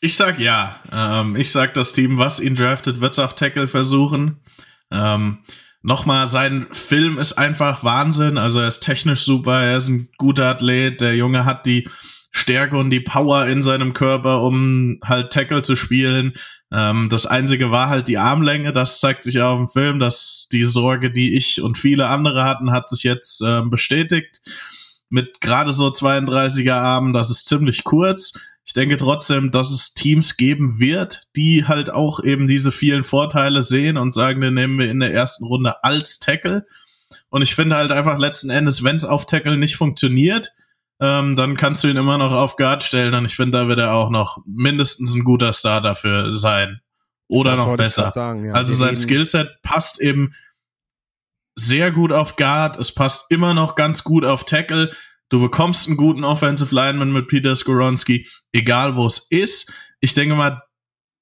Ich 0.00 0.16
sag 0.16 0.38
ja. 0.38 0.80
Ähm, 0.90 1.36
ich 1.36 1.50
sag, 1.52 1.74
das 1.74 1.92
Team, 1.92 2.18
was 2.18 2.40
ihn 2.40 2.56
draftet, 2.56 3.00
wird 3.00 3.12
es 3.12 3.18
auf 3.18 3.34
Tackle 3.34 3.68
versuchen. 3.68 4.40
Ähm, 4.90 5.38
Nochmal, 5.82 6.26
sein 6.26 6.66
Film 6.72 7.18
ist 7.18 7.34
einfach 7.34 7.82
Wahnsinn. 7.82 8.36
Also 8.36 8.60
er 8.60 8.68
ist 8.68 8.80
technisch 8.80 9.22
super, 9.22 9.62
er 9.62 9.78
ist 9.78 9.88
ein 9.88 10.08
guter 10.18 10.46
Athlet. 10.46 11.00
Der 11.00 11.16
Junge 11.16 11.46
hat 11.46 11.64
die 11.64 11.88
Stärke 12.30 12.76
und 12.76 12.90
die 12.90 13.00
Power 13.00 13.46
in 13.46 13.62
seinem 13.62 13.94
Körper, 13.94 14.42
um 14.42 14.98
halt 15.02 15.32
Tackle 15.32 15.62
zu 15.62 15.76
spielen. 15.76 16.34
Ähm, 16.70 17.08
das 17.10 17.24
Einzige 17.24 17.70
war 17.70 17.88
halt 17.88 18.08
die 18.08 18.18
Armlänge. 18.18 18.74
Das 18.74 19.00
zeigt 19.00 19.24
sich 19.24 19.40
auch 19.40 19.58
im 19.58 19.68
Film, 19.68 20.00
dass 20.00 20.48
die 20.52 20.66
Sorge, 20.66 21.10
die 21.10 21.34
ich 21.34 21.62
und 21.62 21.78
viele 21.78 22.08
andere 22.08 22.44
hatten, 22.44 22.72
hat 22.72 22.90
sich 22.90 23.02
jetzt 23.02 23.40
äh, 23.40 23.62
bestätigt. 23.62 24.42
Mit 25.08 25.40
gerade 25.40 25.72
so 25.72 25.88
32er 25.88 26.74
Armen, 26.74 27.14
das 27.14 27.30
ist 27.30 27.46
ziemlich 27.46 27.84
kurz. 27.84 28.38
Ich 28.70 28.74
denke 28.74 28.98
trotzdem, 28.98 29.50
dass 29.50 29.72
es 29.72 29.94
Teams 29.94 30.36
geben 30.36 30.78
wird, 30.78 31.24
die 31.34 31.66
halt 31.66 31.90
auch 31.90 32.22
eben 32.22 32.46
diese 32.46 32.70
vielen 32.70 33.02
Vorteile 33.02 33.62
sehen 33.62 33.96
und 33.96 34.14
sagen, 34.14 34.40
den 34.40 34.54
nehmen 34.54 34.78
wir 34.78 34.88
in 34.88 35.00
der 35.00 35.12
ersten 35.12 35.44
Runde 35.44 35.82
als 35.82 36.20
Tackle. 36.20 36.64
Und 37.30 37.42
ich 37.42 37.56
finde 37.56 37.74
halt 37.74 37.90
einfach 37.90 38.16
letzten 38.16 38.48
Endes, 38.48 38.84
wenn 38.84 38.94
es 38.94 39.04
auf 39.04 39.26
Tackle 39.26 39.56
nicht 39.56 39.74
funktioniert, 39.74 40.52
ähm, 41.00 41.34
dann 41.34 41.56
kannst 41.56 41.82
du 41.82 41.88
ihn 41.88 41.96
immer 41.96 42.16
noch 42.16 42.30
auf 42.30 42.54
Guard 42.54 42.84
stellen 42.84 43.12
und 43.12 43.24
ich 43.24 43.34
finde, 43.34 43.58
da 43.58 43.66
wird 43.66 43.80
er 43.80 43.92
auch 43.92 44.08
noch 44.08 44.38
mindestens 44.46 45.16
ein 45.16 45.24
guter 45.24 45.52
Star 45.52 45.80
dafür 45.80 46.36
sein. 46.36 46.80
Oder 47.26 47.56
das 47.56 47.66
noch 47.66 47.76
besser. 47.76 48.12
Sagen, 48.14 48.46
ja. 48.46 48.52
Also 48.52 48.72
sein 48.72 48.96
Skillset 48.96 49.50
passt 49.62 50.00
eben 50.00 50.32
sehr 51.56 51.90
gut 51.90 52.12
auf 52.12 52.36
Guard, 52.36 52.78
es 52.78 52.94
passt 52.94 53.32
immer 53.32 53.52
noch 53.52 53.74
ganz 53.74 54.04
gut 54.04 54.24
auf 54.24 54.44
Tackle. 54.44 54.92
Du 55.30 55.40
bekommst 55.40 55.86
einen 55.86 55.96
guten 55.96 56.24
Offensive 56.24 56.74
Lineman 56.74 57.12
mit 57.12 57.28
Peter 57.28 57.56
Skoronski, 57.56 58.26
egal 58.52 58.96
wo 58.96 59.06
es 59.06 59.26
ist. 59.30 59.72
Ich 60.00 60.12
denke 60.14 60.34
mal, 60.34 60.62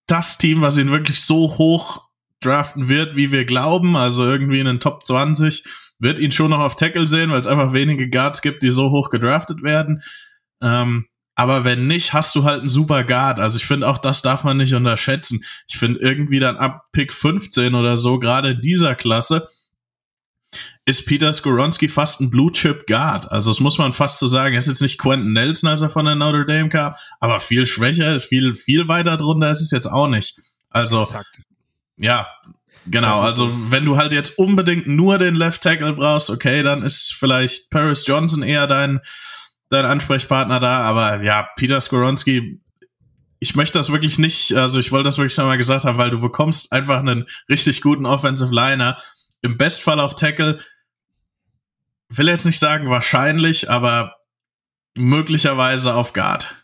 das 0.06 0.38
Team, 0.38 0.62
was 0.62 0.78
ihn 0.78 0.90
wirklich 0.90 1.22
so 1.22 1.59
hoch 1.59 2.09
draften 2.40 2.88
wird, 2.88 3.16
wie 3.16 3.30
wir 3.30 3.44
glauben, 3.44 3.96
also 3.96 4.24
irgendwie 4.24 4.61
in 4.61 4.66
den 4.66 4.80
Top 4.80 5.04
20, 5.04 5.64
wird 5.98 6.18
ihn 6.18 6.32
schon 6.32 6.50
noch 6.50 6.61
auf 6.61 6.76
Tackle 6.76 7.06
sehen, 7.06 7.30
weil 7.30 7.40
es 7.40 7.46
einfach 7.46 7.72
wenige 7.72 8.09
Guards 8.09 8.40
gibt, 8.40 8.62
die 8.62 8.70
so 8.70 8.90
hoch 8.90 9.11
gedraftet 9.11 9.62
werden. 9.62 10.02
Ähm, 10.62 11.06
aber 11.34 11.64
wenn 11.64 11.86
nicht, 11.86 12.14
hast 12.14 12.34
du 12.34 12.44
halt 12.44 12.61
einen 12.61 12.68
super 12.68 13.04
Guard. 13.04 13.38
Also 13.38 13.59
ich 13.59 13.66
finde 13.66 13.86
auch, 13.88 13.98
das 13.98 14.22
darf 14.22 14.42
man 14.42 14.56
nicht 14.56 14.74
unterschätzen. 14.74 15.44
Ich 15.68 15.78
finde 15.78 16.00
irgendwie 16.00 16.40
dann 16.40 16.56
ab 16.56 16.86
Pick 16.92 17.12
15 17.12 17.74
oder 17.74 17.96
so, 17.96 18.18
gerade 18.18 18.52
in 18.52 18.61
dieser 18.61 18.94
Klasse, 18.94 19.48
ist 20.89 21.05
Peter 21.05 21.32
Skoronski 21.34 21.89
fast 21.89 22.20
ein 22.20 22.30
Blue 22.30 22.51
Chip 22.51 22.86
Guard. 22.86 23.30
Also 23.30 23.51
das 23.51 23.61
muss 23.61 23.76
man 23.76 23.93
fast 23.93 24.18
so 24.18 24.26
sagen. 24.26 24.55
Er 24.55 24.61
ist 24.61 24.68
jetzt 24.68 24.80
nicht 24.80 24.99
Quentin 24.99 25.34
Nelson, 25.34 25.68
als 25.68 25.82
er 25.82 25.91
von 25.91 26.07
der 26.07 26.14
Notre 26.14 26.47
Dame 26.47 26.70
kam, 26.70 26.95
aber 27.20 27.41
viel 27.41 27.66
schwächer, 27.66 28.20
viel, 28.20 28.55
viel 28.55 28.89
weiter 28.89 29.18
drunter 29.18 29.51
ist 29.51 29.61
es 29.61 29.70
jetzt 29.70 29.86
auch 29.86 30.09
nicht. 30.09 30.41
Also, 30.70 31.03
Exakt. 31.03 31.43
ja, 31.97 32.26
Genau, 32.91 33.20
also 33.20 33.51
wenn 33.70 33.84
du 33.84 33.99
halt 33.99 34.12
jetzt 34.12 34.39
unbedingt 34.39 34.86
nur 34.86 35.18
den 35.18 35.34
Left 35.34 35.62
Tackle 35.62 35.93
brauchst, 35.93 36.30
okay, 36.30 36.62
dann 36.62 36.82
ist 36.82 37.12
vielleicht 37.12 37.70
Paris 37.70 38.07
Johnson 38.07 38.43
eher 38.43 38.66
dein, 38.66 39.01
dein 39.68 39.84
Ansprechpartner 39.84 40.59
da, 40.59 40.80
aber 40.80 41.22
ja, 41.22 41.51
Peter 41.57 41.82
Skoronski, 41.82 42.62
ich 43.41 43.55
möchte 43.55 43.76
das 43.76 43.93
wirklich 43.93 44.18
nicht, 44.18 44.55
also 44.55 44.80
ich 44.80 44.91
wollte 44.91 45.05
das 45.05 45.18
wirklich 45.18 45.36
nochmal 45.36 45.59
gesagt 45.59 45.84
haben, 45.84 45.99
weil 45.99 46.11
du 46.11 46.18
bekommst 46.18 46.72
einfach 46.72 47.01
einen 47.01 47.26
richtig 47.51 47.82
guten 47.82 48.07
Offensive 48.07 48.55
Liner, 48.55 48.97
im 49.43 49.59
Bestfall 49.59 50.01
auf 50.01 50.16
Tackle, 50.16 50.61
will 52.09 52.28
jetzt 52.28 52.46
nicht 52.46 52.59
sagen 52.59 52.88
wahrscheinlich, 52.88 53.70
aber 53.70 54.16
möglicherweise 54.96 55.94
auf 55.94 56.12
Guard. 56.12 56.54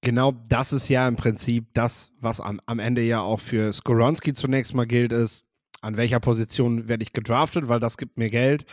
Genau 0.00 0.32
das 0.48 0.72
ist 0.72 0.88
ja 0.88 1.08
im 1.08 1.16
Prinzip 1.16 1.68
das, 1.74 2.12
was 2.20 2.40
am, 2.40 2.60
am 2.66 2.78
Ende 2.78 3.02
ja 3.02 3.20
auch 3.20 3.40
für 3.40 3.72
Skoronski 3.72 4.32
zunächst 4.32 4.74
mal 4.74 4.86
gilt, 4.86 5.12
ist, 5.12 5.44
an 5.80 5.96
welcher 5.96 6.20
Position 6.20 6.88
werde 6.88 7.02
ich 7.02 7.12
gedraftet, 7.12 7.68
weil 7.68 7.80
das 7.80 7.96
gibt 7.96 8.16
mir 8.16 8.30
Geld. 8.30 8.64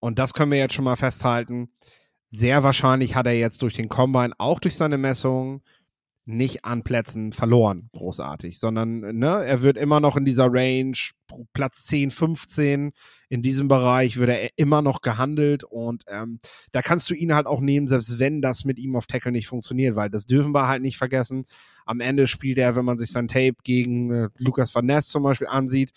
Und 0.00 0.18
das 0.18 0.34
können 0.34 0.50
wir 0.50 0.58
jetzt 0.58 0.74
schon 0.74 0.84
mal 0.84 0.96
festhalten. 0.96 1.70
Sehr 2.28 2.62
wahrscheinlich 2.62 3.14
hat 3.14 3.26
er 3.26 3.38
jetzt 3.38 3.62
durch 3.62 3.74
den 3.74 3.88
Combine, 3.88 4.34
auch 4.38 4.58
durch 4.58 4.76
seine 4.76 4.98
Messungen, 4.98 5.62
nicht 6.24 6.64
an 6.64 6.82
Plätzen 6.84 7.32
verloren, 7.32 7.90
großartig, 7.92 8.60
sondern 8.60 9.00
ne, 9.18 9.44
er 9.44 9.62
wird 9.62 9.76
immer 9.76 9.98
noch 9.98 10.16
in 10.16 10.24
dieser 10.24 10.46
Range, 10.48 10.96
Platz 11.52 11.84
10, 11.84 12.12
15, 12.12 12.92
in 13.32 13.42
diesem 13.42 13.66
Bereich 13.66 14.18
wird 14.18 14.28
er 14.28 14.50
immer 14.56 14.82
noch 14.82 15.00
gehandelt 15.00 15.64
und 15.64 16.04
ähm, 16.06 16.38
da 16.70 16.82
kannst 16.82 17.08
du 17.08 17.14
ihn 17.14 17.34
halt 17.34 17.46
auch 17.46 17.60
nehmen, 17.60 17.88
selbst 17.88 18.18
wenn 18.18 18.42
das 18.42 18.64
mit 18.64 18.78
ihm 18.78 18.94
auf 18.94 19.06
Tackle 19.06 19.32
nicht 19.32 19.46
funktioniert, 19.46 19.96
weil 19.96 20.10
das 20.10 20.26
dürfen 20.26 20.52
wir 20.52 20.68
halt 20.68 20.82
nicht 20.82 20.98
vergessen. 20.98 21.46
Am 21.86 22.00
Ende 22.00 22.26
spielt 22.26 22.58
er, 22.58 22.76
wenn 22.76 22.84
man 22.84 22.98
sich 22.98 23.10
sein 23.10 23.28
Tape 23.28 23.54
gegen 23.64 24.12
äh, 24.12 24.28
Lukas 24.38 24.74
Van 24.74 24.84
Ness 24.84 25.06
zum 25.08 25.22
Beispiel 25.22 25.46
ansieht, 25.46 25.92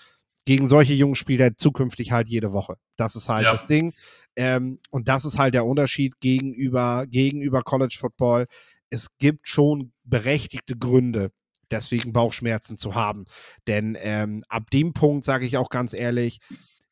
gegen 0.45 0.69
solche 0.69 0.93
Jungen 0.93 1.15
spielt 1.15 1.41
er 1.41 1.57
zukünftig 1.57 2.11
halt 2.11 2.29
jede 2.29 2.53
Woche. 2.53 2.77
Das 2.95 3.15
ist 3.15 3.27
halt 3.27 3.43
ja. 3.43 3.51
das 3.51 3.65
Ding. 3.65 3.93
Ähm, 4.37 4.79
und 4.89 5.07
das 5.07 5.25
ist 5.25 5.37
halt 5.37 5.55
der 5.55 5.65
Unterschied 5.65 6.21
gegenüber, 6.21 7.05
gegenüber 7.07 7.63
College 7.63 7.97
Football 7.99 8.47
es 8.89 9.17
gibt 9.17 9.47
schon 9.47 9.91
berechtigte 10.03 10.77
Gründe, 10.77 11.31
deswegen 11.71 12.13
Bauchschmerzen 12.13 12.77
zu 12.77 12.95
haben. 12.95 13.25
Denn 13.67 13.97
ähm, 13.99 14.43
ab 14.47 14.69
dem 14.71 14.93
Punkt 14.93 15.25
sage 15.25 15.45
ich 15.45 15.57
auch 15.57 15.69
ganz 15.69 15.93
ehrlich, 15.93 16.39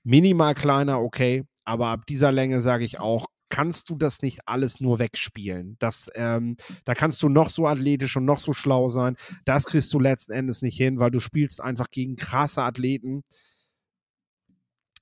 minimal 0.03 0.55
kleiner, 0.55 1.01
okay, 1.01 1.43
aber 1.63 1.87
ab 1.87 2.05
dieser 2.07 2.31
Länge 2.31 2.61
sage 2.61 2.85
ich 2.85 2.99
auch, 2.99 3.25
kannst 3.49 3.89
du 3.89 3.95
das 3.95 4.21
nicht 4.21 4.39
alles 4.47 4.79
nur 4.79 4.97
wegspielen. 4.97 5.75
Das, 5.79 6.09
ähm, 6.15 6.57
da 6.85 6.95
kannst 6.95 7.21
du 7.21 7.29
noch 7.29 7.49
so 7.49 7.67
athletisch 7.67 8.17
und 8.17 8.25
noch 8.25 8.39
so 8.39 8.53
schlau 8.53 8.89
sein. 8.89 9.15
Das 9.45 9.65
kriegst 9.65 9.93
du 9.93 9.99
letzten 9.99 10.31
Endes 10.31 10.63
nicht 10.63 10.75
hin, 10.75 10.97
weil 10.97 11.11
du 11.11 11.19
spielst 11.19 11.61
einfach 11.61 11.91
gegen 11.91 12.15
krasse 12.15 12.63
Athleten, 12.63 13.23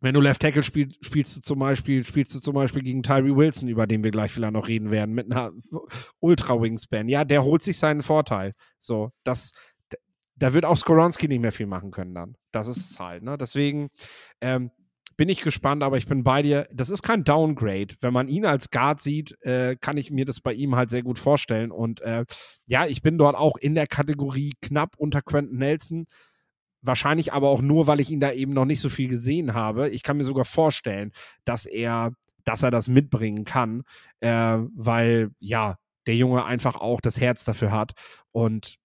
wenn 0.02 0.16
du 0.16 0.20
Left 0.20 0.42
Tackle 0.42 0.64
spielst, 0.64 1.06
spielst 1.06 1.38
du 1.38 1.42
zum 1.42 1.60
Beispiel, 1.60 2.04
spielst 2.04 2.34
du 2.34 2.40
zum 2.40 2.56
Beispiel 2.56 2.82
gegen 2.82 3.04
Tyree 3.04 3.36
Wilson, 3.36 3.68
über 3.68 3.86
den 3.86 4.04
wir 4.04 4.10
gleich 4.10 4.32
vielleicht 4.32 4.54
noch 4.54 4.68
reden 4.68 4.90
werden, 4.90 5.14
mit 5.14 5.32
einer 5.32 5.52
Ultra 6.20 6.60
Wingspan. 6.60 7.08
Ja, 7.08 7.24
der 7.24 7.44
holt 7.44 7.62
sich 7.62 7.78
seinen 7.78 8.02
Vorteil. 8.02 8.54
So, 8.80 9.12
das, 9.24 9.52
da 10.36 10.54
wird 10.54 10.66
auch 10.66 10.78
Skoronski 10.78 11.28
nicht 11.28 11.42
mehr 11.42 11.52
viel 11.52 11.68
machen 11.68 11.92
können 11.92 12.16
dann. 12.16 12.36
Das 12.52 12.68
ist 12.68 12.92
es 12.92 13.00
halt, 13.00 13.22
ne? 13.22 13.38
Deswegen 13.38 13.90
ähm, 14.42 14.72
bin 15.18 15.30
ich 15.30 15.42
gespannt, 15.42 15.84
aber 15.84 15.98
ich 15.98 16.08
bin 16.08 16.24
bei 16.24 16.42
dir. 16.42 16.68
Das 16.72 16.90
ist 16.90 17.04
kein 17.04 17.24
Downgrade. 17.24 17.96
Wenn 18.02 18.14
man 18.14 18.28
ihn 18.28 18.46
als 18.46 18.70
Guard 18.70 19.02
sieht, 19.02 19.38
äh, 19.42 19.76
kann 19.80 19.98
ich 19.98 20.12
mir 20.12 20.26
das 20.26 20.42
bei 20.42 20.54
ihm 20.54 20.76
halt 20.76 20.90
sehr 20.90 21.04
gut 21.04 21.20
vorstellen. 21.20 21.72
Und 21.72 22.02
äh, 22.02 22.26
ja, 22.66 22.86
ich 22.86 23.02
bin 23.02 23.18
dort 23.18 23.36
auch 23.36 23.58
in 23.58 23.76
der 23.76 23.88
Kategorie 23.88 24.54
knapp 24.62 24.96
unter 24.98 25.22
Quentin 25.22 25.58
Nelson. 25.58 26.06
Wahrscheinlich 26.82 27.34
aber 27.34 27.50
auch 27.50 27.62
nur, 27.62 27.88
weil 27.88 28.00
ich 28.00 28.10
ihn 28.10 28.20
da 28.20 28.32
eben 28.32 28.54
noch 28.54 28.66
nicht 28.66 28.82
so 28.82 28.90
viel 28.90 29.08
gesehen 29.08 29.54
habe. 29.54 29.90
Ich 29.90 30.04
kann 30.04 30.18
mir 30.18 30.24
sogar 30.24 30.46
vorstellen, 30.46 31.12
dass 31.46 31.66
er, 31.66 32.14
dass 32.44 32.64
er 32.64 32.72
das 32.72 32.88
mitbringen 32.88 33.46
kann, 33.46 33.84
äh, 34.20 34.58
weil 34.76 35.32
ja, 35.40 35.78
der 36.08 36.16
Junge 36.16 36.46
einfach 36.46 36.76
auch 36.76 37.02
das 37.02 37.20
Herz 37.20 37.44
dafür 37.44 37.72
hat. 37.72 37.92
Und 38.32 38.78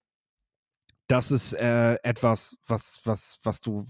das 1.07 1.31
ist 1.31 1.53
äh, 1.55 1.95
etwas, 2.03 2.57
was, 2.67 3.01
was, 3.05 3.39
was 3.43 3.61
du, 3.61 3.87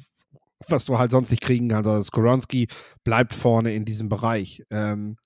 was 0.69 0.85
du 0.85 0.99
halt 0.99 1.11
sonst 1.11 1.31
nicht 1.31 1.43
kriegen 1.43 1.69
kannst. 1.69 1.89
Also 1.89 2.03
Skoronski 2.03 2.69
bleibt 3.05 3.35
vorne 3.35 3.75
in 3.75 3.85
diesem 3.85 4.09
Bereich. 4.09 4.63
Ähm, 4.71 5.17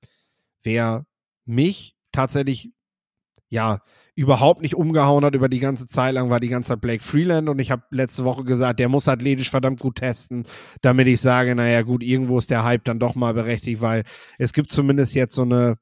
wer 0.62 1.06
mich 1.44 1.96
tatsächlich 2.12 2.72
ja 3.48 3.80
überhaupt 4.14 4.60
nicht 4.60 4.74
umgehauen 4.74 5.24
hat 5.24 5.34
über 5.34 5.48
die 5.48 5.60
ganze 5.60 5.86
Zeit 5.86 6.14
lang, 6.14 6.30
war 6.30 6.40
die 6.40 6.48
ganze 6.48 6.68
Zeit 6.68 6.80
Blake 6.80 7.02
Freeland 7.02 7.48
und 7.48 7.58
ich 7.58 7.70
habe 7.70 7.84
letzte 7.90 8.24
Woche 8.24 8.44
gesagt, 8.44 8.78
der 8.78 8.88
muss 8.88 9.08
athletisch 9.08 9.50
verdammt 9.50 9.80
gut 9.80 9.96
testen, 9.96 10.44
damit 10.82 11.08
ich 11.08 11.20
sage, 11.20 11.54
naja 11.54 11.82
gut, 11.82 12.02
irgendwo 12.02 12.38
ist 12.38 12.50
der 12.50 12.64
Hype 12.64 12.84
dann 12.84 12.98
doch 12.98 13.14
mal 13.14 13.34
berechtigt, 13.34 13.80
weil 13.80 14.04
es 14.38 14.52
gibt 14.52 14.70
zumindest 14.70 15.14
jetzt 15.14 15.34
so 15.34 15.42
eine, 15.42 15.78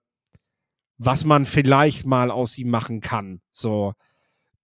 was 0.98 1.24
man 1.24 1.44
vielleicht 1.44 2.06
mal 2.06 2.30
aus 2.30 2.58
ihm 2.58 2.70
machen 2.70 3.00
kann. 3.00 3.40
So, 3.50 3.94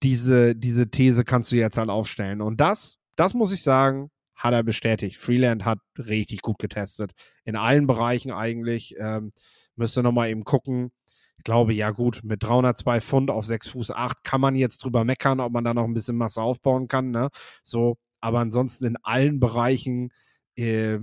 diese, 0.03 0.55
diese 0.55 0.91
These 0.91 1.25
kannst 1.25 1.51
du 1.51 1.57
jetzt 1.57 1.79
halt 1.79 1.91
aufstellen. 1.91 2.41
Und 2.41 2.61
das, 2.61 2.99
das 3.17 3.35
muss 3.35 3.53
ich 3.53 3.63
sagen, 3.63 4.11
hat 4.45 4.55
er 4.55 4.63
bestätigt. 4.63 5.17
Freeland 5.17 5.65
hat 5.65 5.81
richtig 5.99 6.43
gut 6.43 6.59
getestet. 6.59 7.13
In 7.45 7.57
allen 7.57 7.89
Bereichen 7.89 8.31
eigentlich. 8.31 8.95
Ähm, 8.99 9.33
müsste 9.75 10.05
nochmal 10.05 10.31
eben 10.31 10.45
gucken 10.45 10.93
glaube, 11.45 11.75
ja 11.75 11.91
gut, 11.91 12.23
mit 12.25 12.43
302 12.43 13.01
Pfund 13.01 13.31
auf 13.31 13.47
6 13.47 13.69
Fuß 13.69 13.91
8 13.93 14.25
kann 14.25 14.41
man 14.41 14.57
jetzt 14.57 14.83
drüber 14.83 15.05
meckern, 15.05 15.41
ob 15.41 15.53
man 15.53 15.65
da 15.65 15.75
noch 15.75 15.85
ein 15.85 15.95
bisschen 15.95 16.17
Masse 16.17 16.43
aufbauen 16.43 16.89
kann. 16.89 17.11
Ne? 17.11 17.29
So, 17.63 17.99
aber 18.21 18.41
ansonsten 18.41 18.87
in 18.87 18.97
allen 19.03 19.39
Bereichen 19.39 20.11
äh, 20.57 20.99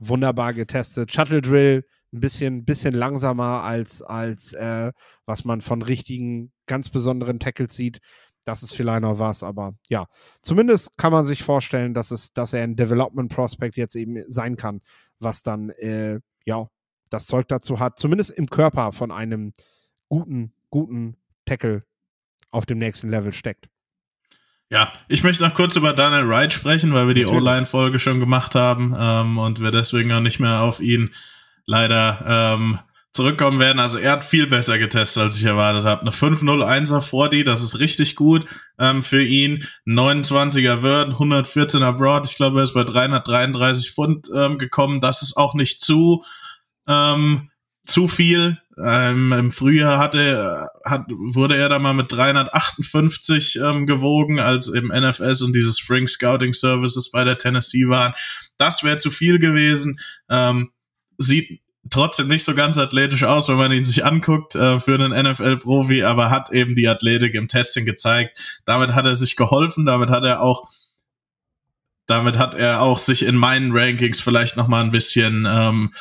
wunderbar 0.00 0.54
getestet. 0.54 1.12
Shuttle 1.12 1.42
Drill 1.42 1.84
ein 2.12 2.20
bisschen, 2.20 2.64
bisschen 2.64 2.94
langsamer 2.94 3.62
als, 3.62 4.02
als 4.02 4.52
äh, 4.54 4.92
was 5.26 5.44
man 5.44 5.60
von 5.60 5.82
richtigen, 5.82 6.52
ganz 6.66 6.88
besonderen 6.88 7.38
Tackles 7.38 7.74
sieht. 7.74 8.00
Das 8.44 8.62
ist 8.62 8.74
vielleicht 8.74 9.02
noch 9.02 9.18
was, 9.18 9.42
aber 9.42 9.74
ja, 9.88 10.06
zumindest 10.42 10.96
kann 10.96 11.12
man 11.12 11.24
sich 11.24 11.42
vorstellen, 11.42 11.94
dass 11.94 12.10
es, 12.10 12.32
dass 12.32 12.52
er 12.52 12.64
ein 12.64 12.76
Development 12.76 13.30
Prospect 13.32 13.76
jetzt 13.76 13.94
eben 13.94 14.24
sein 14.28 14.56
kann, 14.56 14.80
was 15.18 15.42
dann 15.42 15.70
äh, 15.70 16.20
ja 16.44 16.68
das 17.10 17.26
Zeug 17.26 17.48
dazu 17.48 17.78
hat, 17.80 17.98
zumindest 17.98 18.30
im 18.30 18.48
Körper 18.48 18.92
von 18.92 19.10
einem 19.10 19.52
guten, 20.08 20.52
guten 20.70 21.16
Tackle 21.44 21.84
auf 22.50 22.66
dem 22.66 22.78
nächsten 22.78 23.10
Level 23.10 23.32
steckt. 23.32 23.68
Ja, 24.70 24.92
ich 25.08 25.24
möchte 25.24 25.42
noch 25.42 25.54
kurz 25.54 25.74
über 25.74 25.92
Daniel 25.92 26.28
Wright 26.28 26.52
sprechen, 26.52 26.92
weil 26.92 27.08
wir 27.08 27.14
die 27.14 27.26
O-Line-Folge 27.26 27.98
schon 27.98 28.20
gemacht 28.20 28.54
haben 28.54 28.94
ähm, 28.96 29.36
und 29.36 29.60
wir 29.60 29.72
deswegen 29.72 30.12
auch 30.12 30.20
nicht 30.20 30.38
mehr 30.38 30.60
auf 30.60 30.80
ihn 30.80 31.12
leider 31.66 32.24
ähm, 32.56 32.78
zurückkommen 33.12 33.60
werden. 33.60 33.80
Also 33.80 33.98
er 33.98 34.12
hat 34.12 34.24
viel 34.24 34.46
besser 34.46 34.78
getestet, 34.78 35.22
als 35.22 35.36
ich 35.36 35.44
erwartet 35.44 35.84
habe. 35.84 36.02
Eine 36.02 36.10
5-0-1er 36.10 37.00
vor 37.00 37.28
die, 37.28 37.44
das 37.44 37.62
ist 37.62 37.80
richtig 37.80 38.14
gut 38.14 38.46
ähm, 38.78 39.02
für 39.02 39.22
ihn. 39.22 39.66
29er 39.86 40.82
Word, 40.82 41.14
114er 41.14 41.92
Broad. 41.92 42.28
Ich 42.28 42.36
glaube, 42.36 42.60
er 42.60 42.64
ist 42.64 42.74
bei 42.74 42.84
333 42.84 43.90
Pfund 43.90 44.28
ähm, 44.34 44.58
gekommen. 44.58 45.00
Das 45.00 45.22
ist 45.22 45.36
auch 45.36 45.54
nicht 45.54 45.82
zu 45.82 46.24
ähm, 46.86 47.50
zu 47.90 48.08
viel. 48.08 48.58
Ähm, 48.82 49.32
Im 49.32 49.52
Frühjahr 49.52 49.98
hatte, 49.98 50.68
hat, 50.84 51.06
wurde 51.10 51.56
er 51.56 51.68
da 51.68 51.78
mal 51.78 51.92
mit 51.92 52.10
358 52.10 53.56
ähm, 53.56 53.86
gewogen, 53.86 54.38
als 54.38 54.68
im 54.68 54.88
NFS 54.88 55.42
und 55.42 55.52
diese 55.52 55.74
Spring 55.74 56.08
Scouting 56.08 56.54
Services 56.54 57.10
bei 57.10 57.24
der 57.24 57.36
Tennessee 57.36 57.88
waren. 57.88 58.14
Das 58.56 58.82
wäre 58.82 58.96
zu 58.96 59.10
viel 59.10 59.38
gewesen. 59.38 60.00
Ähm, 60.30 60.70
sieht 61.18 61.60
trotzdem 61.90 62.28
nicht 62.28 62.44
so 62.44 62.54
ganz 62.54 62.78
athletisch 62.78 63.24
aus, 63.24 63.48
wenn 63.48 63.56
man 63.56 63.72
ihn 63.72 63.84
sich 63.84 64.04
anguckt 64.04 64.54
äh, 64.54 64.80
für 64.80 64.94
einen 64.94 65.12
NFL-Profi, 65.12 66.04
aber 66.04 66.30
hat 66.30 66.50
eben 66.50 66.74
die 66.74 66.88
Athletik 66.88 67.34
im 67.34 67.48
Testing 67.48 67.84
gezeigt. 67.84 68.40
Damit 68.64 68.94
hat 68.94 69.06
er 69.06 69.14
sich 69.14 69.36
geholfen, 69.36 69.86
damit 69.86 70.10
hat 70.10 70.24
er 70.24 70.42
auch 70.42 70.68
damit 72.06 72.38
hat 72.38 72.54
er 72.54 72.82
auch 72.82 72.98
sich 72.98 73.24
in 73.24 73.36
meinen 73.36 73.70
Rankings 73.76 74.18
vielleicht 74.20 74.56
noch 74.56 74.66
mal 74.66 74.82
ein 74.82 74.90
bisschen 74.90 75.46
ähm, 75.48 75.92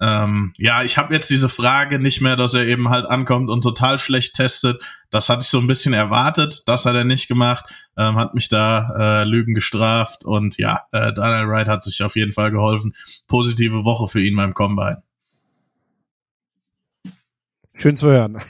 ähm, 0.00 0.54
ja, 0.56 0.82
ich 0.82 0.96
habe 0.96 1.12
jetzt 1.12 1.28
diese 1.28 1.50
Frage 1.50 1.98
nicht 1.98 2.22
mehr, 2.22 2.34
dass 2.34 2.54
er 2.54 2.66
eben 2.66 2.88
halt 2.88 3.04
ankommt 3.04 3.50
und 3.50 3.60
total 3.60 3.98
schlecht 3.98 4.34
testet. 4.34 4.82
Das 5.10 5.28
hatte 5.28 5.42
ich 5.42 5.48
so 5.48 5.58
ein 5.58 5.66
bisschen 5.66 5.92
erwartet. 5.92 6.62
Das 6.64 6.86
hat 6.86 6.94
er 6.94 7.04
nicht 7.04 7.28
gemacht. 7.28 7.66
Ähm, 7.98 8.16
hat 8.16 8.34
mich 8.34 8.48
da 8.48 9.20
äh, 9.20 9.24
Lügen 9.24 9.52
gestraft. 9.52 10.24
Und 10.24 10.56
ja, 10.56 10.84
äh, 10.92 11.12
Daniel 11.12 11.48
Wright 11.48 11.68
hat 11.68 11.84
sich 11.84 12.02
auf 12.02 12.16
jeden 12.16 12.32
Fall 12.32 12.50
geholfen. 12.50 12.94
Positive 13.28 13.84
Woche 13.84 14.08
für 14.08 14.22
ihn 14.22 14.36
beim 14.36 14.54
Combine. 14.54 15.02
Schön 17.80 17.96
zu 17.96 18.08
hören. 18.08 18.38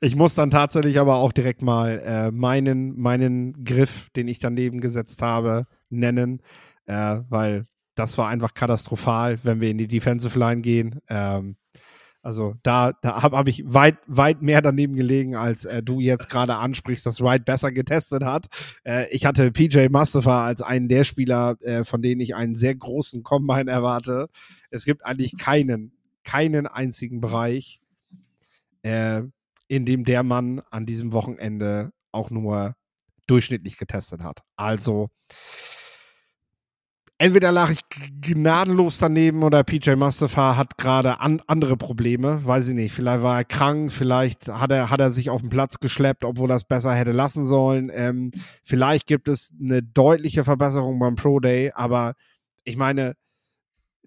Ich 0.00 0.14
muss 0.14 0.36
dann 0.36 0.50
tatsächlich 0.50 1.00
aber 1.00 1.16
auch 1.16 1.32
direkt 1.32 1.60
mal 1.60 1.98
äh, 1.98 2.30
meinen, 2.30 2.96
meinen 2.96 3.64
Griff, 3.64 4.10
den 4.14 4.28
ich 4.28 4.38
daneben 4.38 4.80
gesetzt 4.80 5.22
habe, 5.22 5.66
nennen, 5.90 6.40
äh, 6.84 7.18
weil 7.28 7.64
das 7.96 8.16
war 8.16 8.28
einfach 8.28 8.54
katastrophal, 8.54 9.40
wenn 9.42 9.60
wir 9.60 9.68
in 9.68 9.78
die 9.78 9.88
Defensive 9.88 10.38
Line 10.38 10.60
gehen. 10.60 11.00
Ähm, 11.08 11.56
also 12.22 12.54
da, 12.62 12.92
da 13.02 13.22
habe 13.22 13.36
hab 13.36 13.48
ich 13.48 13.64
weit, 13.66 13.96
weit 14.06 14.40
mehr 14.42 14.62
daneben 14.62 14.94
gelegen, 14.94 15.34
als 15.34 15.64
äh, 15.64 15.82
du 15.82 15.98
jetzt 15.98 16.28
gerade 16.28 16.56
ansprichst, 16.56 17.04
dass 17.06 17.20
Wright 17.20 17.44
besser 17.44 17.72
getestet 17.72 18.22
hat. 18.24 18.46
Äh, 18.84 19.06
ich 19.10 19.26
hatte 19.26 19.50
PJ 19.50 19.88
Mustafa 19.90 20.46
als 20.46 20.62
einen 20.62 20.88
der 20.88 21.02
Spieler, 21.02 21.56
äh, 21.62 21.82
von 21.82 22.02
denen 22.02 22.20
ich 22.20 22.36
einen 22.36 22.54
sehr 22.54 22.76
großen 22.76 23.24
Combine 23.24 23.70
erwarte. 23.70 24.28
Es 24.70 24.84
gibt 24.84 25.04
eigentlich 25.04 25.38
keinen, 25.38 25.95
keinen 26.26 26.66
einzigen 26.66 27.20
Bereich, 27.20 27.80
äh, 28.82 29.22
in 29.68 29.86
dem 29.86 30.04
der 30.04 30.22
Mann 30.22 30.60
an 30.70 30.84
diesem 30.84 31.12
Wochenende 31.12 31.92
auch 32.12 32.30
nur 32.30 32.74
durchschnittlich 33.26 33.78
getestet 33.78 34.22
hat. 34.22 34.40
Also 34.56 35.08
entweder 37.18 37.52
lag 37.52 37.70
ich 37.70 37.80
gnadenlos 38.20 38.98
daneben 38.98 39.42
oder 39.42 39.64
PJ 39.64 39.92
Mustafa 39.94 40.56
hat 40.56 40.78
gerade 40.78 41.20
an, 41.20 41.40
andere 41.46 41.76
Probleme, 41.76 42.44
weiß 42.44 42.68
ich 42.68 42.74
nicht. 42.74 42.92
Vielleicht 42.92 43.22
war 43.22 43.38
er 43.38 43.44
krank, 43.44 43.92
vielleicht 43.92 44.48
hat 44.48 44.70
er, 44.70 44.90
hat 44.90 45.00
er 45.00 45.10
sich 45.10 45.30
auf 45.30 45.40
den 45.40 45.50
Platz 45.50 45.78
geschleppt, 45.78 46.24
obwohl 46.24 46.50
er 46.50 46.56
es 46.56 46.64
besser 46.64 46.94
hätte 46.94 47.12
lassen 47.12 47.46
sollen. 47.46 47.90
Ähm, 47.92 48.32
vielleicht 48.62 49.06
gibt 49.06 49.28
es 49.28 49.52
eine 49.60 49.82
deutliche 49.82 50.44
Verbesserung 50.44 50.98
beim 50.98 51.14
Pro 51.14 51.40
Day, 51.40 51.70
aber 51.72 52.14
ich 52.64 52.76
meine, 52.76 53.14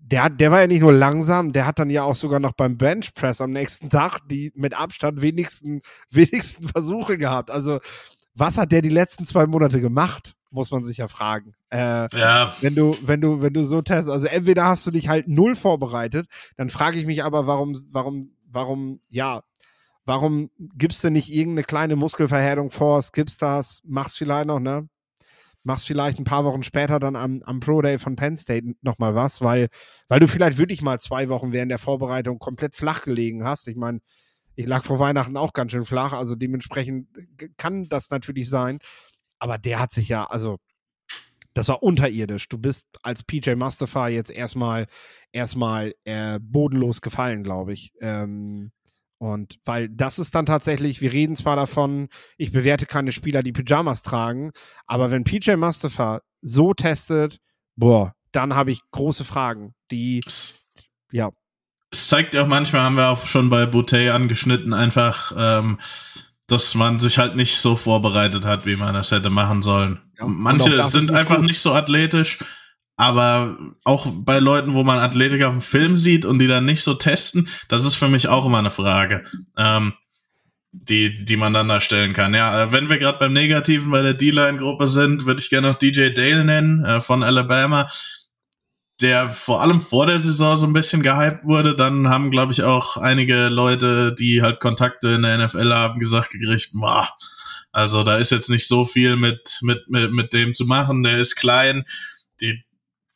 der, 0.01 0.29
der 0.29 0.51
war 0.51 0.61
ja 0.61 0.67
nicht 0.67 0.81
nur 0.81 0.93
langsam, 0.93 1.53
der 1.53 1.65
hat 1.65 1.79
dann 1.79 1.89
ja 1.89 2.03
auch 2.03 2.15
sogar 2.15 2.39
noch 2.39 2.53
beim 2.53 2.77
Bench 2.77 3.13
Press 3.13 3.41
am 3.41 3.51
nächsten 3.51 3.89
Tag 3.89 4.19
die 4.29 4.51
mit 4.55 4.73
Abstand 4.73 5.21
wenigsten, 5.21 5.81
wenigsten 6.09 6.67
Versuche 6.67 7.17
gehabt. 7.17 7.51
Also, 7.51 7.79
was 8.33 8.57
hat 8.57 8.71
der 8.71 8.81
die 8.81 8.89
letzten 8.89 9.25
zwei 9.25 9.45
Monate 9.47 9.81
gemacht? 9.81 10.35
muss 10.51 10.71
man 10.71 10.83
sich 10.83 10.97
ja 10.97 11.07
fragen. 11.07 11.53
Äh, 11.69 12.07
ja. 12.17 12.55
Wenn 12.61 12.75
du, 12.75 12.95
wenn 13.03 13.21
du, 13.21 13.41
wenn 13.41 13.53
du 13.53 13.63
so 13.63 13.81
testest, 13.81 14.09
also 14.09 14.27
entweder 14.27 14.65
hast 14.65 14.85
du 14.87 14.91
dich 14.91 15.09
halt 15.09 15.27
null 15.27 15.55
vorbereitet, 15.55 16.27
dann 16.57 16.69
frage 16.69 16.97
ich 16.97 17.05
mich 17.05 17.23
aber, 17.23 17.47
warum, 17.47 17.75
warum, 17.91 18.35
warum, 18.47 18.99
ja, 19.09 19.43
warum 20.05 20.49
gibst 20.57 21.03
du 21.03 21.11
nicht 21.11 21.31
irgendeine 21.31 21.63
kleine 21.63 21.95
Muskelverhärtung 21.95 22.71
vor, 22.71 23.01
skippst 23.01 23.41
das, 23.41 23.81
machst 23.85 24.17
vielleicht 24.17 24.47
noch, 24.47 24.59
ne? 24.59 24.89
Machst 25.63 25.87
vielleicht 25.87 26.19
ein 26.19 26.23
paar 26.23 26.45
Wochen 26.45 26.63
später 26.63 26.99
dann 26.99 27.15
am, 27.15 27.41
am 27.43 27.59
Pro 27.59 27.81
Day 27.81 27.99
von 27.99 28.15
Penn 28.15 28.37
State 28.37 28.75
nochmal 28.81 29.15
was, 29.15 29.41
weil, 29.41 29.67
weil 30.07 30.19
du 30.19 30.27
vielleicht 30.27 30.57
wirklich 30.57 30.81
mal 30.81 30.99
zwei 30.99 31.29
Wochen 31.29 31.51
während 31.51 31.71
der 31.71 31.79
Vorbereitung 31.79 32.39
komplett 32.39 32.75
flach 32.75 33.03
gelegen 33.03 33.43
hast. 33.43 33.67
Ich 33.67 33.75
meine, 33.75 33.99
ich 34.55 34.65
lag 34.65 34.83
vor 34.83 34.99
Weihnachten 34.99 35.37
auch 35.37 35.53
ganz 35.53 35.71
schön 35.71 35.85
flach, 35.85 36.13
also 36.13 36.35
dementsprechend 36.35 37.07
kann 37.57 37.87
das 37.89 38.09
natürlich 38.09 38.49
sein 38.49 38.79
aber 39.39 39.57
der 39.57 39.79
hat 39.79 39.91
sich 39.91 40.09
ja, 40.09 40.25
also 40.25 40.59
das 41.53 41.69
war 41.69 41.81
unterirdisch. 41.81 42.47
Du 42.47 42.57
bist 42.57 42.87
als 43.01 43.23
PJ 43.23 43.55
Mustafa 43.55 44.07
jetzt 44.09 44.29
erstmal 44.29 44.85
erstmal 45.31 45.95
äh, 46.03 46.39
bodenlos 46.39 47.01
gefallen, 47.01 47.43
glaube 47.43 47.73
ich. 47.73 47.93
Ähm, 48.01 48.71
und 49.19 49.59
weil 49.65 49.89
das 49.89 50.17
ist 50.17 50.33
dann 50.33 50.45
tatsächlich, 50.45 51.01
wir 51.01 51.11
reden 51.11 51.35
zwar 51.35 51.57
davon, 51.57 52.07
ich 52.37 52.51
bewerte 52.51 52.85
keine 52.85 53.11
Spieler, 53.11 53.43
die 53.43 53.51
Pyjamas 53.51 54.01
tragen, 54.01 54.51
aber 54.87 55.11
wenn 55.11 55.25
PJ 55.25 55.55
Mustafa 55.55 56.21
so 56.41 56.73
testet, 56.73 57.39
boah, 57.75 58.15
dann 58.31 58.55
habe 58.55 58.71
ich 58.71 58.79
große 58.91 59.25
Fragen, 59.25 59.75
die, 59.91 60.21
ja. 61.11 61.31
Es 61.91 62.07
zeigt 62.07 62.33
ja 62.33 62.43
auch 62.43 62.47
manchmal, 62.47 62.83
haben 62.83 62.95
wir 62.95 63.09
auch 63.09 63.27
schon 63.27 63.49
bei 63.49 63.65
Boutet 63.65 64.11
angeschnitten, 64.11 64.73
einfach, 64.73 65.33
ähm, 65.35 65.79
dass 66.47 66.73
man 66.75 66.99
sich 66.99 67.17
halt 67.17 67.35
nicht 67.35 67.59
so 67.59 67.75
vorbereitet 67.75 68.45
hat, 68.45 68.65
wie 68.65 68.77
man 68.77 68.93
das 68.93 69.11
hätte 69.11 69.29
machen 69.29 69.61
sollen. 69.61 69.99
Ja, 70.17 70.27
Manche 70.27 70.87
sind 70.87 71.11
einfach 71.11 71.37
gut. 71.37 71.45
nicht 71.45 71.59
so 71.59 71.73
athletisch, 71.73 72.39
aber 72.99 73.57
auch 73.85 74.07
bei 74.13 74.39
Leuten, 74.39 74.73
wo 74.73 74.83
man 74.83 74.99
Athletik 74.99 75.41
auf 75.43 75.53
dem 75.53 75.61
Film 75.61 75.95
sieht 75.95 76.25
und 76.25 76.39
die 76.39 76.47
dann 76.47 76.65
nicht 76.65 76.83
so 76.83 76.95
testen, 76.95 77.47
das 77.69 77.85
ist 77.85 77.95
für 77.95 78.09
mich 78.09 78.27
auch 78.27 78.45
immer 78.45 78.59
eine 78.59 78.71
Frage, 78.71 79.23
ähm, 79.57 79.93
die, 80.73 81.23
die 81.23 81.37
man 81.37 81.53
dann 81.53 81.69
da 81.69 81.79
stellen 81.79 82.11
kann. 82.11 82.33
Ja, 82.33 82.63
äh, 82.63 82.71
wenn 82.73 82.89
wir 82.89 82.97
gerade 82.97 83.17
beim 83.17 83.31
Negativen 83.31 83.89
bei 83.89 84.01
der 84.01 84.15
D-Line-Gruppe 84.15 84.89
sind, 84.89 85.25
würde 85.25 85.39
ich 85.39 85.49
gerne 85.49 85.69
noch 85.69 85.79
DJ 85.79 86.09
Dale 86.09 86.43
nennen 86.43 86.83
äh, 86.83 86.99
von 86.99 87.23
Alabama 87.23 87.89
der 89.01 89.29
vor 89.29 89.61
allem 89.61 89.79
vor 89.79 90.07
der 90.07 90.19
Saison 90.19 90.57
so 90.57 90.67
ein 90.67 90.73
bisschen 90.73 91.01
gehypt 91.01 91.45
wurde. 91.45 91.73
Dann 91.73 92.09
haben, 92.09 92.31
glaube 92.31 92.51
ich, 92.51 92.63
auch 92.63 92.97
einige 92.97 93.47
Leute, 93.47 94.13
die 94.13 94.41
halt 94.41 94.59
Kontakte 94.59 95.11
in 95.11 95.21
der 95.21 95.37
NFL 95.37 95.73
haben, 95.73 96.01
gesagt 96.01 96.31
gekriegt, 96.31 96.71
boah, 96.73 97.07
also 97.71 98.03
da 98.03 98.17
ist 98.17 98.31
jetzt 98.31 98.49
nicht 98.49 98.67
so 98.67 98.83
viel 98.83 99.15
mit, 99.15 99.59
mit, 99.61 99.89
mit, 99.89 100.11
mit 100.11 100.33
dem 100.33 100.53
zu 100.53 100.65
machen. 100.65 101.03
Der 101.03 101.17
ist 101.17 101.37
klein. 101.37 101.85
Die 102.41 102.61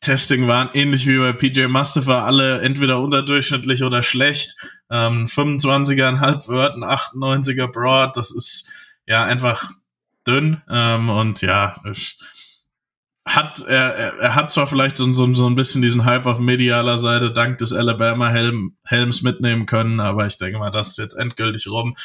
Testing 0.04 0.48
waren 0.48 0.70
ähnlich 0.74 1.08
wie 1.08 1.18
bei 1.18 1.34
PJ 1.34 1.68
Mustafa 1.68 2.26
alle 2.26 2.62
entweder 2.62 3.00
unterdurchschnittlich 3.00 3.84
oder 3.84 4.04
schlecht. 4.04 4.56
Ähm, 4.92 5.28
25er 5.28 6.08
ein 6.08 6.20
Halbword, 6.20 6.76
ein 6.76 6.84
98er 6.84 7.68
Broad, 7.68 8.18
das 8.18 8.32
ist 8.32 8.70
ja 9.06 9.24
einfach 9.24 9.72
dünn. 10.28 10.62
Ähm, 10.70 11.10
und 11.10 11.42
ja, 11.42 11.76
ich, 11.92 12.18
hat 13.26 13.62
er, 13.66 14.18
er, 14.20 14.36
hat 14.36 14.52
zwar 14.52 14.68
vielleicht 14.68 14.98
so, 14.98 15.12
so, 15.14 15.34
so 15.34 15.48
ein 15.48 15.56
bisschen 15.56 15.82
diesen 15.82 16.04
Hype 16.04 16.26
auf 16.26 16.40
medialer 16.40 17.00
Seite 17.00 17.32
dank 17.32 17.58
des 17.58 17.72
Alabama 17.72 18.28
Helm, 18.30 18.76
Helms 18.84 19.22
mitnehmen 19.22 19.66
können, 19.66 20.00
aber 20.02 20.28
ich 20.28 20.38
denke 20.38 20.60
mal, 20.60 20.72
das 20.72 20.90
ist 20.90 20.98
jetzt 20.98 21.14
endgültig 21.14 21.68
rum. 21.68 21.96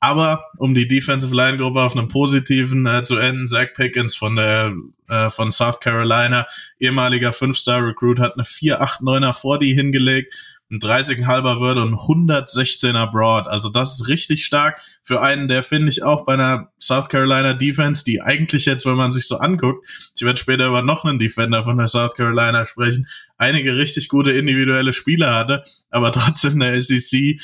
Aber 0.00 0.46
um 0.56 0.74
die 0.74 0.88
Defensive 0.88 1.34
Line 1.34 1.58
Gruppe 1.58 1.82
auf 1.82 1.94
einem 1.94 2.08
positiven 2.08 2.86
äh, 2.86 3.04
zu 3.04 3.16
enden, 3.16 3.46
Zach 3.46 3.68
Pickens 3.74 4.16
von 4.16 4.36
der 4.36 4.72
äh, 5.08 5.28
von 5.28 5.52
South 5.52 5.80
Carolina, 5.80 6.46
ehemaliger 6.78 7.30
5-Star 7.30 7.86
Recruit, 7.86 8.18
hat 8.18 8.34
eine 8.34 8.44
4-8-9er 8.44 9.34
40 9.34 9.74
hingelegt 9.74 10.34
ein 10.70 10.78
30,5er 10.78 11.60
Würde 11.60 11.82
und 11.82 11.94
116er 11.94 13.10
Broad. 13.10 13.48
Also 13.48 13.70
das 13.70 13.94
ist 13.94 14.08
richtig 14.08 14.44
stark 14.44 14.80
für 15.02 15.20
einen, 15.20 15.48
der 15.48 15.64
finde 15.64 15.88
ich 15.88 16.04
auch 16.04 16.24
bei 16.24 16.34
einer 16.34 16.70
South 16.80 17.08
Carolina 17.08 17.54
Defense, 17.54 18.04
die 18.04 18.22
eigentlich 18.22 18.66
jetzt, 18.66 18.86
wenn 18.86 18.94
man 18.94 19.10
sich 19.10 19.26
so 19.26 19.38
anguckt, 19.38 19.84
ich 20.14 20.22
werde 20.22 20.38
später 20.38 20.68
über 20.68 20.82
noch 20.82 21.04
einen 21.04 21.18
Defender 21.18 21.64
von 21.64 21.76
der 21.76 21.88
South 21.88 22.14
Carolina 22.14 22.66
sprechen, 22.66 23.08
einige 23.36 23.76
richtig 23.76 24.08
gute 24.08 24.30
individuelle 24.30 24.92
Spieler 24.92 25.34
hatte, 25.34 25.64
aber 25.90 26.12
trotzdem 26.12 26.60
der 26.60 26.80
SEC 26.80 27.40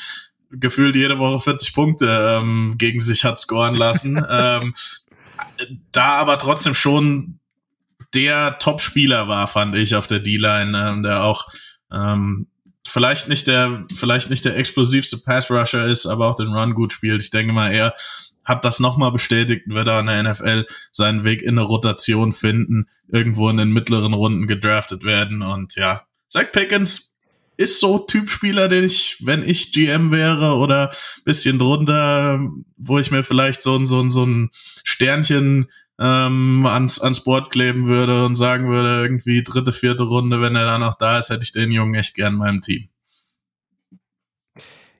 gefühlt 0.51 0.95
jede 0.95 1.19
Woche 1.19 1.41
40 1.41 1.73
Punkte 1.73 2.39
ähm, 2.39 2.75
gegen 2.77 2.99
sich 2.99 3.23
hat 3.23 3.39
scoren 3.39 3.75
lassen. 3.75 4.23
ähm, 4.31 4.73
da 5.91 6.15
aber 6.15 6.37
trotzdem 6.37 6.75
schon 6.75 7.39
der 8.13 8.57
Top-Spieler 8.59 9.27
war, 9.27 9.47
fand 9.47 9.75
ich, 9.75 9.95
auf 9.95 10.07
der 10.07 10.19
D-Line, 10.19 10.77
ähm, 10.77 11.03
der 11.03 11.23
auch 11.23 11.47
ähm, 11.91 12.47
vielleicht 12.87 13.27
nicht 13.27 13.47
der, 13.47 13.85
vielleicht 13.93 14.29
nicht 14.29 14.45
der 14.45 14.57
explosivste 14.57 15.17
Pass 15.17 15.51
Rusher 15.51 15.85
ist, 15.85 16.05
aber 16.05 16.27
auch 16.27 16.35
den 16.35 16.53
Run 16.53 16.73
gut 16.73 16.93
spielt. 16.93 17.21
Ich 17.21 17.31
denke 17.31 17.53
mal, 17.53 17.71
er 17.71 17.93
hat 18.45 18.63
das 18.63 18.79
nochmal 18.79 19.11
bestätigt, 19.11 19.63
wird 19.67 19.87
er 19.87 19.99
in 19.99 20.05
der 20.05 20.23
NFL 20.23 20.65
seinen 20.93 21.25
Weg 21.25 21.41
in 21.41 21.59
eine 21.59 21.67
Rotation 21.67 22.31
finden, 22.31 22.87
irgendwo 23.09 23.49
in 23.49 23.57
den 23.57 23.71
mittleren 23.71 24.13
Runden 24.13 24.47
gedraftet 24.47 25.03
werden 25.03 25.41
und 25.41 25.75
ja, 25.75 26.03
Zach 26.27 26.51
Pickens 26.51 27.16
ist 27.57 27.79
so 27.79 27.99
Typspieler, 27.99 28.69
den 28.69 28.83
ich, 28.83 29.17
wenn 29.25 29.47
ich 29.47 29.73
GM 29.73 30.11
wäre 30.11 30.55
oder 30.55 30.93
bisschen 31.25 31.59
drunter, 31.59 32.39
wo 32.77 32.99
ich 32.99 33.11
mir 33.11 33.23
vielleicht 33.23 33.63
so, 33.63 33.75
ein 33.75 33.87
so, 33.87 33.99
ein 33.99 34.09
so 34.09 34.25
ein 34.25 34.51
Sternchen 34.83 35.67
ähm, 35.99 36.65
ans, 36.67 37.01
ans 37.01 37.23
Board 37.23 37.51
kleben 37.51 37.87
würde 37.87 38.23
und 38.25 38.35
sagen 38.35 38.69
würde, 38.69 39.01
irgendwie 39.01 39.43
dritte, 39.43 39.73
vierte 39.73 40.03
Runde, 40.03 40.39
wenn 40.41 40.55
er 40.55 40.65
dann 40.65 40.81
noch 40.81 40.95
da 40.95 41.17
ist, 41.17 41.29
hätte 41.29 41.43
ich 41.43 41.51
den 41.51 41.71
Jungen 41.71 41.95
echt 41.95 42.15
gern 42.15 42.33
in 42.33 42.39
meinem 42.39 42.61
Team. 42.61 42.89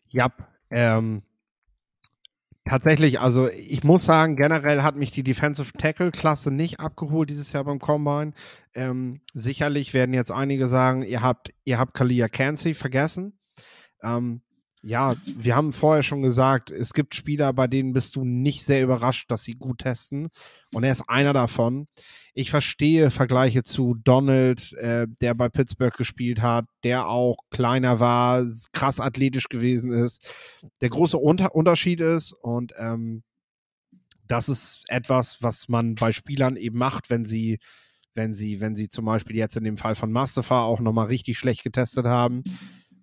Ja, 0.09 0.31
ähm, 0.71 1.21
tatsächlich, 2.70 3.20
also 3.20 3.49
ich 3.49 3.84
muss 3.84 4.05
sagen, 4.05 4.36
generell 4.36 4.84
hat 4.84 4.95
mich 4.95 5.11
die 5.11 5.24
Defensive 5.24 5.74
Tackle-Klasse 5.74 6.51
nicht 6.51 6.80
abgeholt 6.80 7.30
dieses 7.30 7.51
Jahr 7.51 7.63
beim 7.63 7.80
Combine. 7.80 8.34
Ähm, 8.74 9.22
sicherlich 9.34 9.93
werden 9.93 10.13
jetzt 10.13 10.32
einige 10.32 10.68
sagen, 10.68 11.01
ihr 11.03 11.22
habt, 11.22 11.49
ihr 11.65 11.80
habt 11.80 11.93
Kalia 11.93 12.28
Cansey 12.28 12.74
vergessen. 12.74 13.39
Ähm, 14.03 14.41
ja, 14.82 15.15
wir 15.26 15.55
haben 15.55 15.74
vorher 15.74 16.03
schon 16.03 16.22
gesagt, 16.22 16.72
es 16.72 16.93
gibt 16.93 17.15
Spieler, 17.15 17.51
bei 17.51 17.68
denen 17.68 17.93
bist 17.93 18.15
du 18.15 18.24
nicht 18.24 18.63
sehr 18.63 18.84
überrascht, 18.84 19.30
dass 19.32 19.43
sie 19.43 19.55
gut 19.55 19.80
testen. 19.80 20.28
Und 20.74 20.84
er 20.84 20.91
ist 20.91 21.09
einer 21.09 21.34
davon. 21.34 21.88
Ich 22.38 22.51
verstehe 22.51 23.09
Vergleiche 23.09 23.63
zu 23.63 23.95
Donald, 23.95 24.71
äh, 24.73 25.07
der 25.21 25.33
bei 25.33 25.49
Pittsburgh 25.49 25.97
gespielt 25.97 26.39
hat, 26.39 26.65
der 26.83 27.07
auch 27.07 27.38
kleiner 27.49 27.99
war, 27.99 28.45
krass 28.73 28.99
athletisch 28.99 29.49
gewesen 29.49 29.89
ist. 29.89 30.29
Der 30.81 30.89
große 30.89 31.17
Unter 31.17 31.55
Unterschied 31.55 31.99
ist, 31.99 32.33
und 32.33 32.73
ähm, 32.77 33.23
das 34.27 34.49
ist 34.49 34.83
etwas, 34.88 35.41
was 35.41 35.67
man 35.67 35.95
bei 35.95 36.11
Spielern 36.11 36.57
eben 36.57 36.77
macht, 36.77 37.09
wenn 37.09 37.25
sie, 37.25 37.57
wenn 38.13 38.35
sie, 38.35 38.61
wenn 38.61 38.75
sie 38.75 38.88
zum 38.88 39.05
Beispiel 39.05 39.35
jetzt 39.35 39.57
in 39.57 39.63
dem 39.63 39.77
Fall 39.77 39.95
von 39.95 40.11
Mustafa 40.11 40.61
auch 40.61 40.79
nochmal 40.79 41.07
richtig 41.07 41.39
schlecht 41.39 41.63
getestet 41.63 42.05
haben 42.05 42.43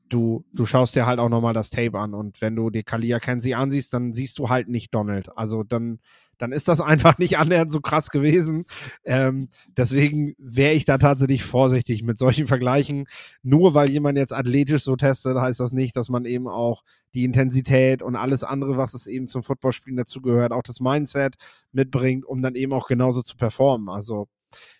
du, 0.09 0.45
du 0.53 0.67
schaust 0.67 0.95
dir 0.95 1.07
halt 1.07 1.19
auch 1.19 1.29
nochmal 1.29 1.55
das 1.55 1.71
Tape 1.71 1.99
an 1.99 2.15
und 2.15 2.41
wenn 2.41 2.55
du 2.57 2.71
dir 2.71 2.83
Kalia 2.83 3.19
Kenzie 3.19 3.55
ansiehst, 3.55 3.93
dann 3.93 4.13
siehst 4.13 4.39
du 4.39 4.49
halt 4.49 4.69
nicht 4.69 4.95
Donald. 4.95 5.37
Also 5.37 5.65
dann, 5.65 5.99
dann 6.39 6.53
ist 6.53 6.69
das 6.69 6.81
einfach 6.81 7.19
nicht 7.19 7.39
annähernd 7.39 7.73
so 7.73 7.81
krass 7.81 8.11
gewesen. 8.11 8.65
Ähm, 9.05 9.49
deswegen 9.77 10.35
wäre 10.39 10.75
ich 10.75 10.85
da 10.85 10.99
tatsächlich 10.99 11.45
vorsichtig 11.45 12.03
mit 12.03 12.19
solchen 12.19 12.47
Vergleichen. 12.47 13.07
Nur 13.43 13.75
weil 13.75 13.91
jemand 13.91 14.19
jetzt 14.19 14.33
athletisch 14.33 14.83
so 14.83 14.97
testet, 14.97 15.37
heißt 15.37 15.61
das 15.61 15.73
nicht, 15.73 15.97
dass 15.97 16.09
man 16.09 16.25
eben 16.25 16.49
auch 16.49 16.83
die 17.15 17.25
Intensität 17.25 18.03
und 18.03 18.17
alles 18.17 18.43
andere, 18.43 18.77
was 18.77 18.95
es 18.95 19.07
eben 19.07 19.29
zum 19.29 19.43
Footballspielen 19.43 19.97
dazugehört, 19.97 20.53
auch 20.53 20.63
das 20.63 20.81
Mindset 20.81 21.37
mitbringt, 21.73 22.25
um 22.25 22.43
dann 22.43 22.55
eben 22.55 22.73
auch 22.73 22.89
genauso 22.89 23.23
zu 23.23 23.37
performen. 23.37 23.89
Also 23.89 24.29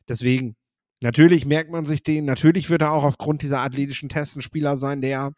deswegen 0.09 0.57
Natürlich 1.05 1.45
merkt 1.45 1.71
man 1.71 1.85
sich 1.85 2.03
den, 2.03 2.25
natürlich 2.25 2.71
wird 2.71 2.81
er 2.81 2.93
auch 2.93 3.05
aufgrund 3.05 3.43
dieser 3.43 3.61
athletischen 3.61 4.09
Tests 4.09 4.37
ein 4.37 4.41
Spieler 4.41 4.75
sein, 4.75 5.03
der, 5.03 5.33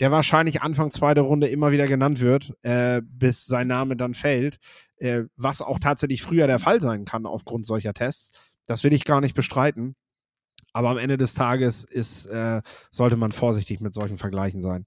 der 0.00 0.10
wahrscheinlich 0.10 0.62
Anfang 0.62 0.90
zweiter 0.90 1.22
Runde 1.22 1.48
immer 1.48 1.72
wieder 1.72 1.86
genannt 1.86 2.20
wird, 2.20 2.52
äh, 2.62 3.02
bis 3.04 3.46
sein 3.46 3.68
Name 3.68 3.96
dann 3.96 4.14
fällt, 4.14 4.58
äh, 4.98 5.24
was 5.36 5.62
auch 5.62 5.78
tatsächlich 5.78 6.22
früher 6.22 6.46
der 6.46 6.58
Fall 6.58 6.80
sein 6.80 7.04
kann 7.04 7.26
aufgrund 7.26 7.66
solcher 7.66 7.94
Tests. 7.94 8.30
Das 8.66 8.84
will 8.84 8.92
ich 8.92 9.04
gar 9.04 9.20
nicht 9.20 9.34
bestreiten. 9.34 9.96
Aber 10.72 10.90
am 10.90 10.98
Ende 10.98 11.16
des 11.16 11.32
Tages 11.32 11.84
ist, 11.84 12.26
äh, 12.26 12.60
sollte 12.90 13.16
man 13.16 13.32
vorsichtig 13.32 13.80
mit 13.80 13.94
solchen 13.94 14.18
Vergleichen 14.18 14.60
sein. 14.60 14.84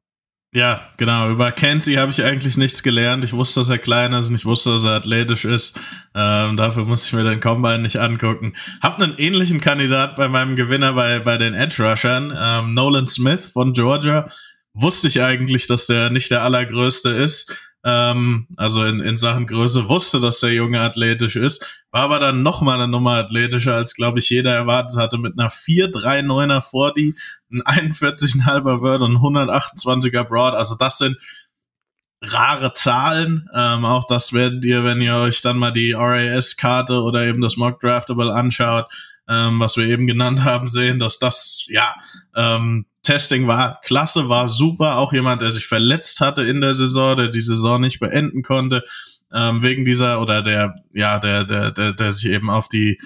Ja, 0.52 0.82
genau. 0.98 1.30
Über 1.30 1.52
Kenzie 1.52 2.00
habe 2.00 2.10
ich 2.10 2.24
eigentlich 2.24 2.58
nichts 2.58 2.82
gelernt. 2.82 3.24
Ich 3.24 3.34
wusste, 3.34 3.60
dass 3.60 3.70
er 3.70 3.78
klein 3.78 4.14
ist 4.14 4.30
und 4.30 4.36
ich 4.36 4.46
wusste, 4.46 4.72
dass 4.72 4.84
er 4.84 4.96
athletisch 4.96 5.46
ist. 5.46 5.80
Ähm, 6.16 6.58
dafür 6.58 6.86
muss 6.86 7.06
ich 7.06 7.14
mir 7.14 7.24
den 7.24 7.40
Combine 7.40 7.80
nicht 7.80 7.98
angucken. 7.98 8.56
Hab 8.82 9.00
einen 9.00 9.16
ähnlichen 9.18 9.62
Kandidat 9.62 10.16
bei 10.16 10.28
meinem 10.28 10.56
Gewinner 10.56 10.94
bei, 10.94 11.20
bei 11.20 11.38
den 11.38 11.54
Edge 11.54 11.84
Rushern. 11.84 12.36
Ähm, 12.36 12.74
Nolan 12.74 13.08
Smith 13.08 13.52
von 13.52 13.74
Georgia. 13.74 14.28
Wusste 14.82 15.08
ich 15.08 15.22
eigentlich, 15.22 15.68
dass 15.68 15.88
der 15.88 16.10
nicht 16.10 16.32
der 16.32 16.44
allergrößte 16.44 17.10
ist 17.10 17.54
ähm, 17.84 18.48
also 18.58 18.84
in, 18.84 19.00
in 19.00 19.16
Sachen 19.16 19.48
Größe, 19.48 19.88
wusste, 19.88 20.20
dass 20.20 20.42
der 20.42 20.54
Junge 20.54 20.82
athletisch 20.82 21.38
ist, 21.38 21.66
war 21.92 22.04
aber 22.04 22.20
dann 22.20 22.44
noch 22.44 22.62
mal 22.62 22.76
eine 22.76 22.90
Nummer 22.90 23.14
athletischer, 23.14 23.74
als 23.74 23.96
glaube 23.96 24.20
ich 24.20 24.30
jeder 24.30 24.54
erwartet 24.54 24.98
hatte, 24.98 25.18
mit 25.18 25.40
einer 25.40 25.50
4-3-9er 25.50 26.62
40, 26.62 27.16
ein 27.52 27.62
41,5er 27.62 28.82
Word 28.82 29.02
und 29.02 29.18
128er 29.18 30.24
Broad. 30.24 30.56
Also 30.56 30.76
das 30.76 30.98
sind 30.98 31.18
rare 32.22 32.74
Zahlen. 32.74 33.48
Ähm, 33.56 33.86
auch 33.86 34.06
das 34.06 34.34
werdet 34.34 34.66
ihr, 34.66 34.84
wenn 34.84 35.02
ihr 35.02 35.16
euch 35.16 35.42
dann 35.42 35.58
mal 35.58 35.72
die 35.72 35.94
RAS-Karte 35.94 37.02
oder 37.02 37.26
eben 37.26 37.40
das 37.40 37.56
Mock 37.56 37.80
Draftable 37.80 38.34
anschaut, 38.34 38.88
ähm, 39.30 39.62
was 39.62 39.78
wir 39.78 39.86
eben 39.86 40.06
genannt 40.06 40.44
haben, 40.44 40.68
sehen, 40.68 41.00
dass 41.00 41.18
das 41.18 41.64
ja 41.68 41.96
ähm, 42.36 42.88
Testing 43.04 43.48
war 43.48 43.80
klasse, 43.84 44.30
war 44.30 44.48
super. 44.48 44.98
Auch 44.98 45.14
jemand, 45.14 45.42
der 45.42 45.52
sich 45.52 45.68
verletzt 45.68 46.22
hatte 46.22 46.44
in 46.44 46.62
der 46.62 46.74
Saison, 46.74 47.16
der 47.16 47.30
die 47.30 47.42
Saison 47.42 47.80
nicht 47.80 48.00
beenden 48.00 48.44
konnte, 48.44 48.84
ähm, 49.34 49.62
wegen 49.62 49.86
dieser 49.86 50.22
oder 50.22 50.42
der, 50.42 50.76
ja, 50.94 51.20
der, 51.20 51.46
der, 51.46 51.72
der, 51.72 51.94
der 51.94 52.12
sich 52.12 52.30
eben 52.30 52.50
auf 52.50 52.68
die 52.68 53.00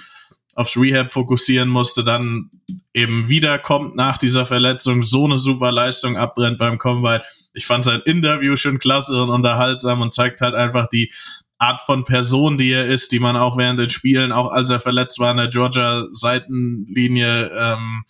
aufs 0.56 0.78
Rehab 0.78 1.12
fokussieren 1.12 1.70
musste, 1.70 2.04
dann 2.04 2.52
eben 2.94 3.28
wiederkommt 3.28 3.96
nach 3.96 4.18
dieser 4.18 4.46
Verletzung, 4.46 5.04
so 5.04 5.26
eine 5.26 5.40
super 5.40 5.72
Leistung 5.72 6.16
abbrennt 6.16 6.60
beim 6.60 6.78
Combine. 6.78 7.24
Ich 7.54 7.66
fand 7.66 7.84
sein 7.86 8.02
Interview 8.06 8.56
schon 8.56 8.80
klasse 8.80 9.22
und 9.22 9.30
unterhaltsam 9.30 10.02
und 10.02 10.14
zeigt 10.14 10.42
halt 10.42 10.54
einfach 10.54 10.88
die 10.88 11.12
Art 11.58 11.82
von 11.82 12.04
Person, 12.04 12.58
die 12.58 12.72
er 12.72 12.88
ist, 12.88 13.12
die 13.12 13.20
man 13.20 13.36
auch 13.36 13.58
während 13.58 13.80
den 13.80 13.90
Spielen, 13.90 14.32
auch 14.32 14.52
als 14.52 14.70
er 14.70 14.80
verletzt 14.80 15.20
war 15.20 15.32
in 15.32 15.38
der 15.38 15.48
Georgia 15.48 16.06
Seitenlinie, 16.14 17.52
ähm, 17.56 18.04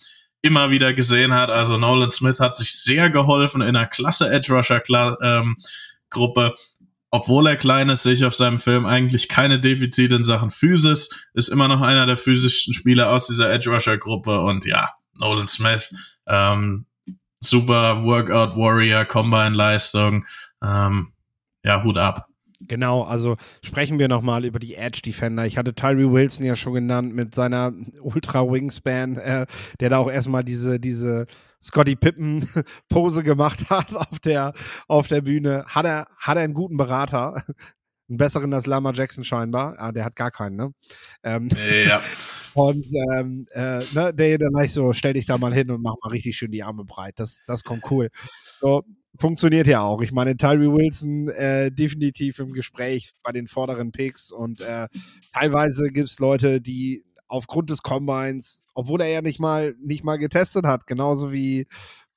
immer 0.44 0.70
wieder 0.70 0.92
gesehen 0.92 1.32
hat. 1.32 1.50
Also 1.50 1.78
Nolan 1.78 2.10
Smith 2.10 2.38
hat 2.38 2.56
sich 2.56 2.74
sehr 2.74 3.08
geholfen 3.08 3.62
in 3.62 3.68
einer 3.68 3.86
klasse 3.86 4.30
Edge 4.30 4.52
Rusher 4.52 4.82
ähm, 5.22 5.56
Gruppe. 6.10 6.54
Obwohl 7.10 7.46
er 7.46 7.56
klein 7.56 7.88
ist, 7.88 8.02
sehe 8.02 8.12
ich 8.12 8.24
auf 8.26 8.34
seinem 8.34 8.60
Film 8.60 8.84
eigentlich 8.84 9.28
keine 9.28 9.58
Defizite 9.58 10.16
in 10.16 10.24
Sachen 10.24 10.50
Physis. 10.50 11.26
Ist 11.32 11.48
immer 11.48 11.66
noch 11.66 11.80
einer 11.80 12.04
der 12.04 12.18
physischsten 12.18 12.74
Spieler 12.74 13.10
aus 13.10 13.26
dieser 13.26 13.50
Edge 13.50 13.70
Rusher 13.70 13.96
Gruppe. 13.96 14.40
Und 14.40 14.66
ja, 14.66 14.90
Nolan 15.14 15.48
Smith, 15.48 15.94
ähm, 16.26 16.84
super 17.40 18.04
Workout 18.04 18.54
Warrior, 18.54 19.06
Combine 19.06 19.56
Leistung. 19.56 20.26
Ähm, 20.62 21.12
ja, 21.62 21.82
Hut 21.82 21.96
ab. 21.96 22.28
Genau, 22.66 23.02
also 23.02 23.36
sprechen 23.62 23.98
wir 23.98 24.08
nochmal 24.08 24.44
über 24.44 24.58
die 24.58 24.74
Edge 24.74 25.00
Defender. 25.04 25.46
Ich 25.46 25.58
hatte 25.58 25.74
Tyree 25.74 26.10
Wilson 26.10 26.46
ja 26.46 26.56
schon 26.56 26.74
genannt 26.74 27.14
mit 27.14 27.34
seiner 27.34 27.72
Ultra 28.00 28.50
Wingspan, 28.50 29.16
äh, 29.16 29.46
der 29.80 29.90
da 29.90 29.98
auch 29.98 30.10
erstmal 30.10 30.44
diese, 30.44 30.80
diese 30.80 31.26
Scotty 31.62 31.96
Pippen 31.96 32.48
Pose 32.88 33.22
gemacht 33.22 33.70
hat 33.70 33.94
auf 33.94 34.20
der, 34.20 34.52
auf 34.88 35.08
der 35.08 35.22
Bühne. 35.22 35.64
Hat 35.66 35.86
er, 35.86 36.06
hat 36.18 36.36
er 36.36 36.44
einen 36.44 36.54
guten 36.54 36.76
Berater. 36.76 37.42
Einen 38.06 38.18
besseren 38.18 38.52
als 38.52 38.66
Lama 38.66 38.92
Jackson 38.92 39.24
scheinbar. 39.24 39.76
Ah, 39.78 39.90
der 39.90 40.04
hat 40.04 40.14
gar 40.14 40.30
keinen, 40.30 40.56
ne? 40.56 40.74
Ähm, 41.22 41.48
ja. 41.88 42.02
Und 42.54 42.86
ähm, 43.14 43.46
äh, 43.52 43.82
ne, 43.94 44.12
der 44.12 44.36
dann 44.36 44.50
gleich 44.50 44.74
so, 44.74 44.92
stell 44.92 45.14
dich 45.14 45.24
da 45.24 45.38
mal 45.38 45.54
hin 45.54 45.70
und 45.70 45.82
mach 45.82 45.94
mal 46.02 46.10
richtig 46.10 46.36
schön 46.36 46.52
die 46.52 46.62
Arme 46.62 46.84
breit. 46.84 47.18
Das, 47.18 47.40
das 47.46 47.64
kommt 47.64 47.90
cool. 47.90 48.10
So, 48.60 48.84
funktioniert 49.16 49.66
ja 49.66 49.82
auch. 49.82 50.00
Ich 50.02 50.12
meine, 50.12 50.36
Tyree 50.36 50.70
Wilson 50.70 51.28
äh, 51.28 51.70
definitiv 51.70 52.38
im 52.38 52.52
Gespräch 52.52 53.12
bei 53.22 53.32
den 53.32 53.46
vorderen 53.46 53.92
Picks 53.92 54.32
und 54.32 54.60
äh, 54.60 54.88
teilweise 55.32 55.90
gibt 55.90 56.08
es 56.08 56.18
Leute, 56.18 56.60
die 56.60 57.04
aufgrund 57.28 57.70
des 57.70 57.82
Combines, 57.82 58.64
obwohl 58.74 59.00
er 59.00 59.08
ja 59.08 59.22
nicht 59.22 59.40
mal 59.40 59.74
nicht 59.80 60.04
mal 60.04 60.18
getestet 60.18 60.66
hat, 60.66 60.86
genauso 60.86 61.32
wie 61.32 61.66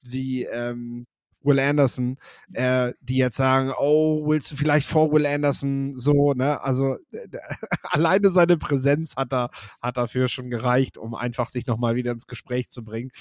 wie 0.02 0.44
ähm, 0.46 1.08
Will 1.42 1.60
Anderson, 1.60 2.18
äh, 2.54 2.94
die 3.02 3.18
jetzt 3.18 3.38
sagen, 3.38 3.72
oh, 3.80 4.28
willst 4.28 4.52
du 4.52 4.56
vielleicht 4.58 4.88
vor 4.88 5.12
Will 5.12 5.26
Anderson 5.26 5.96
so, 5.96 6.34
ne? 6.34 6.62
Also 6.62 6.98
alleine 7.84 8.32
seine 8.32 8.58
Präsenz 8.58 9.16
hat 9.16 9.32
er 9.34 9.50
hat 9.82 9.98
dafür 9.98 10.28
schon 10.28 10.50
gereicht, 10.50 10.98
um 10.98 11.16
einfach 11.16 11.50
sich 11.50 11.66
nochmal 11.68 11.96
wieder 11.96 12.12
ins 12.12 12.28
Gespräch 12.28 12.70
zu 12.70 12.84
bringen. 12.84 13.12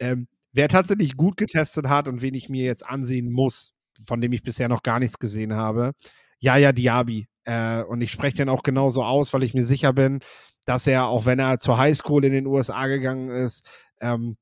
Ähm, 0.00 0.26
Wer 0.52 0.68
tatsächlich 0.68 1.16
gut 1.16 1.36
getestet 1.36 1.88
hat 1.88 2.08
und 2.08 2.22
wen 2.22 2.34
ich 2.34 2.48
mir 2.48 2.64
jetzt 2.64 2.84
ansehen 2.84 3.30
muss, 3.30 3.72
von 4.06 4.20
dem 4.20 4.32
ich 4.32 4.42
bisher 4.42 4.68
noch 4.68 4.82
gar 4.82 4.98
nichts 4.98 5.18
gesehen 5.18 5.54
habe, 5.54 5.92
Yaya 6.40 6.72
Diaby. 6.72 7.28
Äh, 7.44 7.82
und 7.82 8.00
ich 8.00 8.10
spreche 8.10 8.38
den 8.38 8.48
auch 8.48 8.62
genauso 8.62 9.04
aus, 9.04 9.32
weil 9.32 9.42
ich 9.42 9.54
mir 9.54 9.64
sicher 9.64 9.92
bin, 9.92 10.20
dass 10.66 10.86
er, 10.86 11.06
auch 11.06 11.26
wenn 11.26 11.38
er 11.38 11.58
zur 11.58 11.78
Highschool 11.78 12.24
in 12.24 12.32
den 12.32 12.46
USA 12.46 12.86
gegangen 12.86 13.30
ist, 13.30 13.68
ähm, 14.00 14.36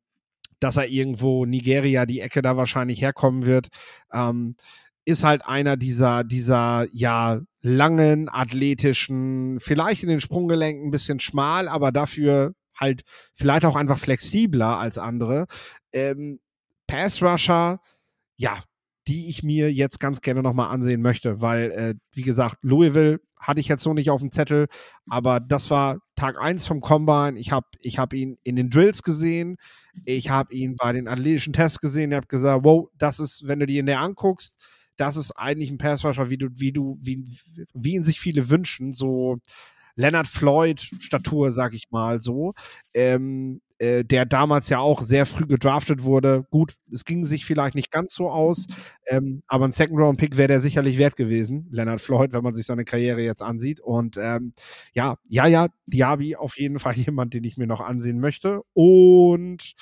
dass 0.61 0.77
er 0.77 0.89
irgendwo 0.89 1.45
Nigeria, 1.47 2.07
die 2.07 2.21
Ecke 2.21 2.43
da 2.43 2.57
wahrscheinlich 2.57 3.01
herkommen 3.01 3.47
wird, 3.47 3.69
ähm, 4.13 4.55
ist 5.05 5.25
halt 5.25 5.47
einer 5.47 5.77
dieser, 5.77 6.25
dieser, 6.25 6.87
ja, 6.93 7.41
langen, 7.61 8.29
athletischen, 8.29 9.59
vielleicht 9.61 10.03
in 10.03 10.09
den 10.11 10.21
Sprunggelenken 10.21 10.89
ein 10.89 10.91
bisschen 10.91 11.21
schmal, 11.21 11.69
aber 11.69 11.93
dafür 11.93 12.55
halt 12.77 13.03
vielleicht 13.35 13.65
auch 13.65 13.77
einfach 13.77 13.99
flexibler 13.99 14.79
als 14.79 14.99
andere. 14.99 15.47
Ähm, 15.93 16.41
Pass 16.87 17.23
Rusher, 17.23 17.81
ja, 18.37 18.63
die 19.07 19.29
ich 19.29 19.43
mir 19.43 19.73
jetzt 19.73 20.01
ganz 20.01 20.21
gerne 20.21 20.43
nochmal 20.43 20.71
ansehen 20.71 21.01
möchte, 21.03 21.41
weil, 21.41 21.71
äh, 21.71 21.95
wie 22.13 22.23
gesagt, 22.23 22.59
Louisville 22.63 23.21
hatte 23.39 23.61
ich 23.61 23.69
jetzt 23.69 23.83
so 23.83 23.95
nicht 23.95 24.11
auf 24.11 24.21
dem 24.21 24.31
Zettel, 24.33 24.67
aber 25.09 25.41
das 25.41 25.71
war 25.71 26.01
Tag 26.17 26.39
1 26.39 26.67
vom 26.67 26.81
Combine. 26.81 27.39
Ich 27.39 27.53
habe 27.53 27.67
ich 27.81 27.99
hab 27.99 28.13
ihn 28.13 28.39
in 28.43 28.57
den 28.57 28.69
Drills 28.69 29.03
gesehen, 29.03 29.57
ich 30.05 30.31
habe 30.31 30.53
ihn 30.53 30.77
bei 30.77 30.93
den 30.93 31.09
athletischen 31.09 31.53
Tests 31.53 31.79
gesehen, 31.79 32.11
ich 32.11 32.17
habe 32.17 32.27
gesagt, 32.27 32.65
wow, 32.65 32.89
das 32.99 33.21
ist, 33.21 33.47
wenn 33.47 33.61
du 33.61 33.67
die 33.67 33.79
in 33.79 33.87
der 33.87 34.01
anguckst, 34.01 34.59
das 34.97 35.17
ist 35.17 35.33
eigentlich 35.33 35.71
ein 35.71 35.79
Passrusher, 35.79 36.29
wie 36.29 36.39
du, 36.39 36.49
wie 36.55 36.73
du, 36.73 36.99
wie, 37.01 37.25
wie 37.73 37.95
ihn 37.95 38.05
sich 38.05 38.21
viele 38.21 38.51
wünschen, 38.51 38.93
so 38.93 39.39
Leonard 39.95 40.27
Floyd 40.27 40.81
Statur, 40.99 41.51
sag 41.53 41.73
ich 41.75 41.91
mal 41.91 42.21
so. 42.21 42.55
Ähm, 42.95 43.61
äh, 43.79 44.05
der 44.05 44.27
damals 44.27 44.69
ja 44.69 44.79
auch 44.79 45.03
sehr 45.03 45.27
früh 45.27 45.47
gedraftet 45.47 46.03
wurde. 46.03 46.45
Gut, 46.51 46.75
es 46.93 47.05
ging 47.05 47.25
sich 47.25 47.45
vielleicht 47.45 47.75
nicht 47.75 47.91
ganz 47.91 48.15
so 48.15 48.31
aus, 48.31 48.67
ähm, 49.07 49.43
aber 49.47 49.67
ein 49.67 49.73
Second-Round-Pick 49.73 50.37
wäre 50.37 50.49
der 50.49 50.61
sicherlich 50.61 50.99
wert 50.99 51.17
gewesen, 51.17 51.69
Leonard 51.71 52.01
Floyd, 52.01 52.33
wenn 52.33 52.43
man 52.43 52.55
sich 52.55 52.67
seine 52.67 52.85
Karriere 52.85 53.23
jetzt 53.23 53.43
ansieht. 53.43 53.81
Und 53.81 54.17
ähm, 54.17 54.53
ja, 54.93 55.17
ja, 55.29 55.47
ja, 55.47 55.69
Diaby 55.87 56.37
auf 56.37 56.59
jeden 56.59 56.79
Fall 56.79 56.95
jemand, 56.97 57.35
den 57.35 57.45
ich 57.45 57.57
mir 57.57 57.67
noch 57.67 57.81
ansehen 57.81 58.21
möchte. 58.21 58.63
Und 58.73 59.75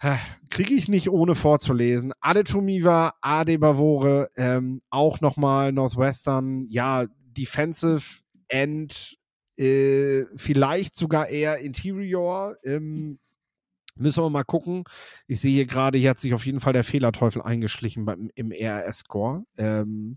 äh, 0.00 0.16
kriege 0.48 0.74
ich 0.74 0.88
nicht 0.88 1.10
ohne 1.10 1.34
vorzulesen. 1.34 2.12
Ade 2.20 2.44
Tumiva, 2.44 3.14
Ade 3.20 3.58
Bavore, 3.58 4.30
ähm, 4.36 4.80
auch 4.90 5.20
nochmal 5.20 5.72
Northwestern, 5.72 6.64
ja, 6.68 7.06
Defensive 7.36 8.20
End 8.48 9.19
äh, 9.60 10.26
vielleicht 10.36 10.96
sogar 10.96 11.28
eher 11.28 11.58
Interior. 11.58 12.56
Ähm, 12.64 13.18
müssen 13.96 14.24
wir 14.24 14.30
mal 14.30 14.44
gucken. 14.44 14.84
Ich 15.26 15.40
sehe 15.40 15.52
hier 15.52 15.66
gerade, 15.66 15.98
hier 15.98 16.10
hat 16.10 16.20
sich 16.20 16.34
auf 16.34 16.46
jeden 16.46 16.60
Fall 16.60 16.72
der 16.72 16.84
Fehlerteufel 16.84 17.42
eingeschlichen 17.42 18.04
beim, 18.04 18.30
im 18.34 18.52
RS-Score. 18.52 19.44
Ähm, 19.58 20.16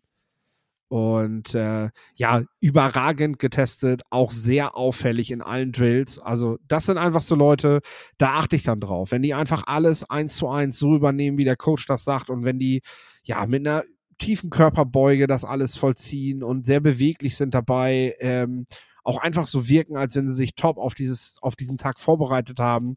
und 0.88 1.56
äh, 1.56 1.90
ja, 2.16 2.44
überragend 2.60 3.40
getestet, 3.40 4.04
auch 4.12 4.32
sehr 4.32 4.78
auffällig 4.78 5.32
in 5.32 5.42
allen 5.42 5.72
Drills. 5.72 6.20
Also, 6.20 6.60
das 6.68 6.86
sind 6.86 7.00
einfach 7.00 7.22
so 7.22 7.36
Leute, 7.36 7.82
da 8.20 8.36
achte 8.36 8.56
ich 8.56 8.64
dann 8.64 8.80
drauf. 8.80 9.12
Wenn 9.12 9.24
die 9.24 9.34
einfach 9.34 9.64
alles 9.66 10.08
eins 10.10 10.36
zu 10.38 10.48
eins 10.48 10.78
so 10.78 10.96
übernehmen, 10.96 11.40
wie 11.40 11.46
der 11.46 11.56
Coach 11.56 11.88
das 11.88 12.04
sagt, 12.04 12.30
und 12.30 12.46
wenn 12.46 12.60
die 12.60 12.82
ja 13.24 13.46
mit 13.48 13.68
einer 13.68 13.84
tiefen 14.20 14.52
Körperbeuge 14.52 15.26
das 15.26 15.44
alles 15.44 15.78
vollziehen 15.78 16.44
und 16.44 16.66
sehr 16.66 16.80
beweglich 16.80 17.36
sind 17.36 17.56
dabei, 17.56 18.16
ähm, 18.20 18.68
auch 19.04 19.18
einfach 19.18 19.48
so 19.48 19.68
wirken, 19.68 19.98
als 19.98 20.16
wenn 20.16 20.28
sie 20.28 20.36
sich 20.36 20.56
top 20.56 20.78
auf 20.78 20.94
dieses, 20.94 21.38
auf 21.42 21.56
diesen 21.56 21.78
Tag 21.78 22.00
vorbereitet 22.00 22.60
haben, 22.60 22.96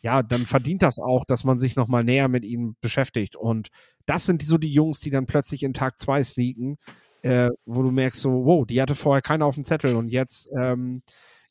ja, 0.00 0.22
dann 0.22 0.46
verdient 0.46 0.82
das 0.82 0.98
auch, 0.98 1.24
dass 1.24 1.44
man 1.44 1.58
sich 1.58 1.76
nochmal 1.76 2.04
näher 2.04 2.28
mit 2.28 2.44
ihnen 2.44 2.76
beschäftigt. 2.80 3.36
Und 3.36 3.68
das 4.06 4.26
sind 4.26 4.42
so 4.42 4.58
die 4.58 4.72
Jungs, 4.72 5.00
die 5.00 5.10
dann 5.10 5.26
plötzlich 5.26 5.62
in 5.64 5.74
Tag 5.74 5.98
2 5.98 6.22
sneaken, 6.24 6.76
äh, 7.22 7.50
wo 7.66 7.82
du 7.82 7.90
merkst, 7.90 8.20
so, 8.20 8.30
wow, 8.44 8.66
die 8.66 8.80
hatte 8.80 8.94
vorher 8.94 9.22
keiner 9.22 9.46
auf 9.46 9.56
dem 9.56 9.64
Zettel 9.64 9.96
und 9.96 10.08
jetzt, 10.08 10.48
ähm, 10.56 11.02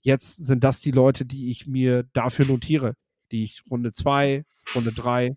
jetzt 0.01 0.45
sind 0.45 0.64
das 0.64 0.80
die 0.82 0.91
Leute, 0.91 1.26
die 1.26 1.51
ich 1.51 1.68
mir 1.68 2.03
dafür 2.14 2.45
notiere, 2.45 2.93
die 3.32 3.43
ich 3.43 3.64
Runde 3.70 3.91
2, 3.91 4.43
Runde 4.76 4.93
3 4.93 5.36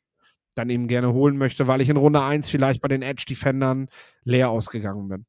dann 0.55 0.71
eben 0.71 0.89
gerne 0.89 1.12
holen 1.12 1.37
möchte, 1.37 1.66
weil 1.66 1.81
ich 1.81 1.89
in 1.89 1.97
Runde 1.97 2.23
1 2.23 2.49
vielleicht 2.49 2.81
bei 2.81 2.89
den 2.89 3.03
Edge 3.03 3.25
Defendern 3.29 3.89
leer 4.25 4.51
ausgegangen 4.51 5.09
bin. 5.09 5.27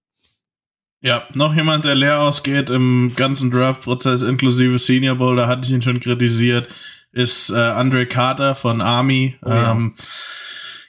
Ja, 1.01 1.27
noch 1.33 1.55
jemand, 1.55 1.83
der 1.83 1.95
leer 1.95 2.21
ausgeht 2.21 2.69
im 2.69 3.13
ganzen 3.15 3.49
Draft-Prozess 3.49 4.21
inklusive 4.21 4.77
Senior 4.77 5.15
Bowl, 5.15 5.35
da 5.35 5.47
hatte 5.47 5.65
ich 5.65 5.71
ihn 5.71 5.81
schon 5.81 5.99
kritisiert, 5.99 6.67
ist 7.11 7.49
äh, 7.49 7.57
Andre 7.57 8.05
Carter 8.05 8.53
von 8.53 8.81
Army. 8.81 9.35
Oh, 9.43 9.49
ja. 9.49 9.71
ähm, 9.71 9.95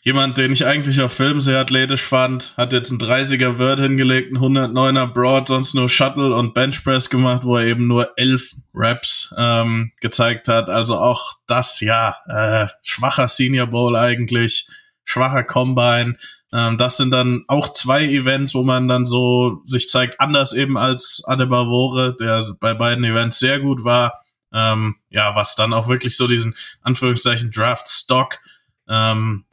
jemand, 0.02 0.36
den 0.36 0.52
ich 0.52 0.66
eigentlich 0.66 1.00
auf 1.00 1.12
Film 1.12 1.40
sehr 1.40 1.60
athletisch 1.60 2.02
fand, 2.02 2.52
hat 2.58 2.74
jetzt 2.74 2.90
ein 2.90 2.98
30er 2.98 3.58
Word 3.58 3.80
hingelegt, 3.80 4.32
ein 4.32 4.38
109er 4.38 5.06
Broad, 5.06 5.48
sonst 5.48 5.74
nur 5.74 5.88
Shuttle 5.88 6.34
und 6.34 6.52
Benchpress 6.52 7.08
gemacht, 7.08 7.44
wo 7.44 7.56
er 7.56 7.66
eben 7.66 7.86
nur 7.86 8.10
elf 8.16 8.54
Reps 8.74 9.34
ähm, 9.38 9.92
gezeigt 10.00 10.48
hat. 10.48 10.68
Also 10.68 10.98
auch 10.98 11.34
das, 11.46 11.80
ja, 11.80 12.16
äh, 12.26 12.66
schwacher 12.82 13.28
Senior 13.28 13.68
Bowl 13.68 13.96
eigentlich, 13.96 14.68
schwacher 15.04 15.44
Combine. 15.44 16.16
Ähm, 16.52 16.76
das 16.76 16.96
sind 16.96 17.10
dann 17.10 17.44
auch 17.48 17.72
zwei 17.72 18.04
Events, 18.04 18.54
wo 18.54 18.62
man 18.62 18.88
dann 18.88 19.06
so 19.06 19.60
sich 19.64 19.88
zeigt, 19.88 20.20
anders 20.20 20.52
eben 20.52 20.76
als 20.76 21.24
Adebavore, 21.26 22.14
der 22.18 22.44
bei 22.60 22.74
beiden 22.74 23.04
Events 23.04 23.38
sehr 23.38 23.60
gut 23.60 23.84
war. 23.84 24.20
Ähm, 24.52 24.96
ja, 25.08 25.34
was 25.34 25.54
dann 25.54 25.72
auch 25.72 25.88
wirklich 25.88 26.16
so 26.16 26.26
diesen 26.28 26.54
Anführungszeichen 26.82 27.50
Draft 27.52 27.88
Stock 27.88 28.38
ähm, 28.86 29.46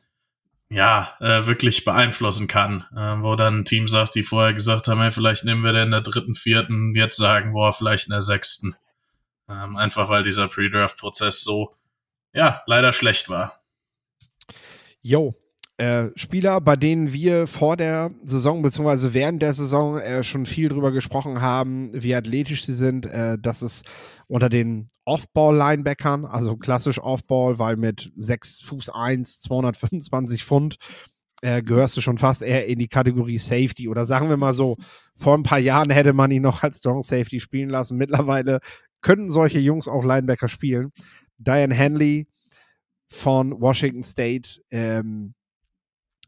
ja, 0.70 1.16
äh, 1.20 1.47
wirklich 1.47 1.86
beeinflussen 1.86 2.47
kann. 2.47 2.86
Äh, 2.95 3.22
wo 3.24 3.36
dann 3.36 3.60
ein 3.60 3.66
Team 3.66 3.88
sagt, 3.88 4.16
die 4.16 4.24
vorher 4.24 4.54
gesagt 4.54 4.88
haben, 4.88 5.02
hey, 5.02 5.12
vielleicht 5.12 5.45
nehmen 5.45 5.64
wir 5.64 5.74
den 5.74 5.86
in 5.86 5.91
der 5.91 6.02
dritten, 6.02 6.36
vierten, 6.36 6.95
jetzt 6.95 7.18
sagen, 7.18 7.54
boah, 7.54 7.74
vielleicht 7.74 8.08
in 8.08 8.12
der 8.12 8.22
sechsten. 8.22 8.76
Ähm, 9.47 9.78
einfach 9.78 10.10
weil 10.10 10.24
dieser 10.24 10.47
Pre-Draft-Prozess 10.47 11.43
so, 11.43 11.76
ja, 12.34 12.62
leider 12.68 12.93
schlecht 12.93 13.30
war. 13.30 13.62
Jo, 15.02 15.36
äh, 15.80 16.11
Spieler, 16.15 16.59
bei 16.59 16.75
denen 16.75 17.13
wir 17.13 17.47
vor 17.47 17.77
der 17.77 18.11
Saison 18.25 18.61
bzw. 18.61 19.13
während 19.13 19.41
der 19.41 19.53
Saison 19.53 19.97
äh, 19.97 20.23
schon 20.23 20.45
viel 20.45 20.67
drüber 20.67 20.91
gesprochen 20.91 21.41
haben, 21.41 21.89
wie 21.93 22.13
athletisch 22.13 22.65
sie 22.65 22.73
sind. 22.73 23.05
Äh, 23.05 23.38
das 23.39 23.61
ist 23.61 23.86
unter 24.27 24.49
den 24.49 24.89
Off-Ball-Linebackern, 25.05 26.25
also 26.25 26.57
klassisch 26.57 26.99
Off-Ball, 26.99 27.59
weil 27.59 27.77
mit 27.77 28.11
6 28.17 28.59
Fuß 28.59 28.89
1, 28.89 29.39
225 29.39 30.43
Pfund 30.43 30.75
äh, 31.41 31.63
gehörst 31.63 31.95
du 31.95 32.01
schon 32.01 32.17
fast 32.17 32.41
eher 32.41 32.67
in 32.67 32.77
die 32.77 32.89
Kategorie 32.89 33.38
Safety. 33.38 33.88
Oder 33.88 34.03
sagen 34.03 34.27
wir 34.27 34.36
mal 34.36 34.53
so, 34.53 34.75
vor 35.15 35.34
ein 35.34 35.43
paar 35.43 35.59
Jahren 35.59 35.91
hätte 35.91 36.11
man 36.11 36.30
ihn 36.30 36.41
noch 36.41 36.61
als 36.61 36.80
Strong 36.80 37.03
Safety 37.03 37.39
spielen 37.39 37.69
lassen. 37.69 37.95
Mittlerweile 37.95 38.59
können 38.99 39.30
solche 39.30 39.59
Jungs 39.59 39.88
auch 39.88 40.03
Linebacker 40.03 40.49
spielen. 40.49 40.91
Diane 41.38 41.77
Hanley 41.77 42.27
von 43.07 43.61
Washington 43.61 44.03
State, 44.03 44.61
ähm, 44.71 45.36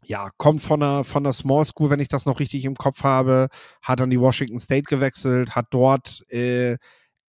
ja, 0.06 0.30
kommt 0.38 0.62
von 0.62 0.82
einer, 0.82 1.04
von 1.04 1.26
einer 1.26 1.34
Small 1.34 1.66
School, 1.66 1.90
wenn 1.90 2.00
ich 2.00 2.08
das 2.08 2.26
noch 2.26 2.40
richtig 2.40 2.66
im 2.66 2.76
Kopf 2.76 3.04
habe, 3.04 3.50
hat 3.82 4.02
an 4.02 4.10
die 4.10 4.20
Washington 4.20 4.60
State 4.60 4.84
gewechselt, 4.84 5.56
hat 5.56 5.68
dort 5.72 6.26
äh, 6.30 6.78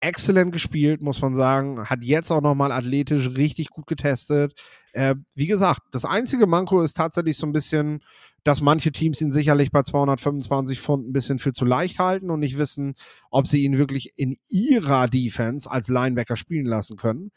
exzellent 0.03 0.53
gespielt, 0.53 1.01
muss 1.01 1.21
man 1.23 1.35
sagen, 1.35 1.89
hat 1.89 2.03
jetzt 2.03 2.33
auch 2.33 2.41
nochmal 2.41 2.73
athletisch 2.73 3.29
richtig 3.31 3.71
gut 3.71 3.87
getestet. 3.87 4.53
Äh, 4.93 5.15
wie 5.35 5.47
gesagt, 5.47 5.83
das 5.93 6.05
einzige 6.05 6.47
Manko 6.47 6.83
ist 6.83 6.97
tatsächlich 6.97 7.37
so 7.37 7.47
ein 7.47 7.53
bisschen, 7.53 8.03
dass 8.43 8.61
manche 8.61 8.91
Teams 8.91 9.21
ihn 9.21 9.33
sicherlich 9.33 9.71
bei 9.71 9.83
225 9.83 10.81
Pfund 10.81 11.09
ein 11.09 11.13
bisschen 11.13 11.39
für 11.39 11.53
zu 11.53 11.65
leicht 11.65 12.01
halten 12.01 12.31
und 12.31 12.41
nicht 12.41 12.59
wissen, 12.59 12.95
ob 13.31 13.47
sie 13.47 13.63
ihn 13.63 13.79
wirklich 13.79 14.13
in 14.17 14.35
ihrer 14.49 15.07
Defense 15.07 15.71
als 15.71 15.89
Linebacker 15.89 16.37
spielen 16.37 16.67
lassen 16.67 16.97
können. 16.97 17.31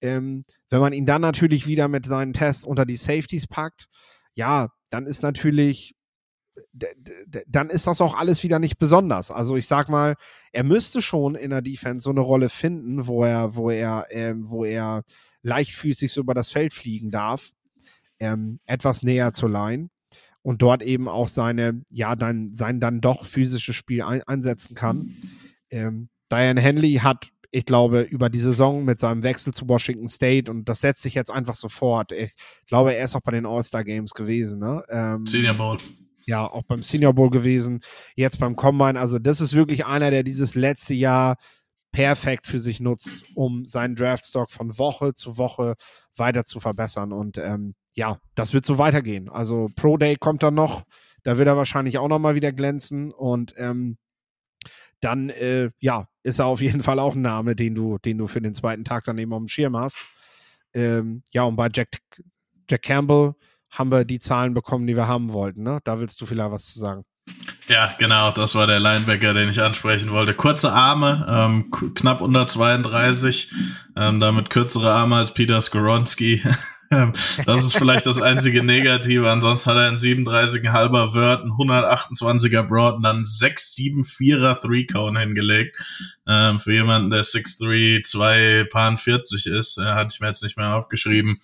Ähm, 0.00 0.44
wenn 0.70 0.80
man 0.80 0.92
ihn 0.92 1.06
dann 1.06 1.22
natürlich 1.22 1.66
wieder 1.66 1.88
mit 1.88 2.06
seinen 2.06 2.34
Tests 2.34 2.64
unter 2.64 2.86
die 2.86 2.96
Safeties 2.96 3.48
packt, 3.48 3.88
ja, 4.34 4.68
dann 4.92 5.06
ist 5.06 5.22
natürlich, 5.22 5.96
dann 6.72 7.70
ist 7.70 7.86
das 7.86 8.02
auch 8.02 8.14
alles 8.14 8.42
wieder 8.42 8.58
nicht 8.58 8.78
besonders. 8.78 9.30
Also 9.30 9.56
ich 9.56 9.66
sag 9.66 9.88
mal, 9.88 10.16
er 10.52 10.64
müsste 10.64 11.00
schon 11.00 11.34
in 11.34 11.48
der 11.48 11.62
Defense 11.62 12.04
so 12.04 12.10
eine 12.10 12.20
Rolle 12.20 12.50
finden, 12.50 13.06
wo 13.06 13.24
er, 13.24 13.56
wo 13.56 13.70
er, 13.70 14.06
äh, 14.10 14.34
wo 14.36 14.66
er 14.66 15.02
leichtfüßig 15.42 16.12
so 16.12 16.20
über 16.20 16.34
das 16.34 16.50
Feld 16.50 16.74
fliegen 16.74 17.10
darf, 17.10 17.52
ähm, 18.20 18.58
etwas 18.66 19.02
näher 19.02 19.32
zur 19.32 19.48
Line 19.48 19.88
und 20.42 20.60
dort 20.60 20.82
eben 20.82 21.08
auch 21.08 21.28
seine, 21.28 21.82
ja, 21.90 22.14
dann, 22.14 22.52
sein 22.52 22.78
dann 22.78 23.00
doch 23.00 23.24
physisches 23.24 23.74
Spiel 23.74 24.02
ein, 24.02 24.22
einsetzen 24.24 24.74
kann. 24.74 25.16
Ähm, 25.70 26.10
Diane 26.30 26.60
Henley 26.60 26.96
hat 26.96 27.30
ich 27.52 27.66
glaube, 27.66 28.00
über 28.00 28.30
die 28.30 28.40
Saison 28.40 28.84
mit 28.84 28.98
seinem 28.98 29.22
Wechsel 29.22 29.52
zu 29.52 29.68
Washington 29.68 30.08
State 30.08 30.50
und 30.50 30.68
das 30.68 30.80
setzt 30.80 31.02
sich 31.02 31.14
jetzt 31.14 31.30
einfach 31.30 31.54
so 31.54 31.68
fort. 31.68 32.10
Ich 32.10 32.34
glaube, 32.66 32.94
er 32.94 33.04
ist 33.04 33.14
auch 33.14 33.20
bei 33.20 33.32
den 33.32 33.46
All-Star 33.46 33.84
Games 33.84 34.14
gewesen, 34.14 34.58
ne? 34.58 34.82
Ähm, 34.88 35.26
Senior 35.26 35.54
Bowl. 35.54 35.76
Ja, 36.24 36.46
auch 36.46 36.62
beim 36.62 36.82
Senior 36.82 37.12
Bowl 37.12 37.30
gewesen, 37.30 37.80
jetzt 38.16 38.40
beim 38.40 38.56
Combine. 38.56 38.98
Also, 38.98 39.18
das 39.18 39.40
ist 39.40 39.54
wirklich 39.54 39.84
einer, 39.84 40.10
der 40.10 40.22
dieses 40.22 40.54
letzte 40.54 40.94
Jahr 40.94 41.36
perfekt 41.92 42.46
für 42.46 42.58
sich 42.58 42.80
nutzt, 42.80 43.24
um 43.34 43.66
seinen 43.66 43.94
Draftstock 43.96 44.50
von 44.50 44.78
Woche 44.78 45.12
zu 45.12 45.36
Woche 45.36 45.74
weiter 46.16 46.44
zu 46.44 46.58
verbessern. 46.58 47.12
Und 47.12 47.36
ähm, 47.36 47.74
ja, 47.92 48.18
das 48.34 48.54
wird 48.54 48.64
so 48.64 48.78
weitergehen. 48.78 49.28
Also 49.28 49.68
Pro 49.76 49.98
Day 49.98 50.16
kommt 50.16 50.42
dann 50.42 50.54
noch, 50.54 50.84
da 51.22 51.36
wird 51.36 51.48
er 51.48 51.58
wahrscheinlich 51.58 51.98
auch 51.98 52.08
nochmal 52.08 52.34
wieder 52.34 52.52
glänzen. 52.52 53.12
Und 53.12 53.54
ähm, 53.58 53.98
dann 55.02 55.30
äh, 55.30 55.70
ja, 55.80 56.08
ist 56.22 56.38
er 56.38 56.46
auf 56.46 56.62
jeden 56.62 56.82
Fall 56.82 56.98
auch 56.98 57.14
ein 57.14 57.22
Name, 57.22 57.54
den 57.54 57.74
du, 57.74 57.98
den 57.98 58.18
du 58.18 58.28
für 58.28 58.40
den 58.40 58.54
zweiten 58.54 58.84
Tag 58.84 59.04
dann 59.04 59.18
eben 59.18 59.32
auf 59.32 59.40
dem 59.40 59.48
Schirm 59.48 59.76
hast. 59.76 59.98
Ähm, 60.72 61.22
ja, 61.32 61.42
und 61.42 61.56
bei 61.56 61.68
Jack, 61.72 61.88
Jack 62.70 62.82
Campbell 62.82 63.34
haben 63.70 63.90
wir 63.90 64.04
die 64.04 64.20
Zahlen 64.20 64.54
bekommen, 64.54 64.86
die 64.86 64.96
wir 64.96 65.08
haben 65.08 65.32
wollten. 65.32 65.62
Ne? 65.62 65.80
Da 65.84 66.00
willst 66.00 66.20
du 66.20 66.26
vielleicht 66.26 66.52
was 66.52 66.66
zu 66.72 66.78
sagen. 66.78 67.04
Ja, 67.68 67.94
genau, 67.98 68.32
das 68.32 68.54
war 68.54 68.66
der 68.66 68.80
Linebacker, 68.80 69.32
den 69.32 69.48
ich 69.48 69.60
ansprechen 69.60 70.10
wollte. 70.10 70.34
Kurze 70.34 70.72
Arme, 70.72 71.26
ähm, 71.28 71.70
knapp 71.94 72.20
unter 72.20 72.48
32, 72.48 73.52
ähm, 73.96 74.18
damit 74.18 74.50
kürzere 74.50 74.92
Arme 74.92 75.16
als 75.16 75.32
Peter 75.32 75.60
Skoronski. 75.60 76.42
Das 77.46 77.62
ist 77.64 77.76
vielleicht 77.76 78.06
das 78.06 78.20
einzige 78.20 78.62
Negative. 78.62 79.30
Ansonsten 79.30 79.70
hat 79.70 79.76
er 79.78 79.88
einen 79.88 79.96
37,5er 79.96 81.14
Word, 81.14 81.42
einen 81.42 81.52
128er 81.52 82.62
Broad 82.62 82.96
und 82.96 83.02
dann 83.02 83.24
6,74er 83.24 84.60
Three-Cone 84.60 85.18
hingelegt. 85.20 85.76
Ähm, 86.26 86.60
für 86.60 86.72
jemanden, 86.72 87.10
der 87.10 87.24
6'3, 87.24 88.02
2 88.02 88.68
Paar 88.70 88.96
40 88.96 89.46
ist, 89.46 89.78
äh, 89.78 89.84
hatte 89.84 90.14
ich 90.14 90.20
mir 90.20 90.28
jetzt 90.28 90.42
nicht 90.42 90.56
mehr 90.56 90.74
aufgeschrieben. 90.74 91.40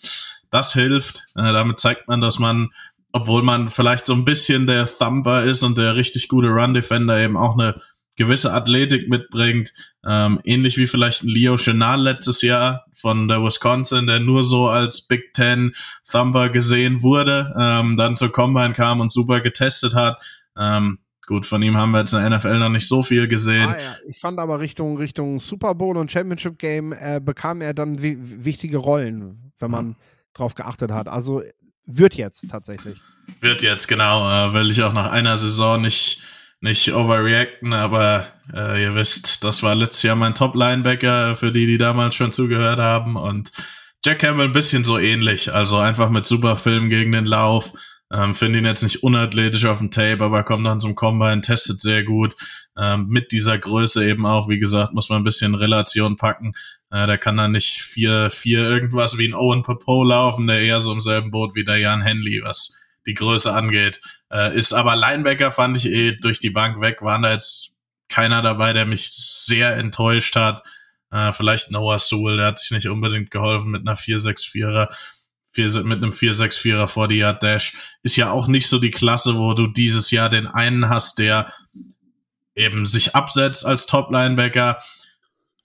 Das 0.51 0.73
hilft. 0.73 1.27
Äh, 1.35 1.53
damit 1.53 1.81
zeigt 1.81 2.09
man, 2.09 2.21
dass 2.21 2.39
man 2.39 2.71
obwohl 3.11 3.43
man 3.43 3.69
vielleicht 3.69 4.05
so 4.05 4.13
ein 4.13 4.27
bisschen 4.27 4.67
der 4.67 4.87
Thumper 4.87 5.43
ist 5.43 5.63
und 5.63 5.79
der 5.79 5.97
richtig 5.97 6.29
gute 6.29 6.49
Run-Defender 6.49 7.19
eben 7.19 7.39
auch 7.39 7.55
eine 7.59 7.81
gewisse 8.19 8.53
Athletik 8.53 9.09
mitbringt, 9.09 9.73
ähm, 10.07 10.41
ähnlich 10.45 10.77
wie 10.77 10.87
vielleicht 10.87 11.23
ein 11.23 11.29
Leo 11.29 11.57
Chenal 11.57 12.03
letztes 12.03 12.43
Jahr 12.43 12.85
von 12.93 13.29
der 13.29 13.43
Wisconsin, 13.43 14.07
der 14.07 14.21
nur 14.21 14.45
so 14.45 14.69
als 14.69 15.07
Big 15.07 15.33
Ten 15.33 15.75
Thumper 16.11 16.51
gesehen 16.51 17.03
wurde, 17.03 17.55
ähm, 17.59 17.97
dann 17.97 18.17
zur 18.17 18.31
Combine 18.31 18.75
kam 18.75 19.01
und 19.01 19.13
super 19.13 19.41
getestet 19.41 19.95
hat. 19.95 20.19
Ähm, 20.57 20.99
gut, 21.27 21.47
von 21.47 21.63
ihm 21.63 21.77
haben 21.77 21.93
wir 21.93 22.01
jetzt 22.01 22.13
in 22.13 22.21
der 22.21 22.39
NFL 22.39 22.59
noch 22.59 22.69
nicht 22.69 22.89
so 22.89 23.03
viel 23.03 23.29
gesehen. 23.29 23.69
Ah, 23.69 23.81
ja. 23.81 23.97
Ich 24.07 24.19
fand 24.19 24.39
aber 24.39 24.61
Richtung, 24.61 24.99
Richtung 24.99 25.39
Super 25.39 25.75
Bowl 25.75 25.97
und 25.97 26.11
Championship 26.11 26.59
Game 26.59 26.93
äh, 26.93 27.21
bekam 27.23 27.61
er 27.61 27.73
dann 27.73 28.03
wichtige 28.03 28.79
Rollen, 28.79 29.53
wenn 29.59 29.71
man 29.71 29.87
mhm. 29.87 29.97
drauf 30.35 30.55
geachtet 30.55 30.91
hat. 30.91 31.09
Also 31.09 31.43
wird 31.87 32.15
jetzt 32.15 32.51
tatsächlich. 32.51 33.01
Wird 33.41 33.63
jetzt, 33.63 33.87
genau. 33.87 34.29
Äh, 34.29 34.55
will 34.55 34.71
ich 34.71 34.83
auch 34.83 34.93
nach 34.93 35.11
einer 35.11 35.37
Saison 35.37 35.81
nicht 35.81 36.23
nicht 36.61 36.93
overreacten, 36.93 37.73
aber 37.73 38.27
äh, 38.53 38.83
ihr 38.83 38.95
wisst, 38.95 39.45
das 39.45 39.63
war 39.63 39.75
letztes 39.75 40.03
Jahr 40.03 40.17
mein 40.17 40.35
Top-Linebacker, 40.35 41.37
für 41.37 41.53
die, 41.53 41.67
die 41.67 41.79
damals 41.79 42.15
schon 42.15 42.33
zugehört 42.33 42.81
haben. 42.81 43.17
Und 43.17 43.53
Jack 44.05 44.21
Campbell 44.21 44.47
ein 44.47 44.53
bisschen 44.53 44.85
so 44.85 44.99
ähnlich, 44.99 45.53
also 45.53 45.79
einfach 45.79 46.11
mit 46.11 46.27
super 46.27 46.57
Film 46.57 46.91
gegen 46.91 47.13
den 47.13 47.27
Lauf. 47.27 47.73
Ähm, 48.11 48.35
Finde 48.35 48.59
ihn 48.59 48.65
jetzt 48.65 48.83
nicht 48.83 49.03
unathletisch 49.03 49.67
auf 49.67 49.79
dem 49.79 49.91
Tape, 49.91 50.25
aber 50.25 50.43
kommt 50.43 50.67
dann 50.67 50.81
zum 50.81 50.95
Combine, 50.95 51.43
testet 51.43 51.81
sehr 51.81 52.05
gut. 52.05 52.35
Ähm, 52.77 53.07
mit 53.09 53.33
dieser 53.33 53.59
Größe 53.59 54.09
eben 54.09 54.25
auch, 54.25 54.49
wie 54.49 54.59
gesagt, 54.59 54.95
muss 54.95 55.11
man 55.11 55.21
ein 55.21 55.25
bisschen 55.25 55.55
Relation 55.55 56.17
packen. 56.17 56.55
Äh, 56.91 57.07
der 57.07 57.19
kann 57.19 57.37
dann 57.37 57.53
nicht 57.53 57.83
vier, 57.83 58.31
vier 58.31 58.61
irgendwas 58.61 59.19
wie 59.19 59.29
ein 59.29 59.35
Owen 59.35 59.63
Popo 59.63 60.05
laufen, 60.05 60.47
der 60.47 60.61
eher 60.61 60.81
so 60.81 60.93
im 60.93 61.01
selben 61.01 61.31
Boot 61.31 61.55
wie 61.55 61.65
der 61.65 61.77
Jan 61.77 62.03
Henley, 62.03 62.41
was 62.43 62.79
die 63.07 63.15
Größe 63.15 63.53
angeht. 63.53 64.01
Äh, 64.31 64.57
ist 64.57 64.73
aber 64.73 64.97
Linebacker 64.97 65.51
fand 65.51 65.77
ich 65.77 65.87
eh 65.87 66.17
durch 66.17 66.39
die 66.39 66.51
Bank 66.51 66.81
weg, 66.81 67.03
waren 67.03 67.23
da 67.23 67.33
jetzt 67.33 67.77
keiner 68.09 68.43
dabei, 68.43 68.73
der 68.73 68.87
mich 68.87 69.11
sehr 69.11 69.77
enttäuscht 69.77 70.37
hat. 70.37 70.63
Äh, 71.11 71.33
vielleicht 71.33 71.71
Noah 71.71 71.99
Sewell, 71.99 72.37
der 72.37 72.47
hat 72.47 72.59
sich 72.59 72.71
nicht 72.73 72.89
unbedingt 72.89 73.31
geholfen 73.31 73.71
mit 73.71 73.87
einer 73.87 73.97
4-6-4er. 73.97 74.89
mit 75.57 75.99
einem 75.99 76.13
4-6-4er 76.13 76.89
40 76.89 77.19
Yard 77.19 77.43
Dash 77.43 77.77
ist 78.03 78.17
ja 78.17 78.31
auch 78.31 78.49
nicht 78.49 78.69
so 78.69 78.79
die 78.79 78.91
Klasse, 78.91 79.37
wo 79.37 79.55
du 79.55 79.67
dieses 79.67 80.11
Jahr 80.11 80.31
den 80.31 80.47
einen 80.47 80.89
hast, 80.89 81.19
der 81.19 81.53
eben 82.55 82.87
sich 82.87 83.15
absetzt 83.15 83.65
als 83.65 83.87
Top 83.87 84.11
Linebacker. 84.11 84.83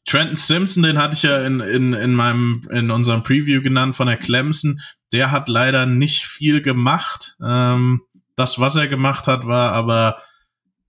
Trenton 0.05 0.35
Simpson, 0.35 0.83
den 0.83 0.97
hatte 0.97 1.15
ich 1.15 1.23
ja 1.23 1.43
in, 1.45 1.59
in, 1.59 1.93
in 1.93 2.13
meinem, 2.13 2.67
in 2.71 2.91
unserem 2.91 3.23
Preview 3.23 3.61
genannt 3.61 3.95
von 3.95 4.07
der 4.07 4.17
Clemson. 4.17 4.81
Der 5.11 5.31
hat 5.31 5.47
leider 5.47 5.85
nicht 5.85 6.25
viel 6.25 6.61
gemacht. 6.61 7.35
Ähm, 7.43 8.01
das, 8.35 8.59
was 8.59 8.75
er 8.75 8.87
gemacht 8.87 9.27
hat, 9.27 9.45
war 9.45 9.71
aber 9.71 10.21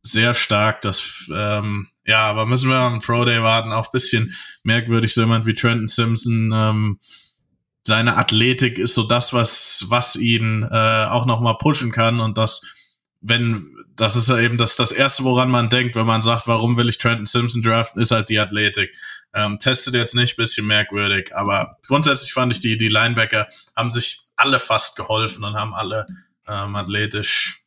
sehr 0.02 0.34
stark. 0.34 0.82
Das, 0.82 1.28
ähm, 1.32 1.88
ja, 2.04 2.22
aber 2.22 2.46
müssen 2.46 2.70
wir 2.70 2.76
am 2.76 3.00
Pro 3.00 3.24
Day 3.24 3.42
warten. 3.42 3.72
Auch 3.72 3.90
bisschen 3.90 4.34
merkwürdig, 4.62 5.14
so 5.14 5.22
jemand 5.22 5.46
wie 5.46 5.54
Trenton 5.54 5.88
Simpson. 5.88 6.52
Ähm, 6.54 7.00
seine 7.82 8.16
Athletik 8.16 8.78
ist 8.78 8.94
so 8.94 9.02
das, 9.04 9.32
was, 9.32 9.86
was 9.88 10.16
ihn 10.16 10.62
äh, 10.70 11.06
auch 11.06 11.26
nochmal 11.26 11.56
pushen 11.58 11.92
kann. 11.92 12.20
Und 12.20 12.38
das, 12.38 12.62
wenn, 13.20 13.74
das 13.96 14.16
ist 14.16 14.28
ja 14.28 14.38
eben 14.38 14.58
das, 14.58 14.76
das 14.76 14.92
Erste, 14.92 15.24
woran 15.24 15.50
man 15.50 15.70
denkt, 15.70 15.96
wenn 15.96 16.06
man 16.06 16.22
sagt, 16.22 16.46
warum 16.46 16.76
will 16.76 16.88
ich 16.88 16.98
Trenton 16.98 17.26
Simpson 17.26 17.62
draften, 17.62 18.00
ist 18.00 18.10
halt 18.10 18.28
die 18.28 18.38
Athletik. 18.38 18.94
Ähm, 19.34 19.58
testet 19.58 19.94
jetzt 19.94 20.14
nicht, 20.14 20.36
bisschen 20.36 20.66
merkwürdig, 20.66 21.34
aber 21.34 21.78
grundsätzlich 21.88 22.32
fand 22.32 22.52
ich, 22.52 22.60
die, 22.60 22.76
die 22.76 22.88
Linebacker 22.88 23.48
haben 23.74 23.90
sich 23.90 24.20
alle 24.36 24.60
fast 24.60 24.96
geholfen 24.96 25.42
und 25.42 25.56
haben 25.56 25.74
alle 25.74 26.06
ähm, 26.46 26.76
athletisch 26.76 27.64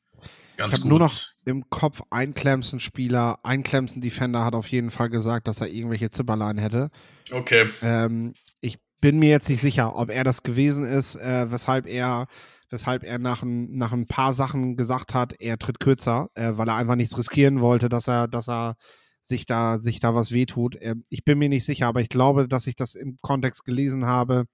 ganz 0.58 0.76
ich 0.76 0.82
gut. 0.82 0.90
nur 0.90 1.00
noch 1.00 1.24
im 1.46 1.70
Kopf 1.70 2.02
ein 2.10 2.34
Clemson-Spieler, 2.34 3.40
ein 3.44 3.64
Clemson-Defender 3.64 4.44
hat 4.44 4.56
auf 4.56 4.68
jeden 4.68 4.92
Fall 4.92 5.10
gesagt, 5.10 5.48
dass 5.48 5.62
er 5.62 5.68
irgendwelche 5.68 6.10
Zipperlein 6.10 6.58
hätte. 6.58 6.90
Okay. 7.32 7.70
Ähm, 7.82 8.34
ich 8.60 8.80
bin 9.00 9.20
mir 9.20 9.30
jetzt 9.30 9.48
nicht 9.50 9.62
sicher, 9.62 9.96
ob 9.96 10.10
er 10.10 10.24
das 10.24 10.44
gewesen 10.44 10.84
ist, 10.84 11.16
äh, 11.16 11.52
weshalb 11.52 11.88
er 11.88 12.28
weshalb 12.70 13.04
er 13.04 13.18
nach 13.18 13.44
ein, 13.44 13.78
nach 13.78 13.94
ein 13.94 14.08
paar 14.08 14.34
Sachen 14.34 14.76
gesagt 14.76 15.14
hat, 15.14 15.34
er 15.40 15.58
tritt 15.58 15.80
kürzer, 15.80 16.30
äh, 16.34 16.54
weil 16.56 16.68
er 16.68 16.76
einfach 16.76 16.96
nichts 16.96 17.18
riskieren 17.18 17.62
wollte, 17.62 17.88
dass 17.90 18.08
er, 18.10 18.28
dass 18.28 18.50
er 18.50 18.76
sich 19.22 19.46
da, 19.46 19.80
sich 19.80 20.00
da 20.00 20.16
was 20.16 20.32
wehtut. 20.32 20.76
Äh, 20.76 20.96
ich 21.10 21.24
bin 21.24 21.38
mir 21.38 21.50
nicht 21.50 21.66
sicher, 21.66 21.88
aber 21.88 22.02
ich 22.02 22.10
glaube, 22.10 22.48
dass 22.48 22.68
ich 22.68 22.76
das 22.76 22.94
im 22.96 23.18
Kontext 23.22 23.64
gelesen 23.66 24.06
habe, 24.06 24.48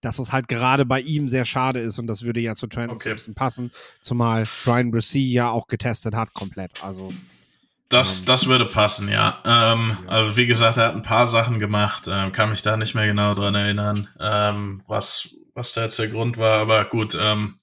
dass 0.00 0.18
es 0.18 0.32
halt 0.32 0.48
gerade 0.48 0.84
bei 0.84 1.00
ihm 1.00 1.28
sehr 1.28 1.44
schade 1.44 1.80
ist 1.80 1.98
und 1.98 2.06
das 2.06 2.22
würde 2.22 2.40
ja 2.40 2.54
zu 2.54 2.66
Trent 2.66 2.92
okay. 2.92 3.10
Simpson 3.10 3.34
passen, 3.34 3.70
zumal 4.00 4.44
Brian 4.64 4.90
Brissy 4.90 5.32
ja 5.32 5.50
auch 5.50 5.66
getestet 5.66 6.14
hat 6.14 6.34
komplett. 6.34 6.82
Also 6.82 7.12
das, 7.88 8.20
ähm, 8.20 8.26
das 8.26 8.46
würde 8.48 8.64
passen, 8.64 9.08
ja. 9.08 9.38
Ähm, 9.44 9.96
ja. 10.06 10.12
Aber 10.12 10.36
wie 10.36 10.46
gesagt, 10.46 10.76
er 10.76 10.88
hat 10.88 10.94
ein 10.94 11.02
paar 11.02 11.26
Sachen 11.26 11.58
gemacht, 11.58 12.08
ähm, 12.08 12.32
kann 12.32 12.50
mich 12.50 12.62
da 12.62 12.76
nicht 12.76 12.94
mehr 12.94 13.06
genau 13.06 13.34
dran 13.34 13.54
erinnern, 13.54 14.08
ähm, 14.20 14.82
was, 14.86 15.36
was 15.54 15.72
da 15.72 15.82
jetzt 15.82 15.98
der 15.98 16.08
Grund 16.08 16.36
war. 16.36 16.60
Aber 16.60 16.84
gut, 16.84 17.16
ähm, 17.20 17.58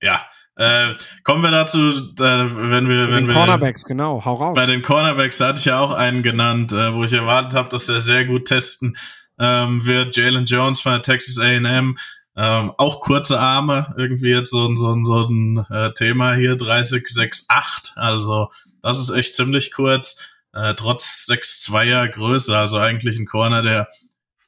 ja. 0.00 0.22
Äh, 0.56 0.94
kommen 1.24 1.42
wir 1.42 1.50
dazu, 1.50 1.78
äh, 1.78 2.14
wenn 2.18 2.88
wir, 2.88 3.06
bei 3.06 3.12
wenn 3.12 3.26
den 3.26 3.34
Cornerbacks, 3.34 3.84
genau, 3.84 4.22
hau 4.24 4.34
raus. 4.34 4.54
Bei 4.54 4.66
den 4.66 4.82
Cornerbacks 4.82 5.38
da 5.38 5.48
hatte 5.48 5.58
ich 5.58 5.64
ja 5.64 5.78
auch 5.78 5.92
einen 5.92 6.22
genannt, 6.22 6.72
äh, 6.72 6.92
wo 6.92 7.02
ich 7.02 7.12
erwartet 7.14 7.54
habe, 7.54 7.70
dass 7.70 7.88
er 7.88 8.00
sehr 8.00 8.26
gut 8.26 8.46
testen 8.46 8.96
ähm, 9.40 9.84
wird 9.84 10.16
Jalen 10.16 10.46
Jones 10.46 10.80
von 10.80 10.92
der 10.92 11.02
Texas 11.02 11.38
A&M. 11.38 11.98
Ähm, 12.36 12.72
auch 12.78 13.00
kurze 13.00 13.40
Arme, 13.40 13.92
irgendwie 13.98 14.28
jetzt 14.28 14.50
so, 14.50 14.72
so, 14.76 15.02
so 15.02 15.26
ein 15.26 15.66
äh, 15.68 15.92
Thema 15.94 16.34
hier, 16.34 16.56
3068, 16.56 17.96
also 17.96 18.50
das 18.82 19.00
ist 19.00 19.10
echt 19.10 19.34
ziemlich 19.34 19.72
kurz, 19.72 20.24
äh, 20.54 20.74
trotz 20.74 21.26
6'2er 21.28 22.08
Größe, 22.08 22.56
also 22.56 22.78
eigentlich 22.78 23.18
ein 23.18 23.26
Corner, 23.26 23.62
der 23.62 23.88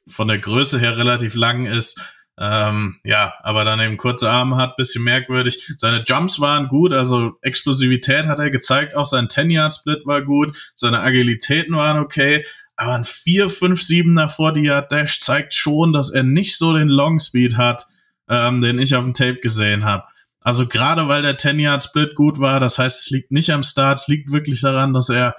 von 0.07 0.29
der 0.29 0.39
Größe 0.39 0.79
her 0.79 0.97
relativ 0.97 1.35
lang 1.35 1.65
ist, 1.65 2.01
ähm, 2.39 2.99
ja, 3.03 3.35
aber 3.43 3.63
dann 3.63 3.79
eben 3.79 3.97
kurze 3.97 4.29
Arme 4.29 4.55
hat, 4.55 4.75
bisschen 4.75 5.03
merkwürdig. 5.03 5.71
Seine 5.77 6.03
Jumps 6.05 6.39
waren 6.39 6.67
gut, 6.67 6.91
also 6.91 7.33
Explosivität 7.41 8.25
hat 8.25 8.39
er 8.39 8.49
gezeigt, 8.49 8.95
auch 8.95 9.05
sein 9.05 9.27
10-Yard-Split 9.27 10.05
war 10.05 10.23
gut, 10.23 10.57
seine 10.73 11.01
Agilitäten 11.01 11.75
waren 11.75 11.99
okay, 11.99 12.43
aber 12.75 12.95
ein 12.95 13.03
4-5-7er 13.03 14.29
40 14.29 14.89
Dash 14.89 15.19
zeigt 15.19 15.53
schon, 15.53 15.93
dass 15.93 16.09
er 16.09 16.23
nicht 16.23 16.57
so 16.57 16.73
den 16.73 16.87
Long 16.87 17.19
Speed 17.19 17.55
hat, 17.55 17.85
ähm, 18.29 18.61
den 18.61 18.79
ich 18.79 18.95
auf 18.95 19.03
dem 19.03 19.13
Tape 19.13 19.39
gesehen 19.41 19.85
habe. 19.85 20.03
Also 20.41 20.67
gerade 20.67 21.07
weil 21.07 21.21
der 21.21 21.37
10-Yard-Split 21.37 22.15
gut 22.15 22.39
war, 22.39 22.59
das 22.59 22.77
heißt, 22.77 23.01
es 23.01 23.09
liegt 23.11 23.31
nicht 23.31 23.51
am 23.51 23.63
Start, 23.63 24.01
es 24.01 24.07
liegt 24.07 24.31
wirklich 24.31 24.61
daran, 24.61 24.93
dass 24.93 25.09
er 25.09 25.35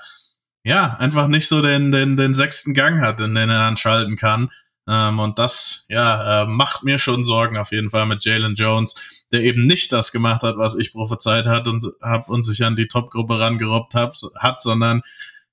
ja 0.65 0.97
einfach 0.99 1.29
nicht 1.29 1.47
so 1.47 1.61
den, 1.61 1.93
den, 1.93 2.17
den 2.17 2.33
sechsten 2.33 2.73
Gang 2.73 3.01
hat, 3.01 3.21
in 3.21 3.35
den 3.35 3.51
er 3.51 3.59
dann 3.59 3.77
schalten 3.77 4.17
kann. 4.17 4.51
Ähm, 4.89 5.19
und 5.19 5.39
das 5.39 5.87
ja 5.89 6.43
äh, 6.43 6.47
macht 6.47 6.85
mir 6.85 6.99
schon 6.99 7.25
Sorgen 7.25 7.59
auf 7.59 7.73
jeden 7.73 7.91
Fall 7.91 8.07
mit 8.07 8.25
Jalen 8.25 8.55
Jones, 8.55 8.95
der 9.31 9.43
eben 9.43 9.67
nicht 9.67 9.93
das 9.93 10.13
gemacht 10.13 10.43
hat, 10.43 10.57
was 10.57 10.77
ich 10.77 10.93
prophezeit 10.93 11.47
hat 11.47 11.69
und, 11.69 11.85
hab 12.01 12.29
und 12.31 12.45
sich 12.45 12.65
an 12.65 12.77
die 12.77 12.89
Top-Gruppe 12.89 13.39
rangerobbt 13.39 13.95
hab, 13.95 14.15
hat, 14.39 14.63
sondern 14.63 15.03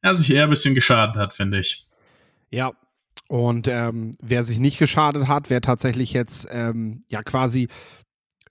er 0.02 0.16
sich 0.16 0.32
eher 0.32 0.45
ein 0.45 0.49
bisschen 0.49 0.76
geschadet 0.76 1.16
hat, 1.16 1.34
finde 1.34 1.60
ich. 1.60 1.86
Ja, 2.49 2.74
und 3.28 3.68
ähm, 3.68 4.18
wer 4.22 4.43
sich 4.43 4.60
nicht 4.60 4.78
geschadet 4.78 5.28
hat, 5.28 5.49
wer 5.49 5.62
tatsächlich 5.62 6.14
jetzt 6.14 6.47
ähm, 6.52 7.04
ja 7.08 7.24
quasi 7.24 7.70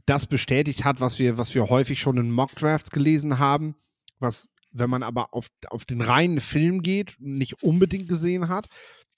das 0.06 0.26
bestätigt 0.26 0.84
hat, 0.84 1.00
was 1.00 1.18
wir, 1.18 1.38
was 1.38 1.54
wir 1.54 1.68
häufig 1.68 2.00
schon 2.00 2.16
in 2.16 2.30
Mock-Drafts 2.30 2.90
gelesen 2.90 3.38
haben, 3.38 3.76
was, 4.18 4.48
wenn 4.72 4.90
man 4.90 5.02
aber 5.02 5.34
auf, 5.34 5.48
auf 5.68 5.84
den 5.84 6.00
reinen 6.00 6.40
Film 6.40 6.82
geht, 6.82 7.16
nicht 7.18 7.62
unbedingt 7.62 8.08
gesehen 8.08 8.48
hat, 8.48 8.68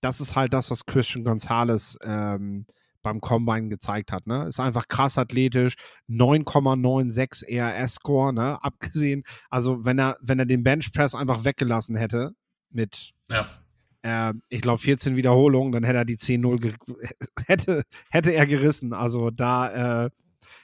das 0.01 0.21
ist 0.21 0.35
halt 0.35 0.53
das, 0.53 0.71
was 0.71 0.85
Christian 0.85 1.25
Gonzalez 1.25 1.97
ähm, 2.03 2.67
beim 3.03 3.21
Combine 3.21 3.69
gezeigt 3.69 4.13
hat. 4.13 4.27
Ne? 4.27 4.47
Ist 4.47 4.61
einfach 4.61 4.89
krass 4.89 5.19
athletisch, 5.19 5.75
9,96 6.09 7.47
ERS-Score, 7.47 8.33
ne? 8.33 8.59
Abgesehen, 8.63 9.25
also 9.51 9.85
wenn 9.85 9.99
er, 9.99 10.17
wenn 10.21 10.39
er 10.39 10.47
den 10.47 10.63
Benchpress 10.63 11.15
einfach 11.15 11.45
weggelassen 11.45 11.97
hätte 11.97 12.33
mit 12.71 13.13
ja. 13.29 13.47
äh, 14.03 14.35
ich 14.49 14.61
glaube 14.61 14.79
14 14.79 15.17
Wiederholungen, 15.17 15.73
dann 15.73 15.85
hätte 15.85 15.99
er 15.99 16.05
die 16.05 16.17
10-0 16.17 16.75
hätte, 17.47 17.83
hätte 18.11 18.33
er 18.33 18.47
gerissen. 18.47 18.93
Also 18.93 19.31
da, 19.31 20.05
äh, 20.05 20.11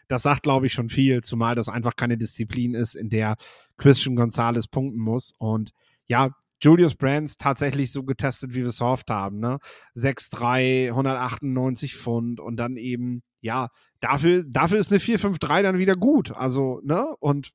das 0.09 0.23
sagt, 0.23 0.43
glaube 0.43 0.67
ich, 0.67 0.73
schon 0.73 0.89
viel, 0.89 1.23
zumal 1.23 1.55
das 1.55 1.69
einfach 1.69 1.97
keine 1.97 2.17
Disziplin 2.17 2.75
ist, 2.75 2.95
in 2.95 3.11
der 3.11 3.37
Christian 3.77 4.17
Gonzalez 4.17 4.67
punkten 4.67 5.01
muss. 5.01 5.35
Und 5.39 5.73
ja, 6.07 6.31
Julius 6.61 6.95
Brands 6.95 7.37
tatsächlich 7.37 7.93
so 7.93 8.05
getestet, 8.05 8.53
wie 8.53 8.63
wir 8.63 8.69
es 8.69 8.79
gehofft 8.79 9.11
haben, 9.11 9.39
ne? 9.39 9.59
6'3, 9.95 10.89
198 10.89 11.97
Pfund 11.97 12.41
und 12.41 12.57
dann 12.57 12.77
eben, 12.77 13.23
ja, 13.41 13.69
dafür, 14.01 14.45
dafür 14.47 14.79
ist 14.79 14.91
eine 14.91 15.01
453 15.01 15.63
dann 15.63 15.79
wieder 15.79 15.95
gut. 15.95 16.33
Also, 16.33 16.81
ne? 16.85 17.07
Und 17.21 17.53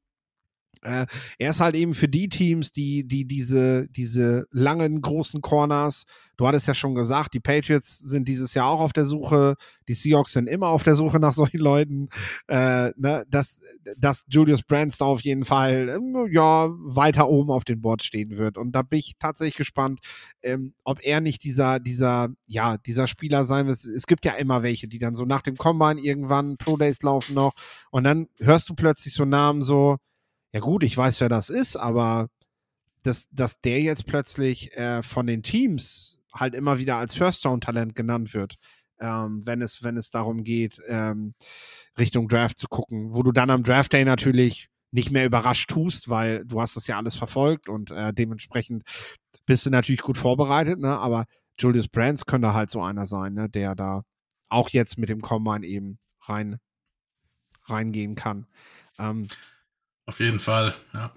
er 0.82 1.08
ist 1.38 1.60
halt 1.60 1.76
eben 1.76 1.94
für 1.94 2.10
die 2.10 2.28
Teams, 2.28 2.72
die, 2.72 3.08
die 3.08 3.26
diese, 3.26 3.88
diese 3.90 4.48
langen, 4.52 5.02
großen 5.02 5.42
Corners, 5.42 6.06
du 6.36 6.48
hattest 6.48 6.68
ja 6.68 6.74
schon 6.74 6.96
gesagt, 6.96 7.34
die 7.34 7.40
Patriots 7.40 8.00
sind 8.00 8.28
dieses 8.28 8.54
Jahr 8.54 8.68
auch 8.68 8.82
auf 8.82 8.94
der 8.94 9.06
Suche, 9.06 9.56
die 9.88 9.94
Seahawks 9.94 10.34
sind 10.34 10.48
immer 10.48 10.68
auf 10.68 10.84
der 10.84 10.96
Suche 10.96 11.20
nach 11.20 11.34
solchen 11.34 11.60
Leuten, 11.60 12.10
äh, 12.48 12.92
ne, 12.98 13.24
dass, 13.30 13.60
dass 13.98 14.26
Julius 14.30 14.64
Brands 14.64 14.98
da 14.98 15.06
auf 15.06 15.22
jeden 15.22 15.46
Fall, 15.46 15.90
ähm, 15.90 16.28
ja, 16.32 16.70
weiter 16.70 17.30
oben 17.30 17.52
auf 17.52 17.64
dem 17.64 17.82
Board 17.82 18.04
stehen 18.04 18.38
wird. 18.38 18.58
Und 18.58 18.74
da 18.74 18.82
bin 18.82 19.00
ich 19.00 19.14
tatsächlich 19.20 19.56
gespannt, 19.56 20.00
ähm, 20.42 20.74
ob 20.84 21.04
er 21.04 21.22
nicht 21.22 21.44
dieser, 21.44 21.80
dieser, 21.80 22.30
ja, 22.46 22.78
dieser 22.78 23.08
Spieler 23.08 23.46
sein 23.46 23.68
wird. 23.68 23.84
Es 23.84 24.06
gibt 24.06 24.26
ja 24.26 24.34
immer 24.34 24.64
welche, 24.64 24.88
die 24.88 25.00
dann 25.00 25.16
so 25.16 25.26
nach 25.26 25.42
dem 25.42 25.56
Combine 25.56 26.02
irgendwann, 26.02 26.58
Pro 26.58 26.78
Days 26.78 27.02
laufen 27.04 27.36
noch, 27.36 27.54
und 27.92 28.04
dann 28.04 28.28
hörst 28.40 28.70
du 28.70 28.76
plötzlich 28.76 29.14
so 29.14 29.26
Namen 29.26 29.62
so, 29.62 29.98
ja 30.54 30.60
gut, 30.60 30.84
ich 30.84 30.96
weiß, 30.96 31.20
wer 31.20 31.30
das 31.30 31.50
ist, 31.50 31.76
aber 31.76 32.30
dass, 33.04 33.28
dass 33.32 33.60
der 33.60 33.82
jetzt 33.82 34.06
plötzlich 34.06 34.76
äh, 34.78 35.04
von 35.04 35.28
den 35.28 35.44
Teams 35.44 36.22
halt 36.34 36.56
immer 36.56 36.80
wieder 36.80 36.98
als 36.98 37.16
First-Round-Talent 37.16 37.96
genannt 37.96 38.34
wird, 38.34 38.56
ähm, 39.00 39.42
wenn, 39.46 39.62
es, 39.62 39.84
wenn 39.84 39.98
es 39.98 40.10
darum 40.10 40.44
geht, 40.44 40.80
ähm, 40.88 41.34
Richtung 41.98 42.28
Draft 42.28 42.60
zu 42.60 42.68
gucken, 42.68 43.14
wo 43.14 43.24
du 43.24 43.32
dann 43.32 43.50
am 43.50 43.64
Draft 43.64 43.94
Day 43.94 44.06
natürlich 44.06 44.70
nicht 44.92 45.12
mehr 45.12 45.26
überrascht 45.26 45.70
tust, 45.70 46.08
weil 46.08 46.46
du 46.46 46.62
hast 46.62 46.76
das 46.76 46.88
ja 46.88 46.98
alles 46.98 47.16
verfolgt 47.16 47.68
und 47.68 47.92
äh, 47.92 48.14
dementsprechend 48.14 48.84
bist 49.46 49.66
du 49.66 49.72
natürlich 49.72 50.02
gut 50.02 50.18
vorbereitet, 50.18 50.80
ne? 50.80 50.98
aber 51.00 51.26
Julius 51.60 51.88
Brands 51.88 52.26
könnte 52.26 52.54
halt 52.54 52.70
so 52.70 52.82
einer 52.82 53.06
sein, 53.06 53.34
ne? 53.34 53.50
der 53.50 53.76
da 53.76 54.04
auch 54.50 54.70
jetzt 54.70 54.98
mit 54.98 55.10
dem 55.10 55.22
Combine 55.22 55.66
eben 55.66 55.98
rein 56.22 56.60
reingehen 57.66 58.16
kann. 58.16 58.46
Ähm, 59.00 59.28
auf 60.06 60.20
jeden 60.20 60.40
Fall, 60.40 60.76
ja. 60.94 61.12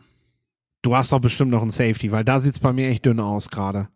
Du 0.83 0.95
hast 0.95 1.11
doch 1.11 1.21
bestimmt 1.21 1.51
noch 1.51 1.63
einen 1.63 1.71
Safety, 1.71 2.13
weil 2.13 2.25
da 2.25 2.39
sieht 2.39 2.55
es 2.55 2.61
bei 2.61 2.73
mir 2.73 2.89
echt 2.89 3.05
dünn 3.07 3.19
aus 3.19 3.51
gerade. 3.51 3.89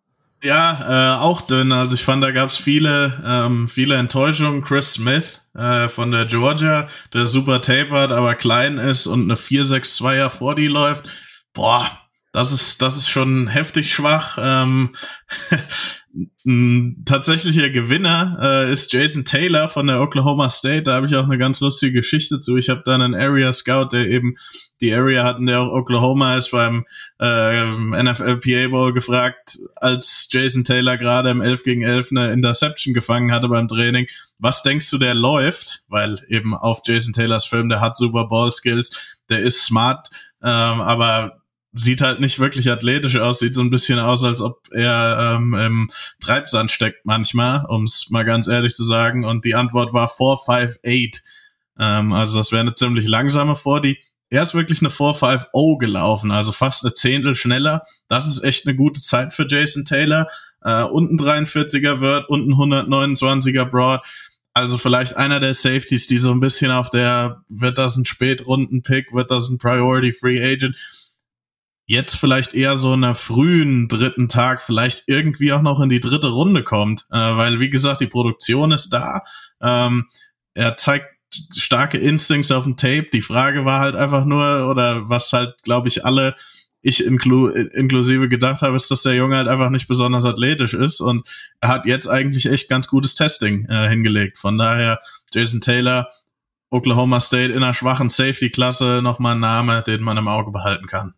Ja, 0.43 1.17
äh, 1.17 1.21
auch 1.21 1.43
dünn. 1.43 1.71
Also 1.71 1.95
ich 1.95 2.03
fand, 2.03 2.25
da 2.25 2.31
gab 2.31 2.49
es 2.49 2.57
viele, 2.57 3.23
ähm, 3.25 3.69
viele 3.69 3.97
Enttäuschungen. 3.97 4.65
Chris 4.65 4.95
Smith 4.95 5.43
äh, 5.55 5.89
von 5.89 6.11
der 6.11 6.27
Georgia, 6.27 6.89
der 7.13 7.27
super 7.27 7.61
tapert, 7.61 8.11
aber 8.11 8.35
klein 8.35 8.79
ist 8.79 9.07
und 9.07 9.25
eine 9.25 9.35
4-6-2er 9.35 10.31
vor 10.31 10.55
die 10.55 10.67
läuft. 10.67 11.07
Boah, 11.53 11.87
das 12.33 12.53
ist, 12.53 12.81
das 12.81 12.97
ist 12.97 13.09
schon 13.09 13.49
heftig 13.49 13.93
schwach. 13.93 14.39
Ähm, 14.41 14.95
tatsächlicher 17.05 17.71
Gewinner 17.71 18.39
äh, 18.41 18.73
ist 18.73 18.93
Jason 18.93 19.25
Taylor 19.25 19.69
von 19.69 19.87
der 19.87 20.01
Oklahoma 20.01 20.51
State. 20.51 20.83
Da 20.83 20.95
habe 20.95 21.07
ich 21.07 21.15
auch 21.15 21.25
eine 21.25 21.39
ganz 21.39 21.61
lustige 21.61 22.01
Geschichte 22.01 22.41
zu. 22.41 22.57
Ich 22.57 22.69
habe 22.69 22.83
da 22.85 22.95
einen 22.95 23.15
Area 23.15 23.53
Scout, 23.53 23.91
der 23.93 24.09
eben 24.09 24.37
die 24.81 24.93
Area 24.93 25.25
hatten, 25.25 25.47
der 25.47 25.61
auch 25.61 25.73
Oklahoma 25.73 26.37
ist, 26.37 26.51
beim 26.51 26.85
äh, 27.21 27.65
NFL 28.03 28.39
PA 28.39 28.69
Bowl 28.69 28.93
gefragt, 28.93 29.59
als 29.77 30.29
Jason 30.31 30.65
Taylor 30.65 30.97
gerade 30.97 31.31
im 31.31 31.41
11 31.41 31.65
gegen 31.65 31.83
11 31.83 32.09
eine 32.11 32.33
Interception 32.33 32.95
gefangen 32.95 33.31
hatte 33.31 33.49
beim 33.49 33.69
Training. 33.69 34.07
Was 34.39 34.63
denkst 34.63 34.91
du, 34.91 34.99
der 34.99 35.15
läuft? 35.15 35.85
Weil 35.89 36.21
eben 36.29 36.55
auf 36.55 36.81
Jason 36.85 37.13
Taylors 37.13 37.45
Film, 37.45 37.69
der 37.69 37.81
hat 37.81 37.97
Super 37.97 38.27
Ball 38.27 38.53
Skills, 38.53 38.91
der 39.29 39.41
ist 39.41 39.65
smart, 39.65 40.09
ähm, 40.43 40.81
aber 40.81 41.40
sieht 41.73 42.01
halt 42.01 42.21
nicht 42.21 42.39
wirklich 42.39 42.71
athletisch 42.71 43.17
aus, 43.17 43.39
sieht 43.39 43.55
so 43.55 43.61
ein 43.61 43.71
bisschen 43.71 43.99
aus, 43.99 44.25
als 44.25 44.41
ob 44.41 44.61
er 44.73 45.37
ähm, 45.37 45.55
im 45.55 45.91
Treibsand 46.21 46.71
steckt 46.71 47.05
manchmal, 47.05 47.65
um 47.67 47.85
es 47.85 48.09
mal 48.11 48.25
ganz 48.25 48.49
ehrlich 48.49 48.75
zu 48.75 48.85
sagen. 48.85 49.25
Und 49.25 49.45
die 49.45 49.55
Antwort 49.55 49.93
war 49.93 50.09
458. 50.09 51.23
Ähm, 51.79 52.13
also 52.13 52.37
das 52.37 52.51
wäre 52.51 52.63
eine 52.63 52.75
ziemlich 52.75 53.07
langsame 53.07 53.57
vor. 53.57 53.81
Die 53.81 53.99
er 54.31 54.43
ist 54.43 54.55
wirklich 54.55 54.81
eine 54.81 54.91
4-5-0 54.91 55.79
gelaufen, 55.79 56.31
also 56.31 56.53
fast 56.53 56.85
eine 56.85 56.95
Zehntel 56.95 57.35
schneller. 57.35 57.83
Das 58.09 58.29
ist 58.29 58.45
echt 58.45 58.67
eine 58.67 58.77
gute 58.77 59.01
Zeit 59.01 59.33
für 59.33 59.47
Jason 59.47 59.85
Taylor. 59.85 60.29
Äh, 60.63 60.85
und 60.85 61.11
ein 61.11 61.19
43er 61.19 62.01
wird 62.01 62.29
und 62.29 62.49
ein 62.49 62.55
129er 62.55 63.65
Broad. 63.65 64.03
Also 64.53 64.79
vielleicht 64.79 65.17
einer 65.17 65.41
der 65.41 65.55
Safeties, 65.55 66.07
die 66.07 66.19
so 66.19 66.33
ein 66.33 66.41
bisschen 66.41 66.71
auf 66.71 66.91
der, 66.91 67.43
wird 67.49 67.79
das 67.79 67.97
ein 67.97 68.05
Spätrunden-Pick, 68.05 69.13
wird 69.13 69.31
das 69.31 69.49
ein 69.49 69.59
Priority 69.59 70.13
Free 70.13 70.43
Agent? 70.43 70.77
Jetzt 71.91 72.15
vielleicht 72.15 72.55
eher 72.55 72.77
so 72.77 72.95
in 72.95 73.03
einer 73.03 73.17
frühen 73.17 73.89
dritten 73.89 74.29
Tag, 74.29 74.63
vielleicht 74.63 75.09
irgendwie 75.09 75.53
auch 75.53 75.61
noch 75.61 75.81
in 75.81 75.89
die 75.89 75.99
dritte 75.99 76.29
Runde 76.29 76.63
kommt, 76.63 77.05
äh, 77.11 77.17
weil 77.17 77.59
wie 77.59 77.69
gesagt, 77.69 78.01
die 78.01 78.07
Produktion 78.07 78.71
ist 78.71 78.91
da. 78.91 79.25
Ähm, 79.61 80.07
er 80.55 80.77
zeigt 80.77 81.09
starke 81.53 81.99
Instincts 81.99 82.53
auf 82.53 82.63
dem 82.63 82.77
Tape. 82.77 83.09
Die 83.13 83.23
Frage 83.23 83.65
war 83.65 83.81
halt 83.81 83.97
einfach 83.97 84.25
nur, 84.25 84.71
oder 84.71 85.09
was 85.09 85.33
halt, 85.33 85.65
glaube 85.65 85.89
ich, 85.89 86.05
alle, 86.05 86.37
ich 86.81 87.05
inklu 87.05 87.49
inklusive 87.49 88.29
gedacht 88.29 88.63
habe, 88.63 88.77
ist, 88.77 88.89
dass 88.93 89.03
der 89.03 89.17
Junge 89.17 89.37
halt 89.37 89.49
einfach 89.49 89.71
nicht 89.71 89.89
besonders 89.89 90.25
athletisch 90.25 90.75
ist 90.75 91.01
und 91.01 91.29
er 91.61 91.71
hat 91.71 91.87
jetzt 91.87 92.07
eigentlich 92.07 92.47
echt 92.47 92.69
ganz 92.69 92.87
gutes 92.87 93.17
Testing 93.17 93.67
äh, 93.69 93.89
hingelegt. 93.89 94.39
Von 94.39 94.57
daher, 94.59 95.01
Jason 95.35 95.61
Taylor, 95.61 96.09
Oklahoma 96.71 97.19
State 97.19 97.53
in 97.53 97.65
einer 97.65 97.75
schwachen 97.75 98.11
Safety-Klasse, 98.11 99.01
nochmal 99.03 99.35
ein 99.35 99.41
Name, 99.41 99.83
den 99.85 100.05
man 100.05 100.19
im 100.19 100.29
Auge 100.29 100.53
behalten 100.53 100.87
kann. 100.87 101.15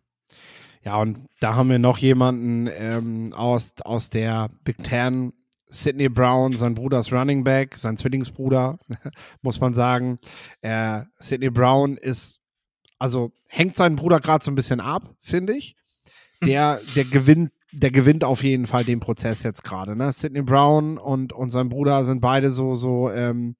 Ja, 0.83 0.97
und 0.97 1.29
da 1.39 1.55
haben 1.55 1.69
wir 1.69 1.79
noch 1.79 1.97
jemanden 1.97 2.69
ähm, 2.77 3.33
aus, 3.33 3.73
aus 3.83 4.09
der 4.09 4.49
Big 4.63 4.83
Ten 4.83 5.31
Sidney 5.73 6.09
Brown, 6.09 6.53
sein 6.53 6.75
Bruder 6.75 6.99
ist 6.99 7.11
Running 7.11 7.43
Back, 7.43 7.77
sein 7.77 7.97
Zwillingsbruder, 7.97 8.77
muss 9.41 9.59
man 9.59 9.73
sagen. 9.73 10.19
Äh, 10.61 11.01
Sidney 11.15 11.49
Brown 11.49 11.97
ist, 11.97 12.39
also 12.99 13.31
hängt 13.47 13.75
seinen 13.75 13.95
Bruder 13.95 14.19
gerade 14.19 14.43
so 14.43 14.51
ein 14.51 14.55
bisschen 14.55 14.79
ab, 14.79 15.15
finde 15.21 15.55
ich. 15.55 15.75
Der, 16.43 16.81
der 16.95 17.05
gewinnt, 17.05 17.51
der 17.71 17.91
gewinnt 17.91 18.23
auf 18.23 18.43
jeden 18.43 18.67
Fall 18.67 18.83
den 18.83 18.99
Prozess 18.99 19.41
jetzt 19.43 19.63
gerade. 19.63 19.95
Ne? 19.95 20.11
Sidney 20.11 20.41
Brown 20.41 20.97
und, 20.97 21.31
und 21.31 21.49
sein 21.49 21.69
Bruder 21.69 22.03
sind 22.03 22.19
beide 22.19 22.51
so, 22.51 22.75
so, 22.75 23.09
ähm, 23.09 23.55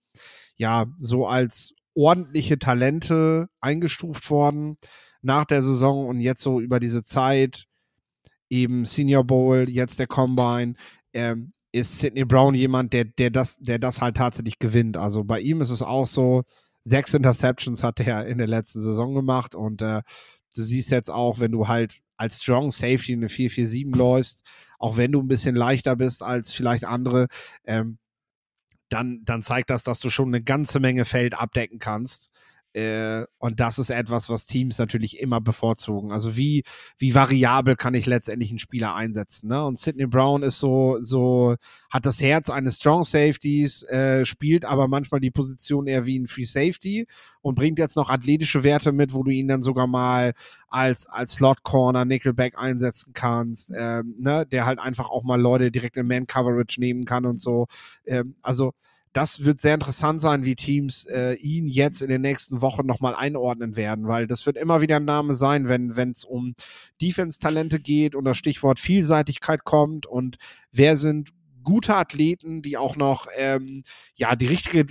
ja, 0.55 0.85
so 0.99 1.25
als 1.25 1.73
ordentliche 1.95 2.59
Talente 2.59 3.47
eingestuft 3.61 4.29
worden 4.29 4.77
nach 5.23 5.45
der 5.45 5.63
Saison 5.63 6.07
und 6.07 6.19
jetzt 6.19 6.41
so 6.41 6.59
über 6.59 6.79
diese 6.79 7.03
Zeit, 7.03 7.65
eben 8.49 8.85
Senior 8.85 9.23
Bowl, 9.23 9.69
jetzt 9.69 9.99
der 9.99 10.07
Combine. 10.07 10.75
Ähm, 11.13 11.53
ist 11.71 11.97
Sidney 11.97 12.23
Brown 12.23 12.53
jemand, 12.53 12.93
der, 12.93 13.05
der, 13.05 13.31
das, 13.31 13.57
der 13.57 13.79
das 13.79 13.99
halt 13.99 14.17
tatsächlich 14.17 14.59
gewinnt. 14.59 14.95
Also 14.95 15.23
bei 15.23 15.39
ihm 15.39 15.59
ist 15.59 15.71
es 15.71 15.81
auch 15.81 16.05
so, 16.05 16.43
sechs 16.83 17.13
Interceptions 17.13 17.83
hat 17.83 17.99
er 17.99 18.25
in 18.27 18.37
der 18.37 18.47
letzten 18.47 18.81
Saison 18.81 19.13
gemacht 19.15 19.55
und 19.55 19.81
äh, 19.81 20.01
du 20.55 20.61
siehst 20.61 20.91
jetzt 20.91 21.09
auch, 21.09 21.39
wenn 21.39 21.51
du 21.51 21.67
halt 21.67 22.01
als 22.17 22.41
Strong 22.41 22.71
Safety 22.71 23.13
eine 23.13 23.27
4-4-7 23.27 23.95
läufst, 23.95 24.43
auch 24.77 24.97
wenn 24.97 25.11
du 25.11 25.21
ein 25.21 25.27
bisschen 25.27 25.55
leichter 25.55 25.95
bist 25.95 26.21
als 26.21 26.53
vielleicht 26.53 26.85
andere, 26.85 27.27
ähm, 27.65 27.97
dann, 28.89 29.21
dann 29.23 29.41
zeigt 29.41 29.69
das, 29.71 29.83
dass 29.83 29.99
du 29.99 30.09
schon 30.09 30.27
eine 30.27 30.43
ganze 30.43 30.79
Menge 30.79 31.05
Feld 31.05 31.33
abdecken 31.33 31.79
kannst. 31.79 32.29
Äh, 32.73 33.25
und 33.37 33.59
das 33.59 33.77
ist 33.77 33.91
etwas, 33.91 34.29
was 34.29 34.47
Teams 34.47 34.79
natürlich 34.79 35.19
immer 35.19 35.39
bevorzugen. 35.39 36.11
Also 36.11 36.35
wie, 36.35 36.63
wie 36.97 37.13
variabel 37.13 37.75
kann 37.75 37.93
ich 37.93 38.05
letztendlich 38.07 38.49
einen 38.49 38.59
Spieler 38.59 38.95
einsetzen? 38.95 39.47
Ne? 39.47 39.63
Und 39.63 39.77
Sidney 39.77 40.07
Brown 40.07 40.41
ist 40.43 40.59
so, 40.59 40.97
so, 40.99 41.55
hat 41.89 42.05
das 42.05 42.21
Herz 42.21 42.49
eines 42.49 42.77
Strong 42.77 43.03
Safeties, 43.03 43.83
äh, 43.83 44.25
spielt 44.25 44.65
aber 44.65 44.87
manchmal 44.87 45.19
die 45.19 45.29
Position 45.29 45.85
eher 45.85 46.07
wie 46.07 46.17
ein 46.17 46.27
Free 46.27 46.45
Safety 46.45 47.05
und 47.41 47.55
bringt 47.55 47.77
jetzt 47.77 47.95
noch 47.95 48.09
athletische 48.09 48.63
Werte 48.63 48.91
mit, 48.91 49.13
wo 49.13 49.21
du 49.21 49.29
ihn 49.29 49.47
dann 49.47 49.61
sogar 49.61 49.85
mal 49.85 50.33
als, 50.69 51.05
als 51.07 51.33
Slot 51.33 51.61
Corner, 51.61 52.05
Nickelback 52.05 52.57
einsetzen 52.57 53.13
kannst, 53.13 53.71
ähm, 53.75 54.15
ne? 54.17 54.47
der 54.47 54.65
halt 54.65 54.79
einfach 54.79 55.09
auch 55.09 55.23
mal 55.23 55.39
Leute 55.39 55.69
direkt 55.69 55.97
in 55.97 56.07
Man 56.07 56.25
Coverage 56.25 56.79
nehmen 56.79 57.05
kann 57.05 57.25
und 57.25 57.39
so. 57.39 57.67
Ähm, 58.07 58.35
also, 58.41 58.73
das 59.13 59.45
wird 59.45 59.61
sehr 59.61 59.75
interessant 59.75 60.21
sein, 60.21 60.43
wie 60.43 60.55
Teams 60.55 61.05
äh, 61.05 61.35
ihn 61.35 61.67
jetzt 61.67 62.01
in 62.01 62.09
den 62.09 62.21
nächsten 62.21 62.61
Wochen 62.61 62.85
nochmal 62.85 63.15
einordnen 63.15 63.75
werden, 63.75 64.07
weil 64.07 64.27
das 64.27 64.45
wird 64.45 64.57
immer 64.57 64.81
wieder 64.81 64.97
ein 64.97 65.05
Name 65.05 65.35
sein, 65.35 65.69
wenn 65.69 66.11
es 66.11 66.25
um 66.25 66.55
Defense-Talente 67.01 67.79
geht 67.79 68.15
und 68.15 68.25
das 68.25 68.37
Stichwort 68.37 68.79
Vielseitigkeit 68.79 69.63
kommt 69.63 70.05
und 70.05 70.37
wer 70.71 70.97
sind 70.97 71.29
gute 71.63 71.95
Athleten, 71.95 72.61
die 72.61 72.77
auch 72.77 72.95
noch 72.95 73.27
ähm, 73.37 73.83
ja 74.15 74.35
die 74.35 74.47
richtige 74.47 74.85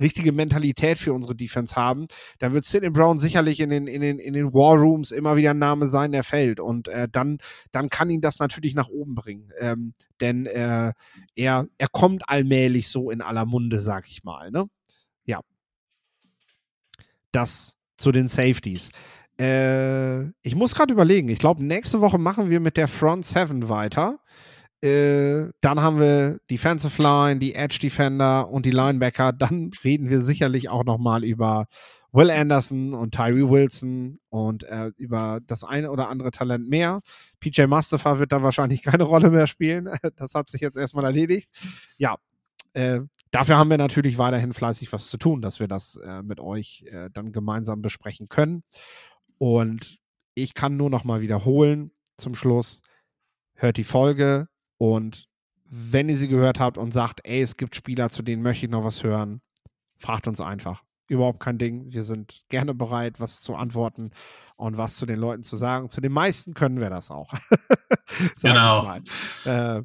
richtige 0.00 0.32
Mentalität 0.32 0.98
für 0.98 1.12
unsere 1.12 1.34
Defense 1.34 1.76
haben, 1.76 2.06
dann 2.38 2.52
wird 2.52 2.64
Sidney 2.64 2.90
Brown 2.90 3.18
sicherlich 3.18 3.60
in 3.60 3.70
den, 3.70 3.86
in 3.86 4.00
den, 4.00 4.18
in 4.18 4.34
den 4.34 4.52
War 4.52 4.76
Rooms 4.76 5.10
immer 5.10 5.36
wieder 5.36 5.50
ein 5.50 5.58
Name 5.58 5.86
sein, 5.86 6.12
der 6.12 6.24
fällt. 6.24 6.60
Und 6.60 6.88
äh, 6.88 7.08
dann, 7.10 7.38
dann 7.72 7.88
kann 7.88 8.10
ihn 8.10 8.20
das 8.20 8.38
natürlich 8.38 8.74
nach 8.74 8.88
oben 8.88 9.14
bringen. 9.14 9.50
Ähm, 9.58 9.94
denn 10.20 10.46
äh, 10.46 10.92
er, 11.34 11.66
er 11.78 11.88
kommt 11.92 12.28
allmählich 12.28 12.88
so 12.88 13.10
in 13.10 13.20
aller 13.20 13.46
Munde, 13.46 13.80
sag 13.80 14.08
ich 14.08 14.24
mal. 14.24 14.50
Ne? 14.50 14.66
Ja. 15.24 15.40
Das 17.32 17.76
zu 17.96 18.12
den 18.12 18.28
Safeties. 18.28 18.90
Äh, 19.38 20.24
ich 20.42 20.54
muss 20.54 20.74
gerade 20.74 20.92
überlegen. 20.92 21.28
Ich 21.28 21.38
glaube, 21.38 21.64
nächste 21.64 22.00
Woche 22.00 22.18
machen 22.18 22.50
wir 22.50 22.60
mit 22.60 22.76
der 22.76 22.88
Front 22.88 23.26
7 23.26 23.68
weiter. 23.68 24.18
Äh, 24.84 25.50
dann 25.62 25.80
haben 25.80 25.98
wir 25.98 26.40
Defensive 26.50 27.02
Line, 27.02 27.40
die 27.40 27.54
Edge 27.54 27.78
Defender 27.80 28.50
und 28.50 28.66
die 28.66 28.70
Linebacker. 28.70 29.32
Dann 29.32 29.70
reden 29.82 30.10
wir 30.10 30.20
sicherlich 30.20 30.68
auch 30.68 30.84
nochmal 30.84 31.24
über 31.24 31.66
Will 32.12 32.30
Anderson 32.30 32.92
und 32.92 33.14
Tyree 33.14 33.48
Wilson 33.48 34.20
und 34.28 34.62
äh, 34.64 34.92
über 34.98 35.40
das 35.46 35.64
eine 35.64 35.90
oder 35.90 36.10
andere 36.10 36.32
Talent 36.32 36.68
mehr. 36.68 37.00
PJ 37.40 37.62
Mustafa 37.66 38.18
wird 38.18 38.32
da 38.32 38.42
wahrscheinlich 38.42 38.82
keine 38.82 39.04
Rolle 39.04 39.30
mehr 39.30 39.46
spielen. 39.46 39.88
Das 40.16 40.34
hat 40.34 40.50
sich 40.50 40.60
jetzt 40.60 40.76
erstmal 40.76 41.04
erledigt. 41.06 41.48
Ja, 41.96 42.16
äh, 42.74 43.00
dafür 43.30 43.56
haben 43.56 43.70
wir 43.70 43.78
natürlich 43.78 44.18
weiterhin 44.18 44.52
fleißig 44.52 44.92
was 44.92 45.08
zu 45.08 45.16
tun, 45.16 45.40
dass 45.40 45.60
wir 45.60 45.66
das 45.66 45.96
äh, 45.96 46.22
mit 46.22 46.40
euch 46.40 46.84
äh, 46.90 47.08
dann 47.10 47.32
gemeinsam 47.32 47.80
besprechen 47.80 48.28
können. 48.28 48.62
Und 49.38 49.98
ich 50.34 50.52
kann 50.52 50.76
nur 50.76 50.90
noch 50.90 51.04
mal 51.04 51.22
wiederholen 51.22 51.90
zum 52.18 52.34
Schluss, 52.34 52.82
hört 53.54 53.78
die 53.78 53.84
Folge 53.84 54.48
und 54.78 55.28
wenn 55.64 56.08
ihr 56.08 56.16
sie 56.16 56.28
gehört 56.28 56.60
habt 56.60 56.78
und 56.78 56.92
sagt, 56.92 57.20
ey, 57.24 57.40
es 57.40 57.56
gibt 57.56 57.74
Spieler, 57.74 58.08
zu 58.10 58.22
denen 58.22 58.42
möchte 58.42 58.66
ich 58.66 58.70
noch 58.70 58.84
was 58.84 59.02
hören, 59.02 59.40
fragt 59.96 60.28
uns 60.28 60.40
einfach. 60.40 60.82
Überhaupt 61.08 61.40
kein 61.40 61.58
Ding. 61.58 61.92
Wir 61.92 62.02
sind 62.02 62.44
gerne 62.48 62.74
bereit, 62.74 63.20
was 63.20 63.40
zu 63.40 63.54
antworten 63.54 64.12
und 64.56 64.76
was 64.76 64.96
zu 64.96 65.04
den 65.04 65.18
Leuten 65.18 65.42
zu 65.42 65.56
sagen. 65.56 65.88
Zu 65.88 66.00
den 66.00 66.12
meisten 66.12 66.54
können 66.54 66.80
wir 66.80 66.90
das 66.90 67.10
auch. 67.10 67.32
genau. 68.42 68.98
Äh, 69.44 69.82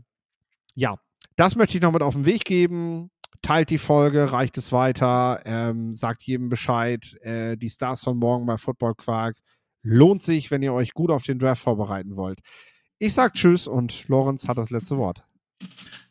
ja, 0.75 0.97
das 1.35 1.55
möchte 1.55 1.77
ich 1.77 1.81
noch 1.81 1.91
mit 1.91 2.03
auf 2.03 2.13
den 2.13 2.25
Weg 2.25 2.45
geben. 2.45 3.11
Teilt 3.41 3.69
die 3.69 3.77
Folge, 3.77 4.31
reicht 4.31 4.57
es 4.57 4.71
weiter, 4.71 5.41
ähm, 5.45 5.93
sagt 5.95 6.23
jedem 6.23 6.49
Bescheid. 6.49 7.15
Äh, 7.21 7.57
die 7.57 7.69
Stars 7.69 8.03
von 8.03 8.17
morgen 8.17 8.45
bei 8.45 8.57
Football 8.57 8.95
Quark 8.95 9.37
lohnt 9.81 10.21
sich, 10.21 10.51
wenn 10.51 10.61
ihr 10.61 10.73
euch 10.73 10.93
gut 10.93 11.09
auf 11.09 11.23
den 11.23 11.39
Draft 11.39 11.63
vorbereiten 11.63 12.15
wollt. 12.15 12.39
Ich 13.01 13.13
sag 13.13 13.33
Tschüss 13.33 13.65
und 13.65 14.09
Lorenz 14.09 14.49
hat 14.49 14.57
das 14.57 14.71
letzte 14.71 14.97
Wort. 14.97 15.23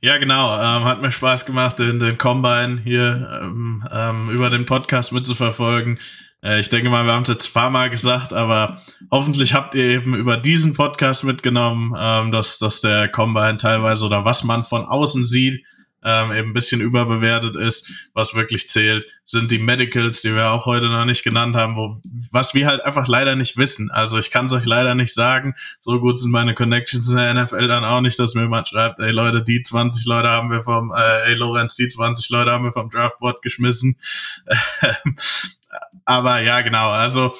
Ja, 0.00 0.16
genau. 0.16 0.54
Ähm, 0.54 0.84
hat 0.84 1.02
mir 1.02 1.12
Spaß 1.12 1.44
gemacht, 1.44 1.78
den, 1.78 1.98
den 1.98 2.16
Combine 2.16 2.80
hier 2.82 3.40
ähm, 3.42 3.86
ähm, 3.92 4.30
über 4.30 4.48
den 4.48 4.64
Podcast 4.64 5.12
mitzuverfolgen. 5.12 5.98
Äh, 6.42 6.60
ich 6.60 6.70
denke 6.70 6.88
mal, 6.88 7.04
wir 7.04 7.12
haben 7.12 7.24
es 7.24 7.28
jetzt 7.28 7.50
ein 7.50 7.52
paar 7.52 7.68
Mal 7.68 7.90
gesagt, 7.90 8.32
aber 8.32 8.80
hoffentlich 9.10 9.52
habt 9.52 9.74
ihr 9.74 9.84
eben 9.84 10.14
über 10.14 10.38
diesen 10.38 10.72
Podcast 10.72 11.24
mitgenommen, 11.24 11.94
ähm, 11.98 12.32
dass, 12.32 12.58
dass 12.58 12.80
der 12.80 13.08
Combine 13.08 13.58
teilweise 13.58 14.06
oder 14.06 14.24
was 14.24 14.42
man 14.44 14.64
von 14.64 14.86
außen 14.86 15.26
sieht, 15.26 15.66
ähm, 16.08 16.32
eben 16.32 16.50
ein 16.50 16.54
bisschen 16.54 16.80
überbewertet 16.80 17.54
ist. 17.54 17.92
Was 18.14 18.34
wirklich 18.34 18.66
zählt, 18.68 19.06
sind 19.26 19.50
die 19.50 19.58
Medicals, 19.58 20.22
die 20.22 20.34
wir 20.34 20.50
auch 20.50 20.64
heute 20.64 20.86
noch 20.88 21.04
nicht 21.04 21.22
genannt 21.22 21.54
haben, 21.54 21.76
wo, 21.76 22.00
was 22.32 22.54
wir 22.54 22.66
halt 22.66 22.82
einfach 22.82 23.06
leider 23.08 23.36
nicht 23.36 23.58
wissen. 23.58 23.90
Also 23.90 24.18
ich 24.18 24.30
kann 24.30 24.46
es 24.46 24.52
euch 24.52 24.64
leider 24.64 24.94
nicht 24.94 25.12
sagen. 25.12 25.54
So 25.80 26.00
gut 26.00 26.18
sind 26.18 26.30
meine 26.30 26.54
Connections 26.54 27.10
in 27.10 27.16
der 27.16 27.34
NFL 27.34 27.68
dann 27.68 27.84
auch 27.84 28.00
nicht, 28.00 28.18
dass 28.18 28.34
mir 28.34 28.42
jemand 28.42 28.68
schreibt, 28.68 29.00
ey 29.00 29.10
Leute, 29.10 29.44
die 29.44 29.62
20 29.62 30.06
Leute 30.06 30.30
haben 30.30 30.50
wir 30.50 30.62
vom, 30.62 30.92
äh, 30.96 31.28
ey 31.28 31.34
Lorenz, 31.34 31.76
die 31.76 31.88
20 31.88 32.30
Leute 32.30 32.52
haben 32.52 32.64
wir 32.64 32.72
vom 32.72 32.88
Draftboard 32.88 33.42
geschmissen. 33.42 33.98
Aber 36.06 36.40
ja, 36.40 36.62
genau, 36.62 36.90
also 36.90 37.34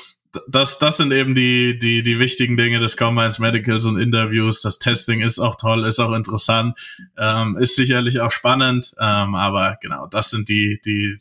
das, 0.48 0.78
das 0.78 0.96
sind 0.96 1.12
eben 1.12 1.34
die, 1.34 1.78
die, 1.78 2.02
die 2.02 2.18
wichtigen 2.18 2.56
Dinge 2.56 2.80
des 2.80 2.96
Combines 2.96 3.38
Medicals 3.38 3.84
und 3.84 3.98
Interviews. 3.98 4.62
Das 4.62 4.78
Testing 4.78 5.20
ist 5.20 5.38
auch 5.38 5.56
toll, 5.56 5.86
ist 5.86 5.98
auch 5.98 6.12
interessant, 6.12 6.78
ähm, 7.16 7.56
ist 7.58 7.76
sicherlich 7.76 8.20
auch 8.20 8.30
spannend, 8.30 8.94
ähm, 8.98 9.34
aber 9.34 9.78
genau, 9.80 10.06
das 10.06 10.30
sind 10.30 10.48
die, 10.48 10.80
die, 10.84 11.16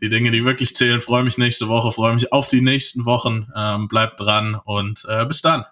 die 0.00 0.08
Dinge, 0.08 0.30
die 0.30 0.44
wirklich 0.44 0.76
zählen. 0.76 1.00
Freue 1.00 1.24
mich 1.24 1.38
nächste 1.38 1.68
Woche, 1.68 1.92
freue 1.92 2.14
mich 2.14 2.32
auf 2.32 2.48
die 2.48 2.60
nächsten 2.60 3.04
Wochen. 3.04 3.48
Ähm, 3.56 3.88
bleibt 3.88 4.20
dran 4.20 4.60
und 4.64 5.04
äh, 5.08 5.24
bis 5.26 5.42
dann. 5.42 5.64